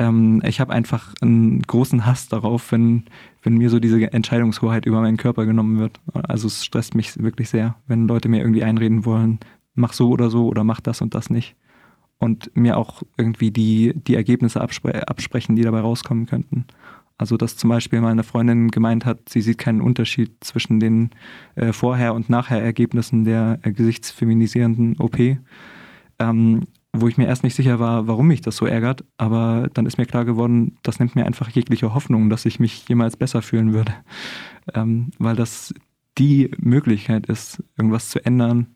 ähm, 0.00 0.42
ich 0.44 0.60
habe 0.60 0.72
einfach 0.72 1.14
einen 1.20 1.60
großen 1.60 2.06
Hass 2.06 2.26
darauf, 2.28 2.72
wenn, 2.72 3.04
wenn 3.42 3.58
mir 3.58 3.68
so 3.68 3.78
diese 3.78 4.12
Entscheidungshoheit 4.12 4.86
über 4.86 5.00
meinen 5.02 5.18
Körper 5.18 5.44
genommen 5.44 5.78
wird. 5.78 6.00
Also 6.14 6.46
es 6.48 6.64
stresst 6.64 6.94
mich 6.94 7.22
wirklich 7.22 7.50
sehr, 7.50 7.76
wenn 7.86 8.08
Leute 8.08 8.30
mir 8.30 8.40
irgendwie 8.40 8.64
einreden 8.64 9.04
wollen, 9.04 9.38
mach 9.74 9.92
so 9.92 10.08
oder 10.08 10.30
so 10.30 10.48
oder 10.48 10.64
mach 10.64 10.80
das 10.80 11.02
und 11.02 11.14
das 11.14 11.28
nicht. 11.28 11.54
Und 12.18 12.50
mir 12.56 12.78
auch 12.78 13.02
irgendwie 13.18 13.50
die, 13.50 13.92
die 13.94 14.14
Ergebnisse 14.14 14.60
abspre 14.62 15.06
absprechen, 15.06 15.54
die 15.54 15.62
dabei 15.62 15.80
rauskommen 15.80 16.24
könnten. 16.24 16.64
Also 17.18 17.36
dass 17.36 17.58
zum 17.58 17.68
Beispiel 17.68 18.00
meine 18.00 18.22
Freundin 18.22 18.70
gemeint 18.70 19.04
hat, 19.04 19.28
sie 19.28 19.42
sieht 19.42 19.58
keinen 19.58 19.82
Unterschied 19.82 20.32
zwischen 20.40 20.80
den 20.80 21.10
äh, 21.56 21.74
Vorher- 21.74 22.14
und 22.14 22.30
Nachher-Ergebnissen 22.30 23.24
der 23.24 23.58
äh, 23.62 23.72
gesichtsfeminisierenden 23.72 24.98
OP. 24.98 25.18
Ähm, 26.18 26.62
wo 26.92 27.08
ich 27.08 27.16
mir 27.16 27.26
erst 27.26 27.44
nicht 27.44 27.54
sicher 27.54 27.78
war, 27.78 28.06
warum 28.06 28.26
mich 28.26 28.40
das 28.40 28.56
so 28.56 28.66
ärgert, 28.66 29.04
aber 29.16 29.70
dann 29.74 29.86
ist 29.86 29.98
mir 29.98 30.06
klar 30.06 30.24
geworden, 30.24 30.76
das 30.82 30.98
nimmt 30.98 31.14
mir 31.14 31.26
einfach 31.26 31.48
jegliche 31.50 31.94
Hoffnung, 31.94 32.30
dass 32.30 32.46
ich 32.46 32.58
mich 32.58 32.88
jemals 32.88 33.16
besser 33.16 33.42
fühlen 33.42 33.72
würde. 33.72 33.94
Ähm, 34.74 35.10
weil 35.18 35.36
das 35.36 35.72
die 36.18 36.50
Möglichkeit 36.58 37.26
ist, 37.26 37.62
irgendwas 37.76 38.10
zu 38.10 38.24
ändern, 38.24 38.66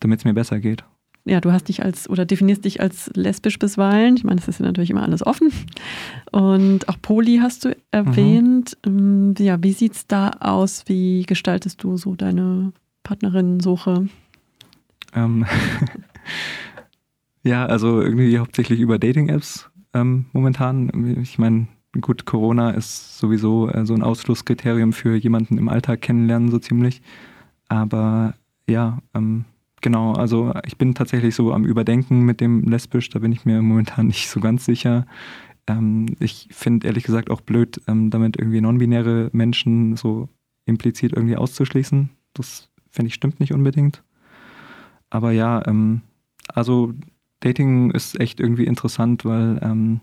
damit 0.00 0.18
es 0.18 0.24
mir 0.24 0.34
besser 0.34 0.60
geht 0.60 0.84
ja, 1.24 1.40
du 1.40 1.52
hast 1.52 1.68
dich 1.68 1.82
als 1.82 2.10
oder 2.10 2.24
definierst 2.24 2.64
dich 2.64 2.80
als 2.80 3.10
lesbisch 3.14 3.58
bisweilen. 3.58 4.16
Ich 4.16 4.24
meine, 4.24 4.40
das 4.40 4.48
ist 4.48 4.58
ja 4.58 4.66
natürlich 4.66 4.90
immer 4.90 5.04
alles 5.04 5.24
offen. 5.24 5.52
Und 6.32 6.88
auch 6.88 6.96
Poli 7.00 7.38
hast 7.40 7.64
du 7.64 7.76
erwähnt. 7.92 8.76
Mhm. 8.84 9.34
Ja, 9.38 9.62
wie 9.62 9.72
sieht 9.72 9.92
es 9.92 10.06
da 10.06 10.30
aus? 10.40 10.84
Wie 10.86 11.22
gestaltest 11.22 11.82
du 11.84 11.96
so 11.96 12.16
deine 12.16 12.72
Partnerinnensuche? 13.04 14.08
Ähm, 15.14 15.46
ja, 17.42 17.66
also 17.66 18.00
irgendwie 18.00 18.38
hauptsächlich 18.38 18.80
über 18.80 18.98
Dating-Apps 18.98 19.70
ähm, 19.94 20.26
momentan. 20.32 21.18
Ich 21.22 21.38
meine, 21.38 21.68
gut, 22.00 22.24
Corona 22.24 22.70
ist 22.70 23.18
sowieso 23.18 23.68
äh, 23.68 23.84
so 23.84 23.94
ein 23.94 24.02
Ausschlusskriterium 24.02 24.92
für 24.92 25.16
jemanden 25.16 25.58
im 25.58 25.68
Alltag 25.68 26.00
kennenlernen, 26.02 26.50
so 26.50 26.58
ziemlich. 26.58 27.02
Aber 27.68 28.34
ja, 28.68 28.98
ähm, 29.14 29.44
Genau, 29.82 30.12
also 30.12 30.52
ich 30.64 30.78
bin 30.78 30.94
tatsächlich 30.94 31.34
so 31.34 31.52
am 31.52 31.64
Überdenken 31.64 32.20
mit 32.20 32.40
dem 32.40 32.62
Lesbisch, 32.62 33.10
da 33.10 33.18
bin 33.18 33.32
ich 33.32 33.44
mir 33.44 33.60
momentan 33.60 34.06
nicht 34.06 34.30
so 34.30 34.40
ganz 34.40 34.64
sicher. 34.64 35.06
Ähm, 35.66 36.06
ich 36.20 36.48
finde 36.52 36.86
ehrlich 36.86 37.04
gesagt 37.04 37.30
auch 37.30 37.40
blöd, 37.40 37.80
ähm, 37.88 38.08
damit 38.10 38.38
irgendwie 38.38 38.60
non-binäre 38.60 39.30
Menschen 39.32 39.96
so 39.96 40.28
implizit 40.66 41.12
irgendwie 41.14 41.36
auszuschließen. 41.36 42.10
Das 42.32 42.70
finde 42.90 43.08
ich 43.08 43.14
stimmt 43.14 43.40
nicht 43.40 43.52
unbedingt. 43.52 44.04
Aber 45.10 45.32
ja, 45.32 45.66
ähm, 45.66 46.02
also 46.48 46.94
Dating 47.42 47.90
ist 47.90 48.18
echt 48.20 48.40
irgendwie 48.40 48.64
interessant, 48.64 49.24
weil, 49.24 49.58
ähm, 49.62 50.00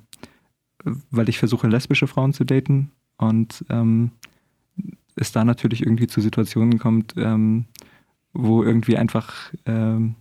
weil 1.12 1.30
ich 1.30 1.40
versuche, 1.40 1.68
lesbische 1.68 2.08
Frauen 2.08 2.34
zu 2.34 2.44
daten 2.44 2.92
und 3.18 3.66
ähm, 3.70 4.12
es 5.16 5.32
da 5.32 5.44
natürlich 5.44 5.82
irgendwie 5.82 6.08
zu 6.08 6.22
Situationen 6.22 6.80
kommt, 6.80 7.14
ähm, 7.18 7.66
wo 8.34 8.64
irgendwie 8.64 8.98
einfach 8.98 9.52
ähm, 9.66 10.16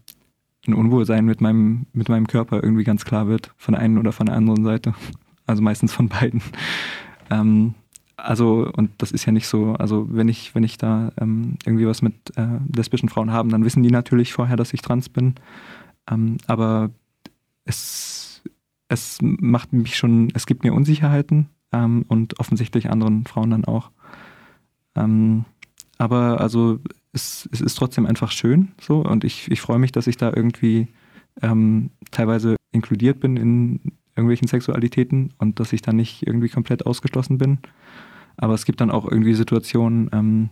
ein 0.66 0.74
Unwohlsein 0.74 1.24
mit 1.24 1.40
meinem, 1.40 1.86
mit 1.92 2.08
meinem 2.08 2.26
Körper 2.26 2.62
irgendwie 2.62 2.84
ganz 2.84 3.04
klar 3.04 3.28
wird, 3.28 3.52
von 3.56 3.72
der 3.72 3.82
einen 3.82 3.98
oder 3.98 4.12
von 4.12 4.26
der 4.26 4.36
anderen 4.36 4.64
Seite. 4.64 4.94
Also 5.46 5.62
meistens 5.62 5.94
von 5.94 6.10
beiden. 6.10 6.42
Ähm, 7.30 7.72
also, 8.18 8.70
und 8.76 8.90
das 8.98 9.12
ist 9.12 9.24
ja 9.24 9.32
nicht 9.32 9.46
so, 9.46 9.72
also 9.72 10.06
wenn 10.10 10.28
ich, 10.28 10.54
wenn 10.54 10.62
ich 10.62 10.76
da 10.76 11.10
ähm, 11.18 11.54
irgendwie 11.64 11.86
was 11.86 12.02
mit 12.02 12.36
äh, 12.36 12.58
lesbischen 12.76 13.08
Frauen 13.08 13.32
habe, 13.32 13.48
dann 13.48 13.64
wissen 13.64 13.82
die 13.82 13.90
natürlich 13.90 14.34
vorher, 14.34 14.56
dass 14.56 14.74
ich 14.74 14.82
trans 14.82 15.08
bin. 15.08 15.36
Ähm, 16.10 16.36
aber 16.46 16.90
es, 17.68 18.42
es 18.88 19.18
macht 19.20 19.72
mich 19.72 19.96
schon, 19.96 20.30
es 20.34 20.46
gibt 20.46 20.64
mir 20.64 20.72
Unsicherheiten 20.72 21.48
ähm, 21.72 22.04
und 22.08 22.40
offensichtlich 22.40 22.90
anderen 22.90 23.26
Frauen 23.26 23.50
dann 23.50 23.64
auch. 23.64 23.90
Ähm, 24.96 25.44
aber 25.98 26.40
also 26.40 26.80
es, 27.12 27.48
es 27.52 27.60
ist 27.60 27.74
trotzdem 27.74 28.06
einfach 28.06 28.32
schön 28.32 28.72
so 28.80 29.00
und 29.00 29.24
ich, 29.24 29.50
ich 29.50 29.60
freue 29.60 29.78
mich, 29.78 29.92
dass 29.92 30.06
ich 30.06 30.16
da 30.16 30.32
irgendwie 30.34 30.88
ähm, 31.42 31.90
teilweise 32.10 32.56
inkludiert 32.72 33.20
bin 33.20 33.36
in 33.36 33.80
irgendwelchen 34.16 34.48
Sexualitäten 34.48 35.34
und 35.38 35.60
dass 35.60 35.72
ich 35.72 35.82
da 35.82 35.92
nicht 35.92 36.26
irgendwie 36.26 36.48
komplett 36.48 36.86
ausgeschlossen 36.86 37.38
bin. 37.38 37.58
Aber 38.36 38.54
es 38.54 38.64
gibt 38.64 38.80
dann 38.80 38.90
auch 38.90 39.04
irgendwie 39.04 39.34
Situationen, 39.34 40.10
ähm, 40.12 40.48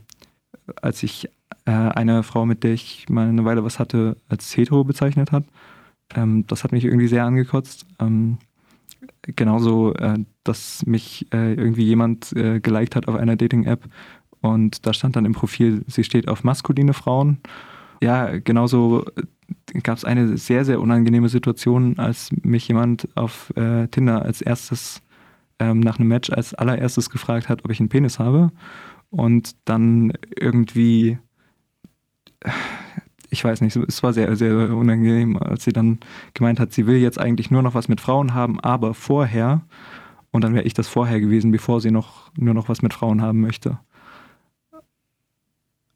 als 0.83 1.03
ich 1.03 1.29
äh, 1.65 1.71
eine 1.71 2.23
Frau, 2.23 2.47
mit 2.47 2.63
der 2.63 2.73
ich 2.73 3.09
mal 3.09 3.29
eine 3.29 3.45
Weile 3.45 3.65
was 3.65 3.79
hatte, 3.79 4.17
als 4.29 4.57
hetero 4.57 4.85
bezeichnet 4.85 5.33
hat. 5.33 5.45
Ähm, 6.15 6.47
das 6.47 6.65
hat 6.65 6.73
mich 6.73 6.85
irgendwie 6.85 7.09
sehr 7.09 7.25
angekotzt. 7.25 7.87
Ähm, 7.99 8.39
genauso, 9.23 9.95
äh, 9.95 10.19
dass 10.45 10.85
mich 10.87 11.27
äh, 11.33 11.55
irgendwie 11.55 11.85
jemand 11.85 12.33
äh, 12.33 12.61
geliked 12.61 12.95
hat 12.95 13.09
auf 13.09 13.17
einer 13.17 13.37
Dating-App 13.37 13.89
und 14.41 14.87
da 14.87 14.93
stand 14.93 15.17
dann 15.17 15.25
im 15.25 15.33
Profil, 15.33 15.85
sie 15.87 16.05
steht 16.05 16.29
auf 16.29 16.45
maskuline 16.45 16.95
Frauen. 16.95 17.39
Ja, 18.03 18.39
genauso 18.39 19.05
äh, 19.17 19.81
gab 19.81 19.97
es 19.97 20.05
eine 20.05 20.37
sehr, 20.37 20.65
sehr 20.65 20.81
unangenehme 20.81 21.29
Situation, 21.29 21.99
als 21.99 22.31
mich 22.43 22.69
jemand 22.69 23.09
auf 23.17 23.53
äh, 23.57 23.89
Tinder 23.89 24.23
als 24.23 24.43
erstes 24.43 25.03
ähm, 25.59 25.81
nach 25.81 25.99
einem 25.99 26.09
Match 26.09 26.31
als 26.31 26.55
allererstes 26.55 27.11
gefragt 27.11 27.49
hat, 27.49 27.65
ob 27.65 27.71
ich 27.71 27.81
einen 27.81 27.89
Penis 27.89 28.19
habe. 28.19 28.53
Und 29.11 29.57
dann 29.65 30.13
irgendwie, 30.39 31.19
ich 33.31 33.45
weiß 33.45 33.61
nicht, 33.61 33.77
es 33.77 34.03
war 34.03 34.13
sehr, 34.13 34.35
sehr 34.37 34.75
unangenehm, 34.75 35.37
als 35.37 35.65
sie 35.65 35.73
dann 35.73 35.99
gemeint 36.35 36.61
hat, 36.61 36.73
sie 36.73 36.87
will 36.87 36.97
jetzt 36.97 37.19
eigentlich 37.19 37.51
nur 37.51 37.63
noch 37.63 37.75
was 37.75 37.89
mit 37.89 38.01
Frauen 38.01 38.35
haben, 38.35 38.61
aber 38.61 38.95
vorher. 38.95 39.63
Und 40.31 40.43
dann 40.43 40.55
wäre 40.55 40.65
ich 40.65 40.75
das 40.75 40.89
vorher 40.89 41.21
gewesen, 41.21 41.51
bevor 41.51 41.81
sie 41.81 41.91
noch 41.91 42.31
nur 42.37 42.55
noch 42.55 42.69
was 42.69 42.83
mit 42.83 42.95
Frauen 42.95 43.23
haben 43.23 43.41
möchte. 43.41 43.79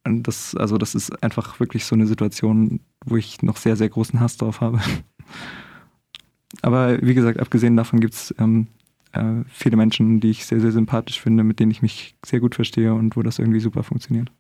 Das, 0.05 0.55
also 0.55 0.78
das 0.78 0.95
ist 0.95 1.22
einfach 1.22 1.61
wirklich 1.61 1.85
so 1.85 1.95
eine 1.95 2.07
Situation, 2.07 2.81
wo 3.05 3.16
ich 3.16 3.43
noch 3.43 3.57
sehr, 3.57 3.76
sehr 3.76 3.89
großen 3.89 4.18
Hass 4.18 4.37
drauf 4.37 4.61
habe. 4.61 4.81
Aber 6.62 7.01
wie 7.03 7.14
gesagt, 7.14 7.39
abgesehen 7.39 7.76
davon 7.76 8.01
gibt 8.01 8.14
es 8.14 8.35
ähm, 8.39 8.66
äh, 9.12 9.45
viele 9.49 9.76
Menschen, 9.76 10.20
die 10.20 10.31
ich 10.31 10.47
sehr, 10.47 10.61
sehr 10.61 10.72
sympathisch 10.72 11.20
finde, 11.20 11.45
mit 11.45 11.61
denen 11.61 11.70
ich 11.70 11.83
mich 11.83 12.16
sehr 12.24 12.41
gut 12.41 12.55
verstehe 12.55 12.95
und 12.95 13.16
wo 13.16 13.22
das 13.22 13.39
irgendwie 13.39 13.61
super 13.61 13.83
funktioniert. 13.83 14.33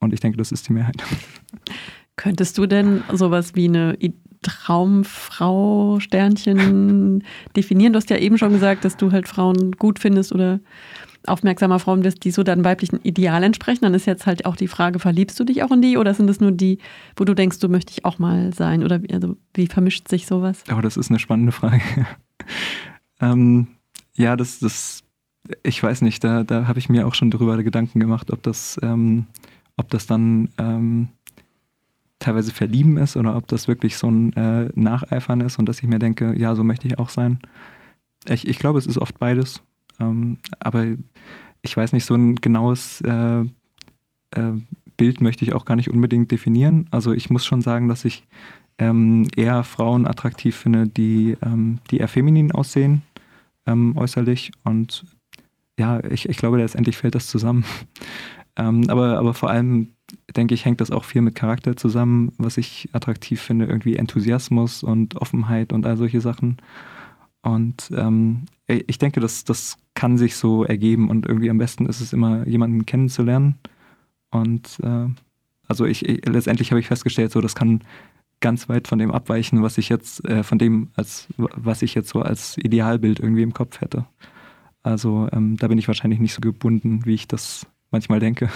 Und 0.00 0.12
ich 0.12 0.20
denke, 0.20 0.36
das 0.36 0.52
ist 0.52 0.68
die 0.68 0.72
Mehrheit. 0.72 0.96
Könntest 2.16 2.58
du 2.58 2.66
denn 2.66 3.02
sowas 3.12 3.54
wie 3.54 3.68
eine 3.68 3.96
Traumfrau 4.42 6.00
Sternchen 6.00 7.24
definieren? 7.56 7.92
Du 7.92 7.98
hast 7.98 8.10
ja 8.10 8.18
eben 8.18 8.38
schon 8.38 8.52
gesagt, 8.52 8.84
dass 8.84 8.96
du 8.96 9.12
halt 9.12 9.28
Frauen 9.28 9.72
gut 9.72 9.98
findest 9.98 10.32
oder 10.32 10.60
aufmerksamer 11.26 11.78
Frauen 11.78 12.00
bist, 12.00 12.24
die 12.24 12.30
so 12.30 12.42
deinem 12.42 12.64
weiblichen 12.64 13.00
Ideal 13.02 13.42
entsprechen, 13.42 13.82
dann 13.82 13.94
ist 13.94 14.06
jetzt 14.06 14.26
halt 14.26 14.44
auch 14.44 14.56
die 14.56 14.68
Frage, 14.68 14.98
verliebst 14.98 15.38
du 15.38 15.44
dich 15.44 15.62
auch 15.62 15.70
in 15.70 15.82
die 15.82 15.96
oder 15.96 16.14
sind 16.14 16.28
es 16.28 16.40
nur 16.40 16.52
die, 16.52 16.78
wo 17.16 17.24
du 17.24 17.34
denkst, 17.34 17.58
du 17.60 17.68
möchte 17.68 17.92
ich 17.92 18.04
auch 18.04 18.18
mal 18.18 18.52
sein? 18.52 18.82
Oder 18.82 19.00
also, 19.12 19.36
wie 19.54 19.66
vermischt 19.66 20.08
sich 20.08 20.26
sowas? 20.26 20.64
Aber 20.68 20.82
das 20.82 20.96
ist 20.96 21.10
eine 21.10 21.18
spannende 21.18 21.52
Frage. 21.52 21.82
ähm, 23.20 23.68
ja, 24.16 24.36
das, 24.36 24.58
das, 24.58 25.04
ich 25.62 25.82
weiß 25.82 26.02
nicht, 26.02 26.24
da, 26.24 26.42
da 26.44 26.66
habe 26.66 26.78
ich 26.78 26.88
mir 26.88 27.06
auch 27.06 27.14
schon 27.14 27.30
darüber 27.30 27.62
Gedanken 27.62 28.00
gemacht, 28.00 28.30
ob 28.30 28.42
das, 28.42 28.78
ähm, 28.82 29.26
ob 29.76 29.90
das 29.90 30.06
dann 30.06 30.48
ähm, 30.58 31.08
teilweise 32.22 32.52
verlieben 32.52 32.96
ist 32.96 33.16
oder 33.16 33.36
ob 33.36 33.46
das 33.48 33.68
wirklich 33.68 33.96
so 33.96 34.10
ein 34.10 34.32
äh, 34.34 34.70
Nacheifern 34.74 35.40
ist 35.40 35.58
und 35.58 35.68
dass 35.68 35.78
ich 35.78 35.88
mir 35.88 35.98
denke, 35.98 36.34
ja, 36.38 36.54
so 36.54 36.64
möchte 36.64 36.86
ich 36.86 36.98
auch 36.98 37.08
sein. 37.08 37.40
Ich, 38.28 38.46
ich 38.46 38.58
glaube, 38.58 38.78
es 38.78 38.86
ist 38.86 38.98
oft 38.98 39.18
beides. 39.18 39.62
Ähm, 40.00 40.38
aber 40.60 40.86
ich 41.62 41.76
weiß 41.76 41.92
nicht, 41.92 42.04
so 42.04 42.14
ein 42.14 42.36
genaues 42.36 43.00
äh, 43.02 43.40
äh, 43.40 44.52
Bild 44.96 45.20
möchte 45.20 45.44
ich 45.44 45.52
auch 45.52 45.64
gar 45.64 45.76
nicht 45.76 45.90
unbedingt 45.90 46.30
definieren. 46.30 46.86
Also 46.90 47.12
ich 47.12 47.30
muss 47.30 47.44
schon 47.44 47.60
sagen, 47.60 47.88
dass 47.88 48.04
ich 48.04 48.24
ähm, 48.78 49.26
eher 49.36 49.64
Frauen 49.64 50.06
attraktiv 50.06 50.56
finde, 50.56 50.86
die, 50.86 51.36
ähm, 51.42 51.78
die 51.90 51.98
eher 51.98 52.08
feminin 52.08 52.52
aussehen, 52.52 53.02
ähm, 53.66 53.96
äußerlich. 53.96 54.52
Und 54.64 55.04
ja, 55.78 56.02
ich, 56.04 56.28
ich 56.28 56.36
glaube, 56.36 56.58
letztendlich 56.58 56.96
fällt 56.96 57.14
das 57.14 57.26
zusammen. 57.26 57.64
Ähm, 58.56 58.88
aber, 58.88 59.18
aber 59.18 59.34
vor 59.34 59.50
allem, 59.50 59.94
denke 60.36 60.54
ich, 60.54 60.64
hängt 60.64 60.80
das 60.80 60.90
auch 60.90 61.04
viel 61.04 61.22
mit 61.22 61.34
Charakter 61.34 61.76
zusammen, 61.76 62.32
was 62.38 62.58
ich 62.58 62.90
attraktiv 62.92 63.40
finde, 63.40 63.66
irgendwie 63.66 63.96
Enthusiasmus 63.96 64.82
und 64.82 65.16
Offenheit 65.16 65.72
und 65.72 65.86
all 65.86 65.96
solche 65.96 66.20
Sachen. 66.20 66.58
Und 67.42 67.90
ähm, 67.96 68.44
ich 68.66 68.98
denke, 68.98 69.20
das, 69.20 69.44
das 69.44 69.76
kann 69.94 70.16
sich 70.16 70.36
so 70.36 70.64
ergeben 70.64 71.10
und 71.10 71.26
irgendwie 71.26 71.50
am 71.50 71.58
besten 71.58 71.86
ist 71.86 72.00
es 72.00 72.12
immer, 72.12 72.46
jemanden 72.46 72.86
kennenzulernen. 72.86 73.58
Und 74.30 74.78
äh, 74.82 75.08
also 75.66 75.84
ich, 75.84 76.06
ich 76.08 76.26
letztendlich 76.26 76.70
habe 76.70 76.80
ich 76.80 76.86
festgestellt, 76.86 77.32
so 77.32 77.40
das 77.40 77.54
kann 77.54 77.82
ganz 78.40 78.68
weit 78.68 78.88
von 78.88 78.98
dem 78.98 79.10
abweichen, 79.10 79.62
was 79.62 79.78
ich 79.78 79.88
jetzt, 79.88 80.24
äh, 80.26 80.42
von 80.42 80.58
dem, 80.58 80.90
als 80.96 81.28
was 81.36 81.82
ich 81.82 81.94
jetzt 81.94 82.10
so 82.10 82.20
als 82.22 82.58
Idealbild 82.58 83.20
irgendwie 83.20 83.42
im 83.42 83.54
Kopf 83.54 83.80
hätte. 83.80 84.06
Also 84.82 85.28
ähm, 85.32 85.56
da 85.56 85.68
bin 85.68 85.78
ich 85.78 85.88
wahrscheinlich 85.88 86.20
nicht 86.20 86.34
so 86.34 86.40
gebunden, 86.40 87.04
wie 87.04 87.14
ich 87.14 87.28
das 87.28 87.66
manchmal 87.92 88.20
denke. 88.20 88.48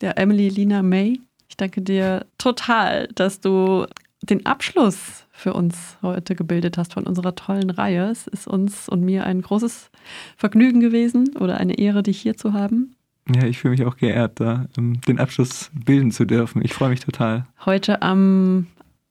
Ja, 0.00 0.12
Emily 0.12 0.48
Lina 0.48 0.82
May, 0.82 1.20
ich 1.48 1.56
danke 1.56 1.82
dir 1.82 2.26
total, 2.38 3.08
dass 3.14 3.40
du 3.40 3.86
den 4.22 4.46
Abschluss 4.46 5.26
für 5.32 5.54
uns 5.54 5.96
heute 6.02 6.34
gebildet 6.34 6.78
hast 6.78 6.94
von 6.94 7.04
unserer 7.04 7.34
tollen 7.34 7.70
Reihe. 7.70 8.10
Es 8.10 8.26
ist 8.26 8.46
uns 8.46 8.88
und 8.88 9.02
mir 9.02 9.24
ein 9.24 9.42
großes 9.42 9.90
Vergnügen 10.36 10.80
gewesen 10.80 11.36
oder 11.38 11.58
eine 11.58 11.78
Ehre, 11.78 12.02
dich 12.02 12.20
hier 12.20 12.36
zu 12.36 12.52
haben. 12.52 12.94
Ja, 13.34 13.44
ich 13.44 13.58
fühle 13.58 13.72
mich 13.72 13.84
auch 13.84 13.96
geehrt, 13.96 14.40
da 14.40 14.66
um, 14.76 15.00
den 15.02 15.18
Abschluss 15.18 15.70
bilden 15.72 16.10
zu 16.10 16.24
dürfen. 16.24 16.62
Ich 16.64 16.72
freue 16.72 16.90
mich 16.90 17.00
total. 17.00 17.46
Heute 17.64 18.02
am 18.02 18.66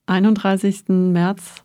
31. 0.07 0.85
März 0.87 1.63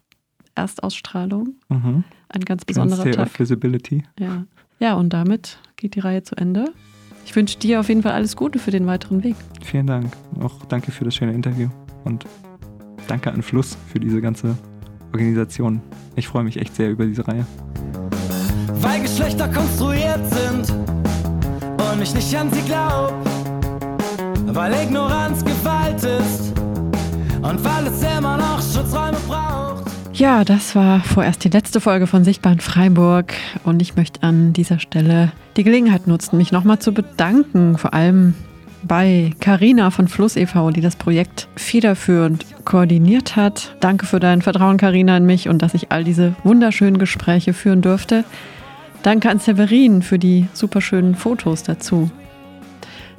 Erstausstrahlung. 0.55 1.55
Mhm. 1.69 2.05
Ein 2.29 2.45
ganz 2.45 2.65
besonderer 2.65 3.11
Tag. 3.11 3.39
Visibility. 3.39 4.05
Ja. 4.19 4.45
ja, 4.79 4.95
und 4.95 5.11
damit 5.11 5.59
geht 5.77 5.95
die 5.95 6.01
Reihe 6.01 6.23
zu 6.23 6.37
Ende. 6.37 6.67
Ich 7.25 7.35
wünsche 7.37 7.59
dir 7.59 7.81
auf 7.81 7.89
jeden 7.89 8.03
Fall 8.03 8.13
alles 8.13 8.37
Gute 8.37 8.59
für 8.59 8.71
den 8.71 8.87
weiteren 8.87 9.23
Weg. 9.23 9.37
Vielen 9.65 9.87
Dank. 9.87 10.13
Auch 10.41 10.55
danke 10.69 10.91
für 10.91 11.05
das 11.05 11.15
schöne 11.15 11.33
Interview 11.33 11.69
und 12.05 12.27
danke 13.09 13.33
an 13.33 13.43
Fluss 13.43 13.77
für 13.91 14.01
diese 14.01 14.21
ganze 14.21 14.57
Organisation. 15.13 15.81
Ich 16.17 16.29
freue 16.29 16.45
mich 16.45 16.59
echt 16.59 16.75
sehr 16.75 16.91
über 16.91 17.07
diese 17.07 17.27
Reihe. 17.27 17.47
Weil 18.81 19.01
Geschlechter 19.01 19.49
konstruiert 19.49 20.21
sind 20.31 20.71
und 20.71 22.03
ich 22.03 22.15
nicht 22.15 22.37
an 22.37 22.51
sie 22.51 22.63
glaub. 22.63 23.15
Weil 24.47 24.73
Ignoranz 24.75 25.45
Gewalt 25.45 26.03
ist 26.03 26.53
und 27.43 27.65
weil 27.65 27.87
es 27.87 28.03
immer 28.03 28.37
noch 28.37 28.61
Schutzräume 28.61 29.17
braucht. 29.27 29.62
Ja, 30.23 30.45
das 30.45 30.77
war 30.77 31.01
vorerst 31.01 31.43
die 31.43 31.49
letzte 31.49 31.81
Folge 31.81 32.07
von 32.07 32.23
Sichtbar 32.23 32.53
in 32.53 32.61
Freiburg 32.61 33.35
und 33.65 33.83
ich 33.83 33.97
möchte 33.97 34.23
an 34.23 34.53
dieser 34.53 34.79
Stelle 34.79 35.33
die 35.57 35.65
Gelegenheit 35.65 36.07
nutzen, 36.07 36.37
mich 36.37 36.53
nochmal 36.53 36.79
zu 36.79 36.95
bedanken, 36.95 37.77
vor 37.77 37.93
allem 37.93 38.35
bei 38.85 39.33
Carina 39.41 39.91
von 39.91 40.07
Fluss 40.07 40.37
e.V., 40.37 40.71
die 40.71 40.81
das 40.81 40.95
Projekt 40.95 41.49
federführend 41.57 42.47
koordiniert 42.65 43.35
hat. 43.35 43.75
Danke 43.81 44.07
für 44.07 44.21
dein 44.21 44.43
Vertrauen, 44.43 44.77
Carina, 44.77 45.17
in 45.17 45.27
mich 45.27 45.49
und 45.49 45.61
dass 45.61 45.75
ich 45.75 45.91
all 45.91 46.05
diese 46.05 46.37
wunderschönen 46.45 46.99
Gespräche 46.99 47.53
führen 47.53 47.83
durfte. 47.83 48.23
Danke 49.03 49.29
an 49.29 49.41
Severin 49.41 50.03
für 50.03 50.21
die 50.21 50.47
superschönen 50.53 51.17
Fotos 51.17 51.65
dazu. 51.65 52.13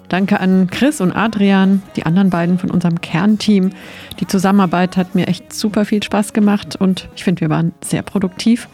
Danke 0.10 0.40
an 0.40 0.68
Chris 0.70 1.02
und 1.02 1.12
Adrian, 1.12 1.82
die 1.96 2.06
anderen 2.06 2.30
beiden 2.30 2.60
von 2.60 2.70
unserem 2.70 3.02
Kernteam. 3.02 3.72
Die 4.20 4.28
Zusammenarbeit 4.28 4.98
hat 4.98 5.16
mir 5.16 5.28
echt 5.28 5.54
super 5.54 5.86
viel 5.86 6.04
Spaß 6.04 6.34
gemacht 6.34 6.76
und 6.76 7.10
ich 7.16 7.24
finde, 7.24 7.42
wir 7.42 7.50
waren 7.50 7.74
sehr 7.82 8.04
produktiv. 8.04 8.68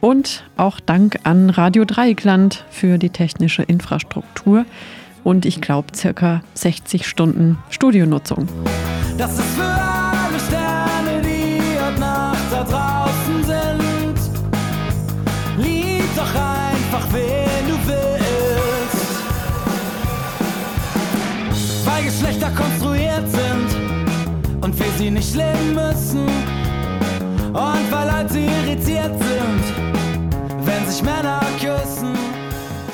Und 0.00 0.44
auch 0.56 0.80
Dank 0.80 1.18
an 1.24 1.50
Radio 1.50 1.84
Dreieckland 1.84 2.64
für 2.70 2.98
die 2.98 3.10
technische 3.10 3.62
Infrastruktur 3.62 4.66
und 5.24 5.46
ich 5.46 5.60
glaube 5.60 5.88
circa 5.96 6.42
60 6.54 7.06
Stunden 7.06 7.58
Studionutzung. 7.70 8.48
Das 9.16 9.38
ist 9.38 9.48
für 9.56 10.03
nicht 25.24 25.36
leben 25.36 25.74
müssen. 25.74 26.26
Und 27.48 27.92
weil 27.92 28.08
Leute 28.08 28.38
irritiert 28.38 29.12
sind, 29.18 30.66
wenn 30.66 30.86
sich 30.86 31.02
Männer 31.02 31.40
küssen. 31.58 32.14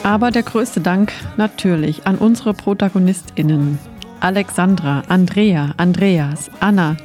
Aber 0.03 0.31
der 0.31 0.43
größte 0.43 0.81
Dank 0.81 1.13
natürlich 1.37 2.07
an 2.07 2.17
unsere 2.17 2.55
ProtagonistInnen. 2.55 3.79
Alexandra, 4.21 5.03
Andrea, 5.09 5.75
Andreas, 5.77 6.51
Anna, 6.61 6.97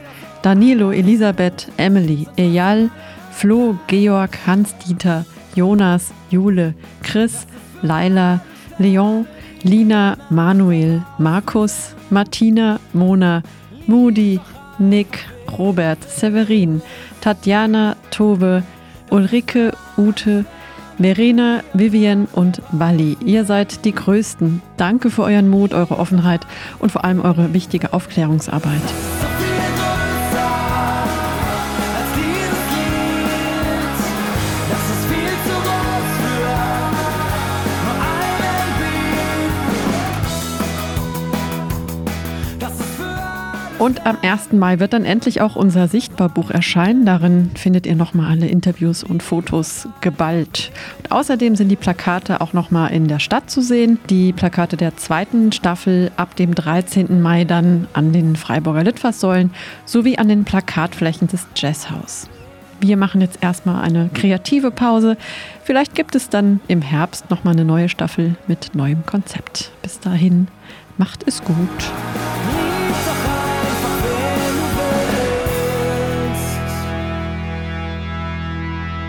Danilo, 0.42 0.92
Elisabeth, 0.92 1.72
Emily, 1.78 2.28
Eyal, 2.38 2.90
Flo, 3.32 3.78
Georg, 3.88 4.38
Hans-Dieter, 4.46 5.26
Jonas, 5.56 6.12
Jule, 6.30 6.74
Chris, 7.04 7.48
Laila, 7.82 8.42
Leon, 8.78 9.26
Lina, 9.64 10.18
Manuel, 10.30 11.02
Markus, 11.18 11.96
Martina, 12.10 12.80
Mona, 12.94 13.42
Moody, 13.88 14.40
Nick, 14.80 15.26
Robert, 15.58 16.00
Severin, 16.04 16.82
Tatjana, 17.22 17.96
Tobe, 18.12 18.64
Ulrike, 19.10 19.72
Ute, 19.98 20.46
Verena, 20.98 21.62
Vivian 21.74 22.28
und 22.32 22.62
Wally, 22.72 23.18
ihr 23.26 23.44
seid 23.46 23.84
die 23.84 23.94
Größten. 23.94 24.62
Danke 24.78 25.10
für 25.10 25.24
euren 25.24 25.50
Mut, 25.50 25.74
eure 25.74 26.00
Offenheit 26.00 26.48
und 26.80 26.92
vor 26.92 27.04
allem 27.04 27.22
eure 27.22 27.54
wichtige 27.54 27.94
Aufklärungsarbeit. 27.94 28.82
Und 43.86 44.08
am 44.08 44.18
1. 44.20 44.52
Mai 44.54 44.80
wird 44.80 44.94
dann 44.94 45.06
endlich 45.06 45.42
auch 45.42 45.56
unser 45.56 45.88
Sichtbarbuch 45.88 46.50
erscheinen. 46.50 47.06
Darin 47.06 47.52
findet 47.54 47.86
ihr 47.86 47.96
nochmal 47.96 48.32
alle 48.32 48.48
Interviews 48.48 49.04
und 49.04 49.22
Fotos 49.22 49.88
geballt. 50.02 50.72
Und 50.98 51.12
außerdem 51.12 51.56
sind 51.56 51.70
die 51.70 51.76
Plakate 51.76 52.42
auch 52.42 52.52
nochmal 52.52 52.92
in 52.92 53.08
der 53.08 53.20
Stadt 53.20 53.52
zu 53.52 53.62
sehen. 53.62 54.00
Die 54.10 54.34
Plakate 54.34 54.76
der 54.76 54.98
zweiten 54.98 55.52
Staffel 55.52 56.10
ab 56.18 56.36
dem 56.36 56.56
13. 56.56 57.22
Mai 57.22 57.44
dann 57.44 57.88
an 57.94 58.12
den 58.12 58.36
Freiburger 58.36 58.84
Litfaßsäulen 58.84 59.52
sowie 59.86 60.18
an 60.18 60.30
den 60.30 60.46
Plakatflächen 60.46 61.28
des 61.28 61.46
Jazzhaus. 61.56 62.28
Wir 62.82 62.98
machen 62.98 63.22
jetzt 63.22 63.38
erstmal 63.44 63.84
eine 63.84 64.10
kreative 64.12 64.72
Pause. 64.72 65.16
Vielleicht 65.64 65.94
gibt 65.94 66.16
es 66.16 66.30
dann 66.30 66.60
im 66.68 66.82
Herbst 66.82 67.30
nochmal 67.30 67.54
eine 67.54 67.66
neue 67.66 67.90
Staffel 67.90 68.36
mit 68.48 68.74
neuem 68.74 69.06
Konzept. 69.06 69.72
Bis 69.84 70.00
dahin, 70.00 70.48
macht 70.98 71.22
es 71.28 71.44
gut. 71.44 71.92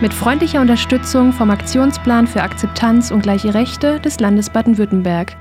Mit 0.02 0.12
freundlicher 0.12 0.60
Unterstützung 0.60 1.32
vom 1.32 1.50
Aktionsplan 1.50 2.26
für 2.26 2.42
Akzeptanz 2.42 3.10
und 3.10 3.22
gleiche 3.22 3.54
Rechte 3.54 3.98
des 3.98 4.20
Landes 4.20 4.50
Baden-Württemberg 4.50 5.34